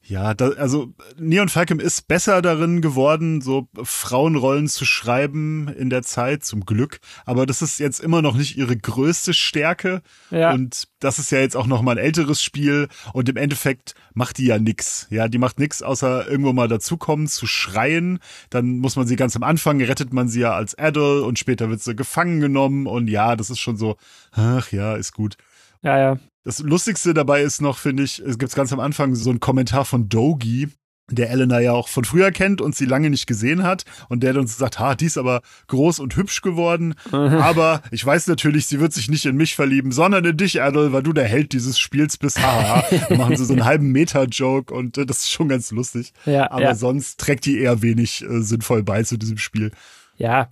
ja, 0.09 0.33
da, 0.33 0.49
also 0.49 0.93
Neon 1.17 1.49
Falcon 1.49 1.79
ist 1.79 2.07
besser 2.07 2.41
darin 2.41 2.81
geworden, 2.81 3.41
so 3.41 3.67
Frauenrollen 3.81 4.67
zu 4.67 4.83
schreiben 4.83 5.67
in 5.67 5.89
der 5.89 6.01
Zeit, 6.01 6.43
zum 6.43 6.65
Glück. 6.65 6.99
Aber 7.25 7.45
das 7.45 7.61
ist 7.61 7.79
jetzt 7.79 7.99
immer 7.99 8.21
noch 8.21 8.35
nicht 8.35 8.57
ihre 8.57 8.75
größte 8.75 9.33
Stärke. 9.33 10.01
Ja. 10.31 10.51
Und 10.51 10.87
das 10.99 11.19
ist 11.19 11.31
ja 11.31 11.39
jetzt 11.39 11.55
auch 11.55 11.67
noch 11.67 11.83
mal 11.83 11.91
ein 11.91 12.03
älteres 12.03 12.41
Spiel. 12.41 12.87
Und 13.13 13.29
im 13.29 13.37
Endeffekt 13.37 13.93
macht 14.13 14.39
die 14.39 14.47
ja 14.47 14.57
nix. 14.57 15.05
Ja, 15.11 15.27
die 15.27 15.37
macht 15.37 15.59
nix, 15.59 15.83
außer 15.83 16.27
irgendwo 16.27 16.53
mal 16.53 16.67
dazukommen, 16.67 17.27
zu 17.27 17.45
schreien. 17.45 18.19
Dann 18.49 18.79
muss 18.79 18.95
man 18.95 19.05
sie 19.05 19.15
ganz 19.15 19.35
am 19.35 19.43
Anfang, 19.43 19.79
rettet 19.81 20.11
man 20.11 20.27
sie 20.27 20.41
ja 20.41 20.53
als 20.53 20.77
Adult 20.77 21.23
und 21.23 21.37
später 21.37 21.69
wird 21.69 21.81
sie 21.81 21.95
gefangen 21.95 22.39
genommen. 22.39 22.87
Und 22.87 23.09
ja, 23.09 23.35
das 23.35 23.51
ist 23.51 23.59
schon 23.59 23.77
so, 23.77 23.95
ach 24.31 24.71
ja, 24.71 24.95
ist 24.95 25.13
gut. 25.13 25.37
Ja, 25.83 25.97
ja. 25.97 26.19
Das 26.43 26.59
Lustigste 26.59 27.13
dabei 27.13 27.41
ist 27.41 27.61
noch, 27.61 27.77
finde 27.77 28.03
ich, 28.03 28.19
es 28.19 28.37
gibt 28.37 28.55
ganz 28.55 28.71
am 28.71 28.79
Anfang 28.79 29.15
so 29.15 29.29
einen 29.29 29.39
Kommentar 29.39 29.85
von 29.85 30.07
Dogi, 30.07 30.69
der 31.11 31.29
Elena 31.31 31.59
ja 31.59 31.73
auch 31.73 31.87
von 31.87 32.05
früher 32.05 32.31
kennt 32.31 32.61
und 32.61 32.75
sie 32.75 32.85
lange 32.85 33.09
nicht 33.09 33.27
gesehen 33.27 33.63
hat 33.63 33.83
und 34.09 34.21
der 34.21 34.33
dann 34.33 34.47
sagt, 34.47 34.79
ha, 34.79 34.95
die 34.95 35.05
ist 35.05 35.17
aber 35.17 35.41
groß 35.67 35.99
und 35.99 36.15
hübsch 36.15 36.41
geworden, 36.41 36.95
aber 37.11 37.81
ich 37.91 38.05
weiß 38.05 38.27
natürlich, 38.27 38.67
sie 38.67 38.79
wird 38.79 38.93
sich 38.93 39.09
nicht 39.09 39.25
in 39.25 39.35
mich 39.35 39.55
verlieben, 39.55 39.91
sondern 39.91 40.25
in 40.25 40.37
dich, 40.37 40.61
Adol, 40.61 40.93
weil 40.93 41.03
du 41.03 41.13
der 41.13 41.27
Held 41.27 41.53
dieses 41.53 41.79
Spiels 41.79 42.17
bist, 42.17 42.41
haha. 42.41 42.85
Dann 43.09 43.17
machen 43.17 43.35
sie 43.35 43.45
so 43.45 43.53
einen 43.53 43.65
halben 43.65 43.91
Meta-Joke 43.91 44.73
und 44.73 44.97
äh, 44.97 45.05
das 45.05 45.19
ist 45.19 45.31
schon 45.31 45.49
ganz 45.49 45.71
lustig. 45.71 46.13
Ja, 46.25 46.51
aber 46.51 46.61
ja. 46.61 46.75
sonst 46.75 47.19
trägt 47.19 47.45
die 47.45 47.59
eher 47.59 47.81
wenig 47.81 48.23
äh, 48.23 48.41
sinnvoll 48.41 48.83
bei 48.83 49.03
zu 49.03 49.17
diesem 49.17 49.37
Spiel. 49.37 49.71
Ja, 50.17 50.49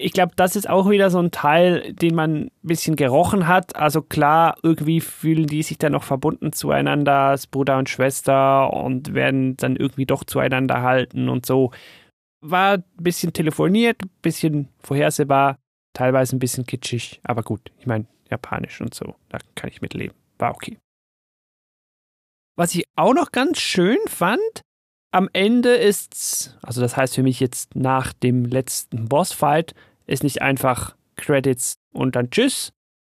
ich 0.00 0.12
glaube, 0.12 0.32
das 0.36 0.54
ist 0.54 0.70
auch 0.70 0.88
wieder 0.88 1.10
so 1.10 1.18
ein 1.18 1.32
Teil, 1.32 1.92
den 1.92 2.14
man 2.14 2.44
ein 2.44 2.50
bisschen 2.62 2.94
gerochen 2.94 3.48
hat. 3.48 3.74
Also 3.74 4.00
klar, 4.00 4.56
irgendwie 4.62 5.00
fühlen 5.00 5.46
die 5.46 5.64
sich 5.64 5.76
dann 5.76 5.92
noch 5.92 6.04
verbunden 6.04 6.52
zueinander 6.52 7.30
als 7.30 7.48
Bruder 7.48 7.78
und 7.78 7.88
Schwester 7.88 8.72
und 8.72 9.12
werden 9.12 9.56
dann 9.56 9.74
irgendwie 9.74 10.06
doch 10.06 10.22
zueinander 10.22 10.82
halten 10.82 11.28
und 11.28 11.44
so. 11.44 11.72
War 12.40 12.74
ein 12.74 12.84
bisschen 12.96 13.32
telefoniert, 13.32 14.04
ein 14.04 14.10
bisschen 14.22 14.68
vorhersehbar, 14.78 15.58
teilweise 15.94 16.36
ein 16.36 16.38
bisschen 16.38 16.64
kitschig, 16.64 17.20
aber 17.24 17.42
gut, 17.42 17.72
ich 17.78 17.86
meine, 17.86 18.06
japanisch 18.30 18.80
und 18.80 18.94
so, 18.94 19.16
da 19.30 19.38
kann 19.56 19.68
ich 19.68 19.82
mitleben. 19.82 20.16
War 20.38 20.54
okay. 20.54 20.78
Was 22.56 22.72
ich 22.74 22.84
auch 22.94 23.14
noch 23.14 23.32
ganz 23.32 23.58
schön 23.58 23.98
fand, 24.06 24.62
am 25.10 25.28
Ende 25.32 25.74
ist's, 25.74 26.56
also 26.62 26.80
das 26.80 26.96
heißt 26.96 27.14
für 27.14 27.22
mich 27.22 27.40
jetzt 27.40 27.74
nach 27.74 28.12
dem 28.12 28.44
letzten 28.44 29.08
Bossfight, 29.08 29.74
ist 30.06 30.22
nicht 30.22 30.42
einfach 30.42 30.94
Credits 31.16 31.78
und 31.92 32.16
dann 32.16 32.30
Tschüss, 32.30 32.72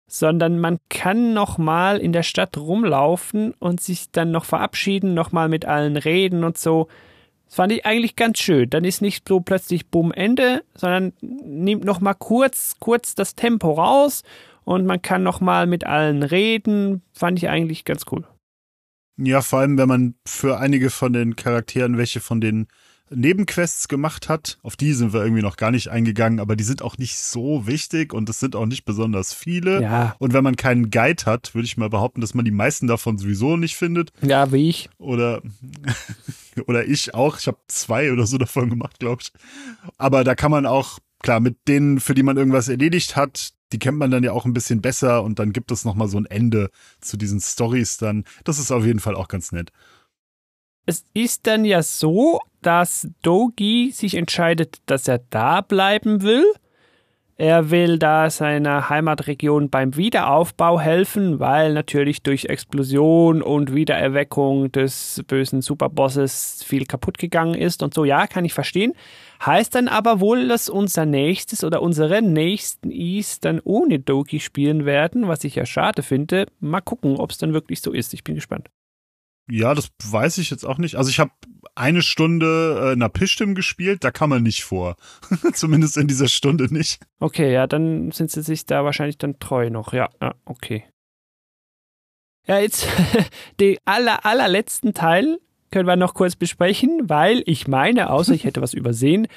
sondern 0.07 0.59
man 0.59 0.77
kann 0.89 1.33
nochmal 1.33 1.99
in 1.99 2.13
der 2.13 2.23
Stadt 2.23 2.57
rumlaufen 2.57 3.53
und 3.59 3.81
sich 3.81 4.11
dann 4.11 4.31
noch 4.31 4.45
verabschieden, 4.45 5.13
nochmal 5.13 5.49
mit 5.49 5.65
allen 5.65 5.97
reden 5.97 6.43
und 6.43 6.57
so. 6.57 6.87
Das 7.45 7.55
fand 7.55 7.71
ich 7.71 7.85
eigentlich 7.85 8.15
ganz 8.15 8.39
schön. 8.39 8.69
Dann 8.69 8.83
ist 8.83 9.01
nicht 9.01 9.27
so 9.27 9.39
plötzlich 9.39 9.87
Bumm 9.87 10.11
Ende, 10.11 10.63
sondern 10.75 11.13
nimmt 11.21 11.83
nochmal 11.83 12.15
kurz, 12.15 12.75
kurz 12.79 13.15
das 13.15 13.35
Tempo 13.35 13.71
raus 13.71 14.23
und 14.63 14.85
man 14.85 15.01
kann 15.01 15.23
nochmal 15.23 15.67
mit 15.67 15.85
allen 15.85 16.23
reden. 16.23 17.01
Fand 17.13 17.37
ich 17.37 17.49
eigentlich 17.49 17.85
ganz 17.85 18.05
cool. 18.11 18.25
Ja, 19.17 19.41
vor 19.41 19.59
allem, 19.59 19.77
wenn 19.77 19.87
man 19.87 20.15
für 20.25 20.59
einige 20.59 20.89
von 20.89 21.13
den 21.13 21.35
Charakteren 21.35 21.97
welche 21.97 22.19
von 22.19 22.41
den 22.41 22.67
Nebenquests 23.15 23.87
gemacht 23.87 24.29
hat. 24.29 24.57
Auf 24.63 24.75
die 24.75 24.93
sind 24.93 25.13
wir 25.13 25.21
irgendwie 25.21 25.41
noch 25.41 25.57
gar 25.57 25.71
nicht 25.71 25.89
eingegangen, 25.89 26.39
aber 26.39 26.55
die 26.55 26.63
sind 26.63 26.81
auch 26.81 26.97
nicht 26.97 27.17
so 27.17 27.67
wichtig 27.67 28.13
und 28.13 28.29
es 28.29 28.39
sind 28.39 28.55
auch 28.55 28.65
nicht 28.65 28.85
besonders 28.85 29.33
viele. 29.33 29.81
Ja. 29.81 30.15
Und 30.19 30.33
wenn 30.33 30.43
man 30.43 30.55
keinen 30.55 30.89
Guide 30.89 31.25
hat, 31.25 31.53
würde 31.53 31.65
ich 31.65 31.77
mal 31.77 31.89
behaupten, 31.89 32.21
dass 32.21 32.33
man 32.33 32.45
die 32.45 32.51
meisten 32.51 32.87
davon 32.87 33.17
sowieso 33.17 33.57
nicht 33.57 33.75
findet. 33.75 34.11
Ja, 34.21 34.51
wie 34.51 34.69
ich. 34.69 34.89
Oder, 34.97 35.41
oder 36.67 36.85
ich 36.85 37.13
auch. 37.13 37.37
Ich 37.37 37.47
habe 37.47 37.57
zwei 37.67 38.11
oder 38.11 38.25
so 38.25 38.37
davon 38.37 38.69
gemacht, 38.69 38.99
glaube 38.99 39.21
ich. 39.21 39.31
Aber 39.97 40.23
da 40.23 40.35
kann 40.35 40.51
man 40.51 40.65
auch, 40.65 40.99
klar, 41.23 41.39
mit 41.39 41.67
denen, 41.67 41.99
für 41.99 42.13
die 42.13 42.21
man 42.21 42.37
irgendwas 42.37 42.67
erledigt 42.67 43.15
hat, 43.15 43.53
die 43.71 43.79
kennt 43.79 43.97
man 43.97 44.11
dann 44.11 44.23
ja 44.23 44.31
auch 44.31 44.45
ein 44.45 44.53
bisschen 44.53 44.81
besser 44.81 45.23
und 45.23 45.39
dann 45.39 45.51
gibt 45.51 45.71
es 45.71 45.83
nochmal 45.83 46.07
so 46.07 46.19
ein 46.19 46.27
Ende 46.27 46.69
zu 47.01 47.17
diesen 47.17 47.41
Stories 47.41 47.97
dann. 47.97 48.23
Das 48.43 48.59
ist 48.59 48.71
auf 48.71 48.85
jeden 48.85 48.99
Fall 48.99 49.15
auch 49.15 49.27
ganz 49.27 49.51
nett. 49.51 49.71
Es 50.85 51.05
ist 51.13 51.47
dann 51.47 51.65
ja 51.65 51.81
so, 51.81 52.39
dass 52.61 53.07
Dogi 53.23 53.91
sich 53.91 54.15
entscheidet, 54.15 54.81
dass 54.85 55.07
er 55.07 55.19
da 55.29 55.61
bleiben 55.61 56.21
will 56.21 56.45
er 57.37 57.71
will 57.71 57.97
da 57.97 58.29
seiner 58.29 58.89
Heimatregion 58.89 59.69
beim 59.69 59.95
Wiederaufbau 59.95 60.79
helfen, 60.79 61.39
weil 61.39 61.73
natürlich 61.73 62.21
durch 62.21 62.45
Explosion 62.45 63.41
und 63.41 63.73
Wiedererweckung 63.73 64.71
des 64.71 65.23
bösen 65.27 65.61
Superbosses 65.61 66.63
viel 66.63 66.85
kaputt 66.85 67.17
gegangen 67.17 67.55
ist 67.55 67.81
und 67.81 67.93
so. 67.93 68.05
Ja, 68.05 68.27
kann 68.27 68.45
ich 68.45 68.53
verstehen. 68.53 68.93
Heißt 69.43 69.73
dann 69.73 69.87
aber 69.87 70.19
wohl, 70.19 70.47
dass 70.47 70.69
unser 70.69 71.05
nächstes 71.05 71.63
oder 71.63 71.81
unsere 71.81 72.21
nächsten 72.21 72.91
Is 72.91 73.39
dann 73.39 73.59
ohne 73.63 73.99
Doki 73.99 74.39
spielen 74.39 74.85
werden, 74.85 75.27
was 75.27 75.43
ich 75.43 75.55
ja 75.55 75.65
schade 75.65 76.03
finde. 76.03 76.45
Mal 76.59 76.81
gucken, 76.81 77.17
ob 77.17 77.31
es 77.31 77.39
dann 77.39 77.53
wirklich 77.53 77.81
so 77.81 77.91
ist. 77.91 78.13
Ich 78.13 78.23
bin 78.23 78.35
gespannt. 78.35 78.69
Ja, 79.49 79.75
das 79.75 79.89
weiß 80.03 80.37
ich 80.37 80.49
jetzt 80.49 80.65
auch 80.65 80.77
nicht. 80.77 80.95
Also 80.95 81.09
ich 81.09 81.19
habe 81.19 81.31
eine 81.75 82.01
Stunde 82.01 82.91
äh, 82.93 82.95
Napishtim 82.95 83.55
gespielt, 83.55 84.03
da 84.03 84.11
kann 84.11 84.29
man 84.29 84.43
nicht 84.43 84.63
vor. 84.63 84.95
Zumindest 85.53 85.97
in 85.97 86.07
dieser 86.07 86.27
Stunde 86.27 86.73
nicht. 86.73 87.01
Okay, 87.19 87.51
ja, 87.51 87.67
dann 87.67 88.11
sind 88.11 88.31
sie 88.31 88.41
sich 88.41 88.65
da 88.65 88.85
wahrscheinlich 88.85 89.17
dann 89.17 89.39
treu 89.39 89.69
noch. 89.69 89.93
Ja, 89.93 90.09
ja 90.21 90.35
okay. 90.45 90.85
Ja, 92.45 92.59
jetzt 92.59 92.87
der 93.59 93.77
aller, 93.85 94.25
allerletzten 94.25 94.93
Teil, 94.93 95.39
können 95.71 95.87
wir 95.87 95.95
noch 95.95 96.13
kurz 96.13 96.35
besprechen, 96.35 97.09
weil 97.09 97.41
ich 97.45 97.67
meine, 97.67 98.11
außer 98.11 98.33
ich 98.33 98.43
hätte 98.43 98.61
was 98.61 98.73
übersehen, 98.73 99.27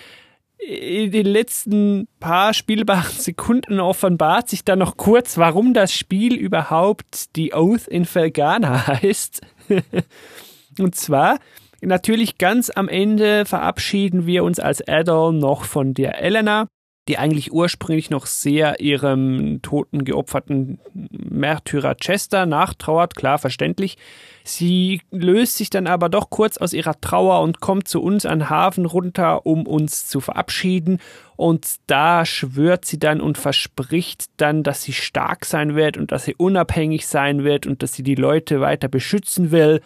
in 0.59 1.11
den 1.11 1.27
letzten 1.27 2.09
paar 2.19 2.55
spielbaren 2.55 3.11
Sekunden 3.11 3.79
offenbart 3.79 4.49
sich 4.49 4.65
dann 4.65 4.79
noch 4.79 4.97
kurz, 4.97 5.37
warum 5.37 5.75
das 5.75 5.93
Spiel 5.93 6.35
überhaupt 6.35 7.37
die 7.37 7.53
Oath 7.53 7.87
in 7.87 8.05
Felgana 8.05 8.87
heißt. 8.87 9.43
Und 10.79 10.95
zwar, 10.95 11.39
natürlich 11.81 12.39
ganz 12.39 12.71
am 12.71 12.89
Ende 12.89 13.47
verabschieden 13.47 14.27
wir 14.27 14.45
uns 14.45 14.59
als 14.61 14.87
Adol 14.87 15.33
noch 15.33 15.65
von 15.65 15.95
der 15.95 16.21
Elena, 16.23 16.69
die 17.09 17.19
eigentlich 17.19 17.53
ursprünglich 17.53 18.11
noch 18.11 18.27
sehr 18.27 18.81
ihrem 18.81 19.61
toten 19.63 20.05
geopferten 20.05 20.79
Märtyrer 20.93 21.95
Chester 21.95 22.47
nachtrauert, 22.47 23.15
klar 23.15 23.39
verständlich. 23.39 23.97
Sie 24.43 25.01
löst 25.11 25.57
sich 25.57 25.71
dann 25.71 25.87
aber 25.87 26.09
doch 26.09 26.31
kurz 26.31 26.57
aus 26.57 26.73
ihrer 26.73 27.01
Trauer 27.01 27.43
und 27.43 27.61
kommt 27.61 27.87
zu 27.87 28.03
uns 28.03 28.27
an 28.27 28.51
Hafen 28.51 28.87
runter, 28.87 29.47
um 29.47 29.67
uns 29.67 30.09
zu 30.09 30.21
verabschieden. 30.21 30.99
Und 31.37 31.77
da 31.87 32.25
schwört 32.25 32.85
sie 32.85 32.99
dann 32.99 33.21
und 33.21 33.39
verspricht 33.39 34.27
dann, 34.37 34.65
dass 34.65 34.83
sie 34.83 34.93
stark 34.93 35.45
sein 35.45 35.77
wird 35.77 35.97
und 35.97 36.11
dass 36.11 36.25
sie 36.25 36.35
unabhängig 36.35 37.07
sein 37.07 37.45
wird 37.45 37.67
und 37.67 37.83
dass 37.83 37.93
sie 37.93 38.03
die 38.03 38.15
Leute 38.17 38.61
weiter 38.61 38.89
beschützen 38.89 39.53
will. 39.53 39.81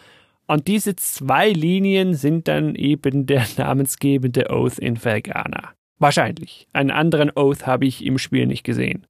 Und 0.47 0.69
diese 0.69 0.97
zwei 0.97 1.51
Linien 1.51 2.15
sind 2.15 2.49
dann 2.49 2.75
eben 2.75 3.27
der 3.27 3.47
namensgebende 3.57 4.51
Oath 4.51 4.79
in 4.79 4.97
Vergana. 4.97 5.75
Wahrscheinlich. 6.01 6.67
Einen 6.73 6.91
anderen 6.91 7.31
Oath 7.37 7.67
habe 7.67 7.87
ich 7.87 8.05
im 8.05 8.19
Spiel 8.19 8.47
nicht 8.47 8.65
gesehen. 8.65 9.07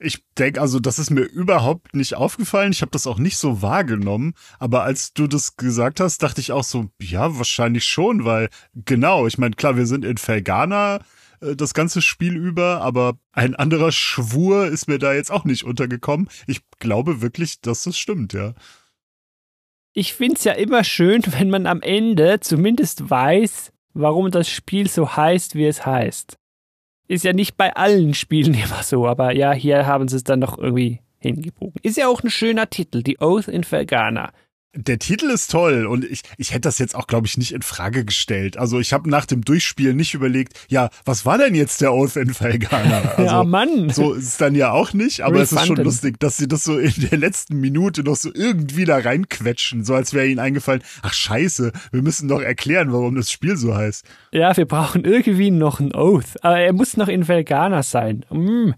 Ich 0.00 0.24
denke, 0.38 0.60
also 0.60 0.80
das 0.80 0.98
ist 0.98 1.10
mir 1.10 1.22
überhaupt 1.22 1.94
nicht 1.94 2.14
aufgefallen. 2.14 2.72
Ich 2.72 2.80
habe 2.80 2.92
das 2.92 3.06
auch 3.06 3.18
nicht 3.18 3.36
so 3.36 3.62
wahrgenommen. 3.62 4.34
Aber 4.58 4.84
als 4.84 5.12
du 5.12 5.26
das 5.26 5.56
gesagt 5.56 6.00
hast, 6.00 6.22
dachte 6.22 6.40
ich 6.40 6.50
auch 6.50 6.64
so, 6.64 6.88
ja, 7.00 7.36
wahrscheinlich 7.36 7.84
schon, 7.84 8.24
weil 8.24 8.48
genau, 8.74 9.26
ich 9.26 9.38
meine, 9.38 9.54
klar, 9.54 9.76
wir 9.76 9.86
sind 9.86 10.04
in 10.04 10.16
Felgana 10.16 11.00
äh, 11.40 11.54
das 11.56 11.74
ganze 11.74 12.00
Spiel 12.00 12.36
über, 12.36 12.80
aber 12.80 13.18
ein 13.32 13.54
anderer 13.54 13.92
Schwur 13.92 14.66
ist 14.66 14.88
mir 14.88 14.98
da 14.98 15.12
jetzt 15.12 15.30
auch 15.30 15.44
nicht 15.44 15.64
untergekommen. 15.64 16.28
Ich 16.46 16.60
glaube 16.78 17.20
wirklich, 17.20 17.60
dass 17.60 17.82
das 17.82 17.98
stimmt, 17.98 18.32
ja. 18.32 18.54
Ich 19.92 20.14
finde 20.14 20.36
es 20.36 20.44
ja 20.44 20.52
immer 20.52 20.84
schön, 20.84 21.22
wenn 21.38 21.50
man 21.50 21.66
am 21.66 21.82
Ende 21.82 22.40
zumindest 22.40 23.10
weiß, 23.10 23.72
warum 23.98 24.30
das 24.30 24.48
Spiel 24.48 24.88
so 24.88 25.16
heißt, 25.16 25.54
wie 25.54 25.66
es 25.66 25.84
heißt. 25.84 26.38
Ist 27.08 27.24
ja 27.24 27.32
nicht 27.32 27.56
bei 27.56 27.74
allen 27.74 28.14
Spielen 28.14 28.54
immer 28.64 28.82
so, 28.82 29.06
aber 29.06 29.34
ja, 29.34 29.52
hier 29.52 29.86
haben 29.86 30.08
sie 30.08 30.16
es 30.16 30.24
dann 30.24 30.40
noch 30.40 30.58
irgendwie 30.58 31.00
hingebogen. 31.18 31.80
Ist 31.82 31.96
ja 31.96 32.08
auch 32.08 32.22
ein 32.22 32.30
schöner 32.30 32.70
Titel, 32.70 33.02
die 33.02 33.20
Oath 33.20 33.48
in 33.48 33.64
Fergana. 33.64 34.32
Der 34.74 34.98
Titel 34.98 35.30
ist 35.30 35.50
toll 35.50 35.86
und 35.86 36.04
ich, 36.04 36.20
ich 36.36 36.50
hätte 36.50 36.62
das 36.62 36.78
jetzt 36.78 36.94
auch, 36.94 37.06
glaube 37.06 37.26
ich, 37.26 37.38
nicht 37.38 37.52
in 37.52 37.62
Frage 37.62 38.04
gestellt. 38.04 38.58
Also 38.58 38.78
ich 38.78 38.92
habe 38.92 39.08
nach 39.08 39.24
dem 39.24 39.42
Durchspielen 39.42 39.96
nicht 39.96 40.12
überlegt, 40.12 40.60
ja, 40.68 40.90
was 41.06 41.24
war 41.24 41.38
denn 41.38 41.54
jetzt 41.54 41.80
der 41.80 41.94
Oath 41.94 42.16
in 42.16 42.34
Felgana? 42.34 42.98
Also, 43.18 43.22
ja, 43.22 43.44
Mann. 43.44 43.90
So 43.90 44.12
ist 44.12 44.24
es 44.24 44.36
dann 44.36 44.54
ja 44.54 44.70
auch 44.70 44.92
nicht, 44.92 45.22
aber 45.22 45.40
es 45.40 45.52
ist 45.52 45.66
schon 45.66 45.76
lustig, 45.76 46.20
dass 46.20 46.36
sie 46.36 46.46
das 46.46 46.64
so 46.64 46.78
in 46.78 46.92
der 47.10 47.18
letzten 47.18 47.58
Minute 47.58 48.04
noch 48.04 48.16
so 48.16 48.30
irgendwie 48.32 48.84
da 48.84 48.98
reinquetschen, 48.98 49.84
so 49.84 49.94
als 49.94 50.12
wäre 50.12 50.26
ihnen 50.26 50.38
eingefallen, 50.38 50.82
ach 51.02 51.14
scheiße, 51.14 51.72
wir 51.90 52.02
müssen 52.02 52.28
doch 52.28 52.40
erklären, 52.40 52.92
warum 52.92 53.16
das 53.16 53.32
Spiel 53.32 53.56
so 53.56 53.74
heißt. 53.74 54.04
Ja, 54.32 54.56
wir 54.56 54.66
brauchen 54.66 55.04
irgendwie 55.04 55.50
noch 55.50 55.80
einen 55.80 55.94
Oath, 55.94 56.42
aber 56.42 56.60
er 56.60 56.72
muss 56.72 56.96
noch 56.96 57.08
in 57.08 57.24
Felgana 57.24 57.82
sein. 57.82 58.24
Mm. 58.30 58.72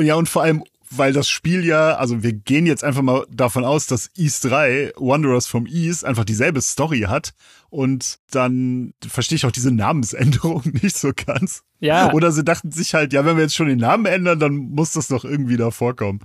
Ja, 0.00 0.14
und 0.14 0.28
vor 0.28 0.42
allem 0.42 0.64
weil 0.90 1.12
das 1.12 1.28
Spiel 1.28 1.64
ja, 1.64 1.96
also 1.96 2.22
wir 2.22 2.32
gehen 2.32 2.66
jetzt 2.66 2.84
einfach 2.84 3.02
mal 3.02 3.26
davon 3.30 3.64
aus, 3.64 3.86
dass 3.86 4.10
East 4.16 4.44
3, 4.44 4.92
Wanderers 4.96 5.46
from 5.46 5.66
East, 5.66 6.04
einfach 6.04 6.24
dieselbe 6.24 6.60
Story 6.60 7.02
hat. 7.08 7.34
Und 7.70 8.18
dann 8.30 8.94
verstehe 9.06 9.36
ich 9.36 9.46
auch 9.46 9.52
diese 9.52 9.72
Namensänderung 9.72 10.62
nicht 10.82 10.96
so 10.96 11.12
ganz. 11.14 11.62
Ja. 11.80 12.12
Oder 12.12 12.32
sie 12.32 12.44
dachten 12.44 12.70
sich 12.70 12.94
halt, 12.94 13.12
ja, 13.12 13.24
wenn 13.24 13.36
wir 13.36 13.44
jetzt 13.44 13.56
schon 13.56 13.68
den 13.68 13.78
Namen 13.78 14.06
ändern, 14.06 14.38
dann 14.38 14.54
muss 14.54 14.92
das 14.92 15.08
doch 15.08 15.24
irgendwie 15.24 15.56
da 15.56 15.70
vorkommen. 15.70 16.20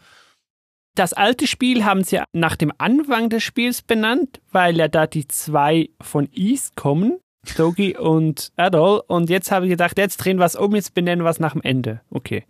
Das 0.96 1.14
alte 1.14 1.48
Spiel 1.48 1.86
haben 1.86 2.04
sie 2.04 2.22
nach 2.34 2.56
dem 2.56 2.74
Anfang 2.78 3.30
des 3.30 3.44
Spiels 3.44 3.82
benannt, 3.82 4.42
weil 4.52 4.78
ja 4.78 4.88
da 4.88 5.08
die 5.08 5.28
zwei 5.28 5.90
von 6.02 6.28
East 6.34 6.76
kommen. 6.76 7.20
Dogi 7.56 7.98
und 7.98 8.52
Adol. 8.58 9.02
Und 9.08 9.30
jetzt 9.30 9.52
habe 9.52 9.66
ich 9.66 9.72
gedacht, 9.72 9.98
jetzt 9.98 10.18
drehen 10.18 10.40
wir 10.40 10.46
es 10.46 10.56
um, 10.56 10.76
jetzt 10.76 10.94
benennen 10.94 11.24
wir 11.24 11.30
es 11.30 11.40
nach 11.40 11.54
dem 11.54 11.62
Ende. 11.62 12.02
Okay. 12.10 12.44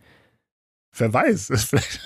Wer 0.94 1.14
weiß, 1.14 1.52
vielleicht, 1.70 2.00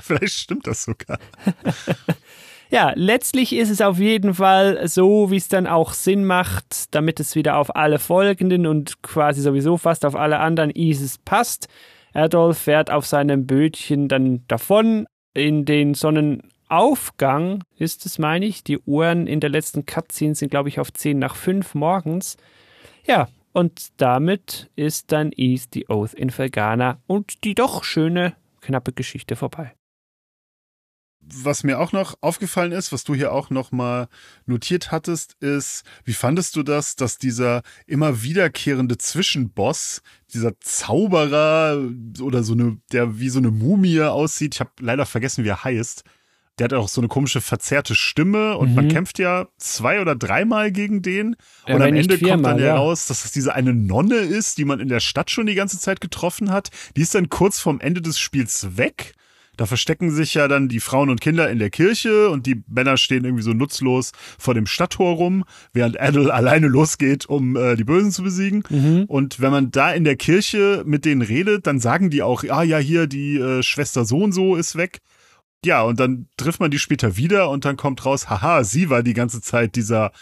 vielleicht 0.00 0.34
stimmt 0.34 0.66
das 0.66 0.84
sogar. 0.84 1.18
Ja, 2.72 2.92
letztlich 2.94 3.52
ist 3.52 3.68
es 3.68 3.80
auf 3.80 3.98
jeden 3.98 4.34
Fall 4.34 4.86
so, 4.86 5.32
wie 5.32 5.36
es 5.36 5.48
dann 5.48 5.66
auch 5.66 5.92
Sinn 5.92 6.24
macht, 6.24 6.94
damit 6.94 7.18
es 7.18 7.34
wieder 7.34 7.56
auf 7.56 7.74
alle 7.74 7.98
folgenden 7.98 8.64
und 8.64 9.02
quasi 9.02 9.40
sowieso 9.40 9.76
fast 9.76 10.04
auf 10.04 10.14
alle 10.14 10.38
anderen 10.38 10.70
Isis 10.70 11.18
passt. 11.18 11.66
Adolf 12.14 12.58
fährt 12.58 12.88
auf 12.92 13.06
seinem 13.06 13.46
Bötchen 13.46 14.06
dann 14.06 14.44
davon. 14.46 15.06
In 15.34 15.64
den 15.64 15.94
Sonnenaufgang 15.94 17.64
ist 17.76 18.06
es, 18.06 18.20
meine 18.20 18.46
ich. 18.46 18.62
Die 18.62 18.78
Uhren 18.78 19.26
in 19.26 19.40
der 19.40 19.50
letzten 19.50 19.84
Cutscene 19.84 20.36
sind, 20.36 20.50
glaube 20.50 20.68
ich, 20.68 20.78
auf 20.78 20.92
10 20.92 21.18
nach 21.18 21.34
5 21.34 21.74
morgens. 21.74 22.36
Ja, 23.04 23.26
und 23.52 23.88
damit 24.00 24.70
ist 24.76 25.12
dann 25.12 25.32
East 25.32 25.70
the 25.74 25.88
Oath 25.88 26.14
in 26.14 26.30
Felgana 26.30 27.00
und 27.06 27.44
die 27.44 27.54
doch 27.54 27.84
schöne, 27.84 28.36
knappe 28.60 28.92
Geschichte 28.92 29.36
vorbei. 29.36 29.74
Was 31.22 31.64
mir 31.64 31.78
auch 31.78 31.92
noch 31.92 32.16
aufgefallen 32.22 32.72
ist, 32.72 32.92
was 32.92 33.04
du 33.04 33.14
hier 33.14 33.32
auch 33.32 33.50
noch 33.50 33.72
mal 33.72 34.08
notiert 34.46 34.90
hattest, 34.90 35.34
ist, 35.34 35.84
wie 36.04 36.14
fandest 36.14 36.56
du 36.56 36.62
das, 36.62 36.96
dass 36.96 37.18
dieser 37.18 37.62
immer 37.86 38.22
wiederkehrende 38.22 38.96
Zwischenboss, 38.96 40.02
dieser 40.32 40.58
Zauberer 40.60 41.78
oder 42.20 42.42
so 42.42 42.54
eine, 42.54 42.78
der 42.90 43.18
wie 43.18 43.28
so 43.28 43.38
eine 43.38 43.50
Mumie 43.50 44.00
aussieht, 44.00 44.54
ich 44.54 44.60
habe 44.60 44.70
leider 44.80 45.04
vergessen, 45.04 45.44
wie 45.44 45.50
er 45.50 45.62
heißt, 45.62 46.04
der 46.60 46.66
hat 46.66 46.74
auch 46.74 46.88
so 46.88 47.00
eine 47.00 47.08
komische 47.08 47.40
verzerrte 47.40 47.94
Stimme 47.94 48.58
und 48.58 48.70
mhm. 48.70 48.74
man 48.74 48.88
kämpft 48.88 49.18
ja 49.18 49.48
zwei 49.56 50.00
oder 50.00 50.14
dreimal 50.14 50.70
gegen 50.70 51.00
den. 51.00 51.36
Ja, 51.66 51.74
und 51.74 51.82
am 51.82 51.94
Ende 51.94 52.18
kommt 52.18 52.44
dann 52.44 52.58
heraus, 52.58 53.06
dass 53.06 53.24
es 53.24 53.32
diese 53.32 53.54
eine 53.54 53.72
Nonne 53.72 54.16
ist, 54.16 54.58
die 54.58 54.66
man 54.66 54.78
in 54.78 54.88
der 54.88 55.00
Stadt 55.00 55.30
schon 55.30 55.46
die 55.46 55.54
ganze 55.54 55.78
Zeit 55.78 56.00
getroffen 56.00 56.50
hat. 56.50 56.68
Die 56.96 57.00
ist 57.00 57.14
dann 57.14 57.30
kurz 57.30 57.58
vorm 57.58 57.80
Ende 57.80 58.02
des 58.02 58.18
Spiels 58.18 58.76
weg. 58.76 59.14
Da 59.56 59.66
verstecken 59.66 60.10
sich 60.10 60.34
ja 60.34 60.48
dann 60.48 60.68
die 60.68 60.80
Frauen 60.80 61.10
und 61.10 61.20
Kinder 61.20 61.50
in 61.50 61.58
der 61.58 61.70
Kirche 61.70 62.30
und 62.30 62.46
die 62.46 62.62
Männer 62.66 62.96
stehen 62.96 63.24
irgendwie 63.24 63.42
so 63.42 63.52
nutzlos 63.52 64.12
vor 64.38 64.54
dem 64.54 64.66
Stadttor 64.66 65.16
rum, 65.16 65.44
während 65.72 66.00
Adel 66.00 66.30
alleine 66.30 66.66
losgeht, 66.66 67.26
um 67.26 67.56
äh, 67.56 67.76
die 67.76 67.84
Bösen 67.84 68.10
zu 68.10 68.22
besiegen. 68.22 68.62
Mhm. 68.70 69.04
Und 69.06 69.40
wenn 69.40 69.50
man 69.50 69.70
da 69.70 69.92
in 69.92 70.04
der 70.04 70.16
Kirche 70.16 70.82
mit 70.86 71.04
denen 71.04 71.20
redet, 71.20 71.66
dann 71.66 71.78
sagen 71.78 72.08
die 72.08 72.22
auch, 72.22 72.44
ah 72.48 72.62
ja, 72.62 72.78
hier 72.78 73.06
die 73.06 73.36
äh, 73.36 73.62
Schwester 73.62 74.04
so 74.04 74.18
und 74.18 74.32
so 74.32 74.56
ist 74.56 74.76
weg. 74.76 75.00
Ja, 75.64 75.82
und 75.82 76.00
dann 76.00 76.28
trifft 76.36 76.60
man 76.60 76.70
die 76.70 76.78
später 76.78 77.16
wieder 77.16 77.50
und 77.50 77.64
dann 77.64 77.76
kommt 77.76 78.04
raus, 78.06 78.30
haha, 78.30 78.64
sie 78.64 78.88
war 78.88 79.02
die 79.02 79.12
ganze 79.12 79.42
Zeit 79.42 79.76
dieser 79.76 80.12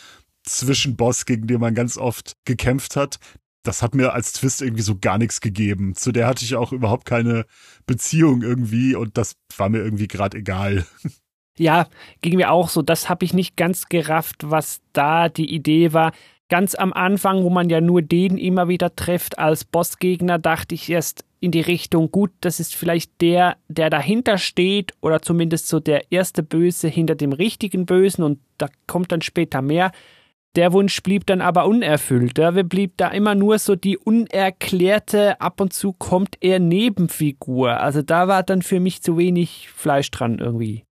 Zwischenboss, 0.43 1.26
gegen 1.26 1.47
den 1.47 1.61
man 1.61 1.74
ganz 1.74 1.97
oft 1.97 2.36
gekämpft 2.45 2.97
hat. 2.97 3.18
Das 3.62 3.82
hat 3.82 3.95
mir 3.95 4.14
als 4.14 4.32
Twist 4.32 4.62
irgendwie 4.62 4.82
so 4.82 4.99
gar 4.99 5.18
nichts 5.18 5.41
gegeben. 5.41 5.95
Zu 5.95 6.11
der 6.11 6.26
hatte 6.26 6.45
ich 6.45 6.57
auch 6.57 6.72
überhaupt 6.72 7.05
keine 7.05 7.45
Beziehung 7.86 8.43
irgendwie 8.43 8.95
und 8.95 9.16
das 9.16 9.36
war 9.57 9.68
mir 9.68 9.78
irgendwie 9.78 10.09
gerade 10.09 10.39
egal. 10.39 10.86
Ja, 11.59 11.89
ging 12.22 12.36
mir 12.36 12.53
auch 12.53 12.68
so. 12.68 12.82
Das 12.82 13.09
habe 13.09 13.24
ich 13.24 13.34
nicht 13.34 13.57
ganz 13.57 13.86
gerafft, 13.86 14.49
was 14.49 14.80
da 14.93 15.28
die 15.28 15.53
Idee 15.53 15.93
war. 15.93 16.12
Ganz 16.49 16.74
am 16.74 16.92
Anfang, 16.94 17.42
wo 17.42 17.51
man 17.51 17.68
ja 17.68 17.80
nur 17.80 18.01
den 18.01 18.38
immer 18.38 18.68
wieder 18.68 18.96
trifft 18.96 19.38
als 19.38 19.64
Bossgegner, 19.64 20.38
dachte 20.38 20.74
ich 20.74 20.88
erst, 20.88 21.24
in 21.40 21.51
die 21.51 21.61
Richtung, 21.61 22.11
gut, 22.11 22.32
das 22.40 22.59
ist 22.59 22.74
vielleicht 22.74 23.20
der, 23.20 23.57
der 23.68 23.90
dahinter 23.90 24.38
steht 24.38 24.92
oder 25.01 25.22
zumindest 25.22 25.68
so 25.68 25.78
der 25.78 26.11
erste 26.11 26.42
Böse 26.42 26.88
hinter 26.88 27.14
dem 27.14 27.32
richtigen 27.32 27.86
Bösen 27.86 28.24
und 28.24 28.40
da 28.57 28.68
kommt 28.86 29.12
dann 29.12 29.22
später 29.22 29.62
mehr. 29.62 29.92
Der 30.57 30.72
Wunsch 30.72 31.03
blieb 31.03 31.26
dann 31.26 31.40
aber 31.40 31.66
unerfüllt. 31.66 32.38
Ja. 32.38 32.55
Wir 32.55 32.64
blieb 32.64 32.96
da 32.96 33.09
immer 33.09 33.34
nur 33.34 33.59
so 33.59 33.76
die 33.76 33.99
unerklärte, 33.99 35.40
ab 35.40 35.61
und 35.61 35.72
zu 35.72 35.92
kommt 35.92 36.36
er 36.40 36.59
Nebenfigur. 36.59 37.78
Also 37.80 38.03
da 38.03 38.26
war 38.26 38.42
dann 38.42 38.62
für 38.62 38.80
mich 38.80 39.03
zu 39.03 39.18
wenig 39.18 39.68
Fleisch 39.68 40.11
dran 40.11 40.38
irgendwie. 40.38 40.84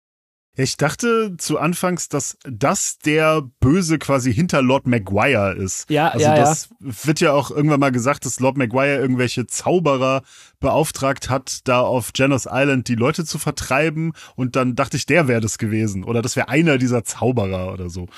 Ich 0.60 0.76
dachte 0.76 1.36
zu 1.36 1.60
Anfangs, 1.60 2.08
dass 2.08 2.36
das 2.42 2.98
der 2.98 3.42
Böse 3.60 3.96
quasi 3.96 4.34
hinter 4.34 4.60
Lord 4.60 4.88
Maguire 4.88 5.54
ist. 5.56 5.88
Ja, 5.88 6.08
also 6.08 6.26
ja, 6.26 6.34
das 6.34 6.70
ja. 6.80 7.06
wird 7.06 7.20
ja 7.20 7.32
auch 7.32 7.52
irgendwann 7.52 7.78
mal 7.78 7.92
gesagt, 7.92 8.26
dass 8.26 8.40
Lord 8.40 8.56
Maguire 8.56 8.96
irgendwelche 8.98 9.46
Zauberer 9.46 10.22
beauftragt 10.58 11.30
hat, 11.30 11.68
da 11.68 11.82
auf 11.82 12.10
Janos 12.16 12.48
Island 12.50 12.88
die 12.88 12.96
Leute 12.96 13.24
zu 13.24 13.38
vertreiben. 13.38 14.14
Und 14.34 14.56
dann 14.56 14.74
dachte 14.74 14.96
ich, 14.96 15.06
der 15.06 15.28
wäre 15.28 15.40
das 15.40 15.58
gewesen. 15.58 16.02
Oder 16.02 16.22
das 16.22 16.34
wäre 16.34 16.48
einer 16.48 16.76
dieser 16.76 17.04
Zauberer 17.04 17.72
oder 17.72 17.88
so. 17.88 18.08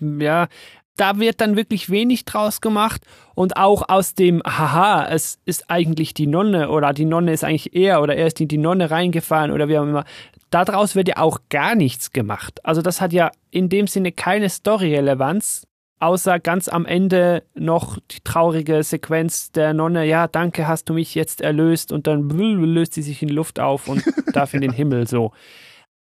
Ja, 0.00 0.48
da 0.96 1.18
wird 1.18 1.42
dann 1.42 1.56
wirklich 1.56 1.90
wenig 1.90 2.24
draus 2.24 2.62
gemacht 2.62 3.02
und 3.34 3.56
auch 3.56 3.88
aus 3.88 4.14
dem 4.14 4.42
Haha, 4.44 5.06
es 5.08 5.38
ist 5.44 5.70
eigentlich 5.70 6.14
die 6.14 6.26
Nonne 6.26 6.70
oder 6.70 6.92
die 6.92 7.04
Nonne 7.04 7.32
ist 7.32 7.44
eigentlich 7.44 7.74
er 7.74 8.02
oder 8.02 8.16
er 8.16 8.26
ist 8.26 8.40
in 8.40 8.48
die 8.48 8.58
Nonne 8.58 8.90
reingefahren 8.90 9.50
oder 9.50 9.68
wie 9.68 9.78
auch 9.78 9.84
immer. 9.84 10.04
Daraus 10.50 10.94
wird 10.94 11.08
ja 11.08 11.16
auch 11.18 11.40
gar 11.48 11.74
nichts 11.74 12.12
gemacht. 12.12 12.64
Also 12.64 12.82
das 12.82 13.00
hat 13.00 13.12
ja 13.12 13.30
in 13.50 13.68
dem 13.68 13.86
Sinne 13.86 14.12
keine 14.12 14.48
Story-Relevanz, 14.48 15.66
außer 16.00 16.40
ganz 16.40 16.68
am 16.68 16.86
Ende 16.86 17.44
noch 17.54 17.98
die 18.10 18.20
traurige 18.24 18.82
Sequenz 18.82 19.52
der 19.52 19.74
Nonne, 19.74 20.06
ja, 20.06 20.26
danke, 20.26 20.66
hast 20.66 20.88
du 20.88 20.94
mich 20.94 21.14
jetzt 21.14 21.40
erlöst 21.40 21.92
und 21.92 22.06
dann 22.06 22.28
löst 22.30 22.94
sie 22.94 23.02
sich 23.02 23.22
in 23.22 23.28
Luft 23.28 23.60
auf 23.60 23.88
und 23.88 24.02
darf 24.32 24.54
in 24.54 24.62
den 24.62 24.72
Himmel 24.72 25.06
so. 25.06 25.32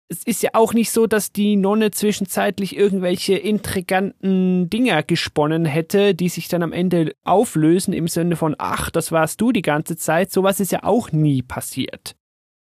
Es 0.08 0.22
ist 0.24 0.42
ja 0.42 0.50
auch 0.52 0.74
nicht 0.74 0.90
so, 0.90 1.06
dass 1.06 1.32
die 1.32 1.56
Nonne 1.56 1.90
zwischenzeitlich 1.90 2.76
irgendwelche 2.76 3.36
intriganten 3.36 4.68
Dinger 4.68 5.02
gesponnen 5.02 5.64
hätte, 5.64 6.14
die 6.14 6.28
sich 6.28 6.48
dann 6.48 6.62
am 6.62 6.72
Ende 6.72 7.14
auflösen 7.24 7.94
im 7.94 8.06
Sinne 8.06 8.36
von, 8.36 8.54
ach, 8.58 8.90
das 8.90 9.12
warst 9.12 9.40
du 9.40 9.50
die 9.50 9.62
ganze 9.62 9.96
Zeit. 9.96 10.30
Sowas 10.30 10.60
ist 10.60 10.72
ja 10.72 10.84
auch 10.84 11.10
nie 11.10 11.40
passiert. 11.40 12.16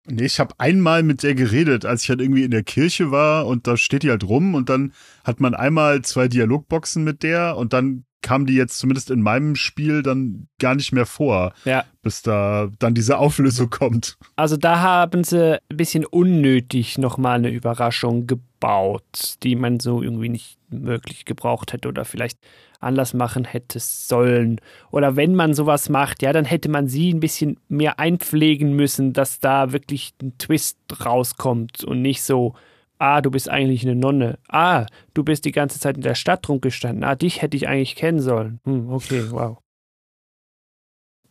Nee, 0.08 0.26
ich 0.26 0.40
habe 0.40 0.56
einmal 0.58 1.04
mit 1.04 1.22
der 1.22 1.36
geredet, 1.36 1.86
als 1.86 2.04
ich 2.04 2.10
halt 2.10 2.22
irgendwie 2.22 2.44
in 2.44 2.52
der 2.52 2.64
Kirche 2.64 3.12
war 3.12 3.46
und 3.46 3.68
da 3.68 3.78
steht 3.78 4.02
die 4.04 4.10
halt 4.10 4.24
rum 4.24 4.56
und 4.56 4.68
dann 4.70 4.94
hat 5.24 5.40
man 5.40 5.54
einmal 5.54 6.02
zwei 6.02 6.28
Dialogboxen 6.28 7.04
mit 7.04 7.22
der 7.22 7.56
und 7.56 7.74
dann 7.74 8.06
kam 8.22 8.46
die 8.46 8.54
jetzt 8.56 8.78
zumindest 8.78 9.10
in 9.12 9.22
meinem 9.22 9.56
Spiel 9.56 10.04
dann 10.04 10.48
gar 10.60 10.76
nicht 10.76 10.92
mehr 10.92 11.06
vor, 11.06 11.54
Ja. 11.66 11.86
bis 12.02 12.22
da 12.22 12.70
dann 12.80 12.94
diese 12.94 13.18
Auflösung 13.18 13.70
kommt. 13.70 14.18
Also 14.36 14.58
da 14.58 14.80
haben 14.80 15.24
sie 15.24 15.60
ein 15.70 15.78
bisschen 15.78 16.06
unnötig 16.06 16.98
nochmal 16.98 17.38
eine 17.40 17.50
Überraschung 17.50 18.28
gebaut, 18.28 19.36
die 19.44 19.56
man 19.56 19.80
so 19.80 20.02
irgendwie 20.02 20.30
nicht 20.30 20.58
wirklich 20.70 21.26
gebraucht 21.26 21.74
hätte 21.74 21.88
oder 21.90 22.06
vielleicht 22.06 22.38
anders 22.80 23.14
machen 23.14 23.46
hätte 23.46 23.80
sollen. 23.80 24.60
Oder 24.92 25.16
wenn 25.16 25.36
man 25.36 25.54
sowas 25.54 25.90
macht, 25.90 26.22
ja, 26.22 26.34
dann 26.34 26.46
hätte 26.46 26.70
man 26.70 26.88
sie 26.88 27.14
ein 27.14 27.20
bisschen 27.20 27.58
mehr 27.68 28.00
einpflegen 28.00 28.76
müssen, 28.76 29.14
dass 29.14 29.40
da 29.40 29.72
wirklich 29.72 30.14
ein 30.22 30.38
Twist 30.38 30.78
rauskommt 31.06 31.84
und 31.84 32.02
nicht 32.02 32.24
so, 32.24 32.54
ah, 33.02 33.22
du 33.22 33.32
bist 33.32 33.50
eigentlich 33.50 33.84
eine 33.84 33.96
Nonne. 33.96 34.38
Ah, 34.48 34.86
du 35.14 35.24
bist 35.24 35.46
die 35.46 35.52
ganze 35.52 35.80
Zeit 35.80 35.96
in 35.98 36.04
der 36.04 36.16
Stadt 36.16 36.48
rumgestanden. 36.48 37.04
Ah, 37.04 37.16
dich 37.16 37.42
hätte 37.42 37.58
ich 37.58 37.68
eigentlich 37.68 37.96
kennen 37.96 38.20
sollen. 38.20 38.60
Hm, 38.64 38.92
okay, 38.92 39.24
wow. 39.32 39.58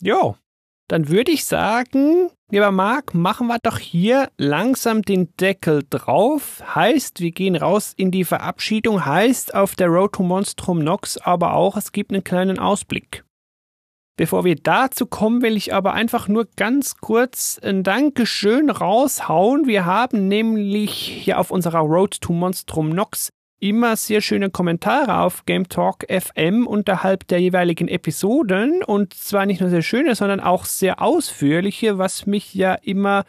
Jo, 0.02 0.36
dann 0.88 1.08
würde 1.08 1.30
ich 1.30 1.44
sagen, 1.44 2.30
lieber 2.50 2.72
Marc, 2.72 3.14
machen 3.14 3.46
wir 3.46 3.58
doch 3.62 3.78
hier 3.78 4.30
langsam 4.38 5.02
den 5.02 5.28
Deckel 5.36 5.84
drauf. 5.88 6.60
Heißt, 6.74 7.20
wir 7.20 7.30
gehen 7.30 7.54
raus 7.54 7.92
in 7.96 8.10
die 8.10 8.24
Verabschiedung. 8.24 9.04
Heißt 9.06 9.54
auf 9.54 9.76
der 9.76 9.88
Road 9.88 10.14
to 10.14 10.24
Monstrum 10.24 10.82
Nox 10.82 11.18
aber 11.18 11.54
auch, 11.54 11.76
es 11.76 11.92
gibt 11.92 12.12
einen 12.12 12.24
kleinen 12.24 12.58
Ausblick. 12.58 13.24
Bevor 14.16 14.44
wir 14.44 14.56
dazu 14.56 15.06
kommen, 15.06 15.40
will 15.40 15.56
ich 15.56 15.72
aber 15.72 15.94
einfach 15.94 16.28
nur 16.28 16.46
ganz 16.56 16.96
kurz 16.98 17.58
ein 17.62 17.82
Dankeschön 17.82 18.68
raushauen. 18.68 19.66
Wir 19.66 19.86
haben 19.86 20.28
nämlich 20.28 20.92
hier 20.92 21.38
auf 21.38 21.50
unserer 21.50 21.80
Road 21.80 22.20
to 22.20 22.32
Monstrum 22.32 22.90
Nox 22.90 23.30
immer 23.60 23.94
sehr 23.96 24.22
schöne 24.22 24.50
Kommentare 24.50 25.18
auf 25.20 25.44
Game 25.44 25.68
Talk 25.68 26.06
FM 26.08 26.66
unterhalb 26.66 27.28
der 27.28 27.40
jeweiligen 27.40 27.88
Episoden 27.88 28.82
und 28.82 29.14
zwar 29.14 29.46
nicht 29.46 29.60
nur 29.60 29.68
sehr 29.68 29.82
schöne, 29.82 30.14
sondern 30.14 30.40
auch 30.40 30.64
sehr 30.64 31.02
ausführliche, 31.02 31.98
was 31.98 32.26
mich 32.26 32.54
ja 32.54 32.74
immer 32.74 33.24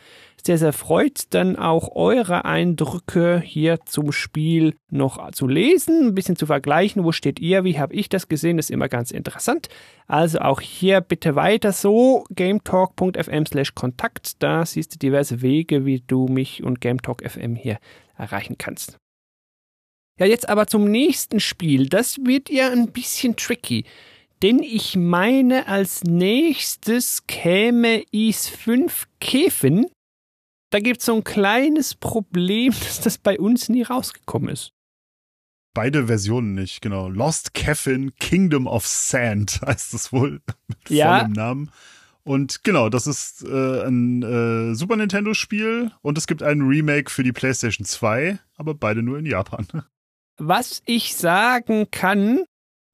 sehr, 0.45 0.57
sehr 0.57 0.73
freut, 0.73 1.33
dann 1.33 1.55
auch 1.55 1.95
eure 1.95 2.45
Eindrücke 2.45 3.41
hier 3.43 3.79
zum 3.85 4.11
Spiel 4.11 4.75
noch 4.89 5.31
zu 5.31 5.47
lesen, 5.47 6.07
ein 6.07 6.15
bisschen 6.15 6.35
zu 6.35 6.45
vergleichen, 6.45 7.03
wo 7.03 7.11
steht 7.11 7.39
ihr, 7.39 7.63
wie 7.63 7.79
habe 7.79 7.93
ich 7.93 8.09
das 8.09 8.27
gesehen, 8.27 8.57
das 8.57 8.67
ist 8.67 8.71
immer 8.71 8.89
ganz 8.89 9.11
interessant. 9.11 9.69
Also 10.07 10.39
auch 10.39 10.61
hier 10.61 11.01
bitte 11.01 11.35
weiter 11.35 11.71
so, 11.71 12.25
gametalk.fm 12.35 13.45
slash 13.45 13.75
Kontakt, 13.75 14.41
da 14.43 14.65
siehst 14.65 14.95
du 14.95 14.99
diverse 14.99 15.41
Wege, 15.41 15.85
wie 15.85 16.01
du 16.05 16.27
mich 16.27 16.63
und 16.63 16.81
Gametalk 16.81 17.29
FM 17.29 17.55
hier 17.55 17.77
erreichen 18.17 18.57
kannst. 18.57 18.97
Ja, 20.19 20.25
jetzt 20.25 20.49
aber 20.49 20.67
zum 20.67 20.85
nächsten 20.85 21.39
Spiel. 21.39 21.87
Das 21.87 22.17
wird 22.23 22.49
ja 22.49 22.69
ein 22.69 22.91
bisschen 22.91 23.35
tricky. 23.35 23.85
Denn 24.41 24.63
ich 24.63 24.95
meine, 24.95 25.67
als 25.67 26.03
nächstes 26.03 27.27
käme 27.27 28.03
Is 28.11 28.47
5 28.47 29.07
Käfen. 29.19 29.87
Da 30.71 30.79
gibt 30.79 31.01
es 31.01 31.05
so 31.05 31.15
ein 31.15 31.23
kleines 31.23 31.93
Problem, 31.95 32.73
dass 32.79 33.01
das 33.01 33.17
bei 33.17 33.39
uns 33.39 33.69
nie 33.69 33.83
rausgekommen 33.83 34.49
ist. 34.49 34.73
Beide 35.73 36.07
Versionen 36.07 36.53
nicht, 36.53 36.81
genau. 36.81 37.07
Lost 37.07 37.53
Caffin 37.53 38.13
Kingdom 38.19 38.67
of 38.67 38.85
Sand 38.85 39.61
heißt 39.65 39.93
es 39.93 40.11
wohl 40.11 40.41
mit 40.67 40.89
Ja. 40.89 41.19
vollem 41.19 41.31
Namen. 41.33 41.71
Und 42.23 42.63
genau, 42.63 42.89
das 42.89 43.07
ist 43.07 43.43
äh, 43.43 43.83
ein 43.87 44.21
äh, 44.21 44.75
Super 44.75 44.95
Nintendo-Spiel 44.97 45.91
und 46.01 46.17
es 46.17 46.27
gibt 46.27 46.43
ein 46.43 46.61
Remake 46.61 47.09
für 47.09 47.23
die 47.23 47.31
PlayStation 47.31 47.85
2, 47.85 48.37
aber 48.57 48.73
beide 48.75 49.01
nur 49.01 49.17
in 49.17 49.25
Japan. 49.25 49.65
Was 50.37 50.81
ich 50.85 51.15
sagen 51.15 51.89
kann, 51.89 52.43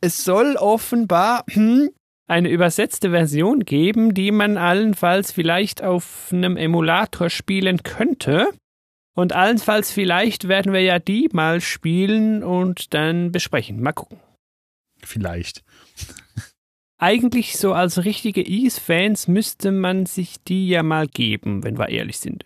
es 0.02 0.24
soll 0.24 0.56
offenbar 0.56 1.44
hm, 1.50 1.90
eine 2.28 2.50
übersetzte 2.50 3.12
Version 3.12 3.62
geben, 3.62 4.14
die 4.14 4.32
man 4.32 4.58
allenfalls 4.58 5.32
vielleicht 5.32 5.82
auf 5.82 6.30
einem 6.32 6.58
Emulator 6.58 7.30
spielen 7.30 7.84
könnte. 7.84 8.50
Und 9.16 9.34
allenfalls 9.34 9.92
vielleicht 9.92 10.48
werden 10.48 10.74
wir 10.74 10.82
ja 10.82 11.00
die 11.00 11.30
mal 11.32 11.62
spielen 11.62 12.44
und 12.44 12.94
dann 12.94 13.32
besprechen. 13.32 13.82
Mal 13.82 13.94
gucken. 13.94 14.20
Vielleicht. 15.02 15.64
Eigentlich 17.00 17.58
so 17.58 17.74
als 17.74 18.04
richtige 18.06 18.42
Ease-Fans 18.42 19.28
müsste 19.28 19.72
man 19.72 20.06
sich 20.06 20.44
die 20.44 20.68
ja 20.68 20.84
mal 20.84 21.08
geben, 21.08 21.64
wenn 21.64 21.78
wir 21.78 21.90
ehrlich 21.90 22.20
sind. 22.20 22.46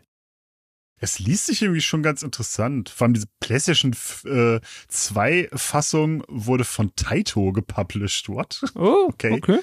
Es 1.03 1.17
liest 1.17 1.47
sich 1.47 1.63
irgendwie 1.63 1.81
schon 1.81 2.03
ganz 2.03 2.21
interessant. 2.21 2.89
Vor 2.89 3.05
allem 3.05 3.15
diese 3.15 3.25
PlayStation 3.39 3.95
äh, 4.25 4.59
2 4.87 5.49
Fassung 5.53 6.23
wurde 6.27 6.63
von 6.63 6.95
Taito 6.95 7.51
gepublished. 7.51 8.29
What? 8.29 8.61
Oh, 8.75 9.05
Okay. 9.09 9.33
okay. 9.33 9.59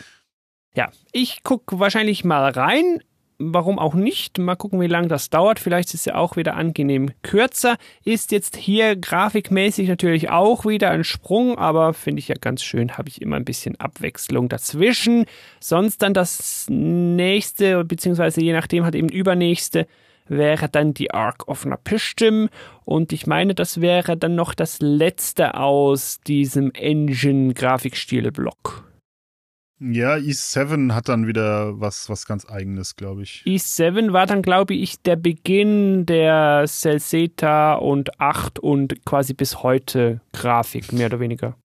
Ja, 0.75 0.91
ich 1.13 1.45
gucke 1.45 1.79
wahrscheinlich 1.79 2.25
mal 2.25 2.51
rein. 2.51 3.03
Warum 3.39 3.79
auch 3.79 3.95
nicht? 3.95 4.39
Mal 4.39 4.57
gucken, 4.57 4.81
wie 4.81 4.89
lange 4.89 5.07
das 5.07 5.31
dauert. 5.31 5.61
Vielleicht 5.61 5.91
ist 5.91 6.01
es 6.01 6.05
ja 6.07 6.17
auch 6.17 6.35
wieder 6.35 6.57
angenehm 6.57 7.13
kürzer. 7.23 7.77
Ist 8.05 8.33
jetzt 8.33 8.57
hier 8.57 8.97
grafikmäßig 8.97 9.89
natürlich 9.89 10.29
auch 10.31 10.67
wieder 10.67 10.91
ein 10.91 11.05
Sprung, 11.05 11.57
aber 11.57 11.95
finde 11.95 12.19
ich 12.19 12.27
ja 12.27 12.35
ganz 12.41 12.65
schön, 12.65 12.99
habe 12.99 13.09
ich 13.09 13.23
immer 13.23 13.37
ein 13.37 13.45
bisschen 13.45 13.79
Abwechslung 13.79 14.49
dazwischen. 14.49 15.25
Sonst 15.61 16.03
dann 16.03 16.15
das 16.15 16.67
nächste, 16.69 17.85
beziehungsweise 17.85 18.41
je 18.41 18.53
nachdem 18.53 18.85
hat 18.85 18.97
eben 18.97 19.09
übernächste, 19.09 19.87
wäre 20.29 20.69
dann 20.69 20.95
die 20.95 21.13
Ark 21.13 21.49
of 21.49 21.65
Napishtim. 21.65 22.49
Und 22.85 23.13
ich 23.13 23.27
meine, 23.27 23.55
das 23.55 23.81
wäre 23.81 24.17
dann 24.17 24.35
noch 24.35 24.55
das 24.55 24.81
letzte 24.81 25.55
aus 25.55 26.21
diesem 26.21 26.73
Engine-Grafikstil-Block. 26.73 28.85
Ja, 29.81 30.17
E7 30.17 30.93
hat 30.93 31.09
dann 31.09 31.29
wieder 31.29 31.81
was, 31.81 32.09
was 32.09 32.27
ganz 32.27 32.51
eigenes, 32.51 32.97
glaube 32.97 33.23
ich. 33.23 33.45
E7 33.47 34.13
war 34.13 34.27
dann, 34.27 34.43
glaube 34.43 34.75
ich, 34.75 35.01
der 35.03 35.15
Beginn 35.15 36.05
der 36.05 36.65
Celseta 36.67 37.75
und 37.75 38.21
8 38.21 38.59
und 38.59 39.05
quasi 39.05 39.35
bis 39.35 39.63
heute 39.63 40.21
Grafik, 40.33 40.93
mehr 40.93 41.07
oder 41.07 41.21
weniger. 41.21 41.57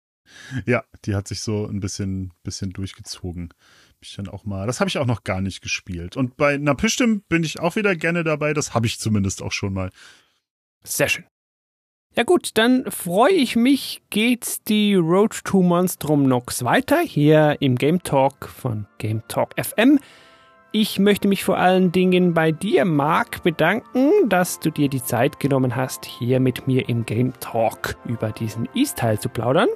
Ja, 0.65 0.83
die 1.05 1.15
hat 1.15 1.27
sich 1.27 1.41
so 1.41 1.65
ein 1.65 1.79
bisschen, 1.79 2.33
bisschen 2.43 2.71
durchgezogen. 2.71 3.49
Ich 4.03 4.15
dann 4.15 4.27
auch 4.27 4.43
mal, 4.43 4.67
das 4.67 4.79
habe 4.81 4.89
ich 4.89 4.97
auch 4.97 5.05
noch 5.05 5.23
gar 5.23 5.39
nicht 5.39 5.61
gespielt. 5.61 6.17
Und 6.17 6.35
bei 6.35 6.57
Napishtim 6.57 7.23
bin 7.29 7.43
ich 7.43 7.59
auch 7.59 7.77
wieder 7.77 7.95
gerne 7.95 8.23
dabei. 8.23 8.53
Das 8.53 8.73
habe 8.73 8.85
ich 8.85 8.99
zumindest 8.99 9.41
auch 9.41 9.53
schon 9.53 9.73
mal. 9.73 9.91
Sehr 10.83 11.07
schön. 11.07 11.23
Ja 12.15 12.23
gut, 12.23 12.51
dann 12.55 12.91
freue 12.91 13.31
ich 13.31 13.55
mich, 13.55 14.03
geht 14.09 14.67
die 14.67 14.93
Road 14.93 15.43
to 15.45 15.63
Monstrum 15.63 16.27
Nox 16.27 16.63
weiter 16.63 16.99
hier 16.99 17.57
im 17.59 17.75
Game 17.75 18.03
Talk 18.03 18.49
von 18.49 18.85
Game 18.99 19.23
Talk 19.29 19.55
FM. 19.59 19.99
Ich 20.73 20.99
möchte 20.99 21.27
mich 21.27 21.43
vor 21.43 21.57
allen 21.57 21.91
Dingen 21.91 22.33
bei 22.33 22.51
dir, 22.51 22.83
Marc, 22.85 23.41
bedanken, 23.41 24.11
dass 24.27 24.59
du 24.59 24.69
dir 24.69 24.89
die 24.89 25.03
Zeit 25.03 25.39
genommen 25.39 25.75
hast, 25.75 26.05
hier 26.05 26.39
mit 26.39 26.67
mir 26.67 26.89
im 26.89 27.05
Game 27.05 27.33
Talk 27.39 27.95
über 28.05 28.31
diesen 28.31 28.67
East-Teil 28.75 29.19
zu 29.19 29.29
plaudern. 29.29 29.69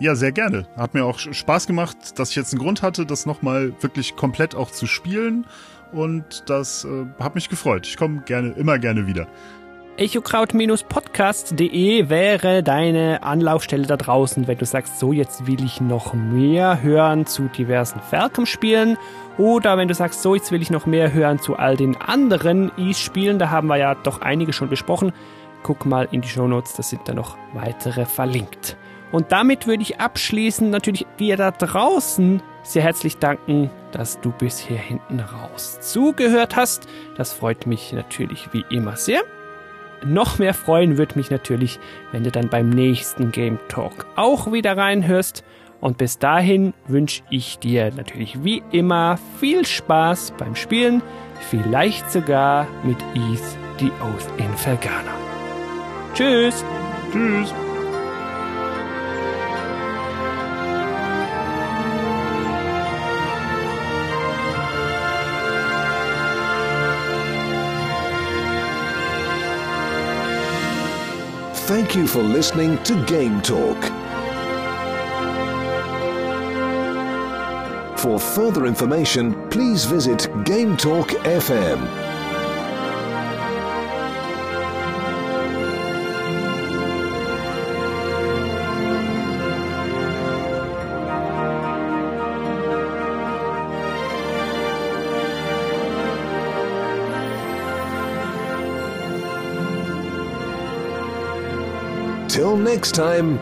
Ja, 0.00 0.14
sehr 0.14 0.32
gerne. 0.32 0.66
Hat 0.76 0.94
mir 0.94 1.04
auch 1.04 1.18
Spaß 1.18 1.66
gemacht, 1.66 2.18
dass 2.18 2.30
ich 2.30 2.36
jetzt 2.36 2.54
einen 2.54 2.62
Grund 2.62 2.80
hatte, 2.80 3.04
das 3.04 3.26
nochmal 3.26 3.74
wirklich 3.80 4.16
komplett 4.16 4.54
auch 4.54 4.70
zu 4.70 4.86
spielen. 4.86 5.46
Und 5.92 6.44
das 6.46 6.86
äh, 6.86 7.04
hat 7.22 7.34
mich 7.34 7.50
gefreut. 7.50 7.86
Ich 7.86 7.98
komme 7.98 8.22
gerne, 8.24 8.52
immer 8.52 8.78
gerne 8.78 9.06
wieder. 9.06 9.26
echokraut-podcast.de 9.98 12.08
wäre 12.08 12.62
deine 12.62 13.22
Anlaufstelle 13.22 13.86
da 13.86 13.98
draußen, 13.98 14.48
wenn 14.48 14.56
du 14.56 14.64
sagst, 14.64 14.98
so 14.98 15.12
jetzt 15.12 15.46
will 15.46 15.62
ich 15.62 15.82
noch 15.82 16.14
mehr 16.14 16.80
hören 16.80 17.26
zu 17.26 17.48
diversen 17.48 18.00
Falcom-Spielen 18.00 18.96
oder 19.36 19.76
wenn 19.76 19.88
du 19.88 19.94
sagst, 19.94 20.22
so 20.22 20.34
jetzt 20.34 20.50
will 20.50 20.62
ich 20.62 20.70
noch 20.70 20.86
mehr 20.86 21.12
hören 21.12 21.40
zu 21.40 21.56
all 21.56 21.76
den 21.76 21.94
anderen 21.96 22.72
Ease-Spielen, 22.78 23.38
da 23.38 23.50
haben 23.50 23.68
wir 23.68 23.76
ja 23.76 23.94
doch 23.96 24.22
einige 24.22 24.54
schon 24.54 24.70
besprochen. 24.70 25.12
Guck 25.62 25.84
mal 25.84 26.08
in 26.10 26.22
die 26.22 26.28
Shownotes, 26.28 26.72
da 26.72 26.82
sind 26.82 27.06
da 27.06 27.12
noch 27.12 27.36
weitere 27.52 28.06
verlinkt. 28.06 28.78
Und 29.12 29.32
damit 29.32 29.66
würde 29.66 29.82
ich 29.82 30.00
abschließend 30.00 30.70
natürlich 30.70 31.06
dir 31.18 31.36
da 31.36 31.50
draußen 31.50 32.42
sehr 32.62 32.82
herzlich 32.82 33.16
danken, 33.18 33.70
dass 33.92 34.20
du 34.20 34.30
bis 34.30 34.58
hier 34.58 34.76
hinten 34.78 35.20
raus 35.20 35.78
zugehört 35.80 36.56
hast. 36.56 36.86
Das 37.16 37.32
freut 37.32 37.66
mich 37.66 37.92
natürlich 37.92 38.52
wie 38.52 38.64
immer 38.70 38.96
sehr. 38.96 39.22
noch 40.02 40.38
mehr 40.38 40.54
freuen 40.54 40.96
würde 40.96 41.16
mich 41.16 41.30
natürlich, 41.30 41.78
wenn 42.10 42.24
du 42.24 42.30
dann 42.30 42.48
beim 42.48 42.70
nächsten 42.70 43.32
Game 43.32 43.58
Talk 43.68 44.06
auch 44.16 44.50
wieder 44.50 44.76
reinhörst. 44.76 45.44
Und 45.80 45.98
bis 45.98 46.18
dahin 46.18 46.74
wünsche 46.86 47.22
ich 47.30 47.58
dir 47.58 47.90
natürlich 47.94 48.44
wie 48.44 48.62
immer 48.70 49.18
viel 49.40 49.66
Spaß 49.66 50.34
beim 50.38 50.54
Spielen, 50.54 51.02
vielleicht 51.48 52.10
sogar 52.10 52.66
mit 52.82 52.98
Eth 53.14 53.56
the 53.78 53.90
Oath 54.02 54.38
in 54.38 54.54
Fergana. 54.56 55.14
Tschüss! 56.14 56.64
Tschüss! 57.12 57.69
Thank 71.70 71.94
you 71.94 72.08
for 72.08 72.20
listening 72.20 72.82
to 72.82 73.06
Game 73.06 73.40
Talk. 73.42 73.80
For 77.96 78.18
further 78.18 78.66
information, 78.66 79.48
please 79.50 79.84
visit 79.84 80.28
Game 80.44 80.76
Talk 80.76 81.10
FM. 81.10 82.09
Next 102.64 102.94
time, 102.94 103.38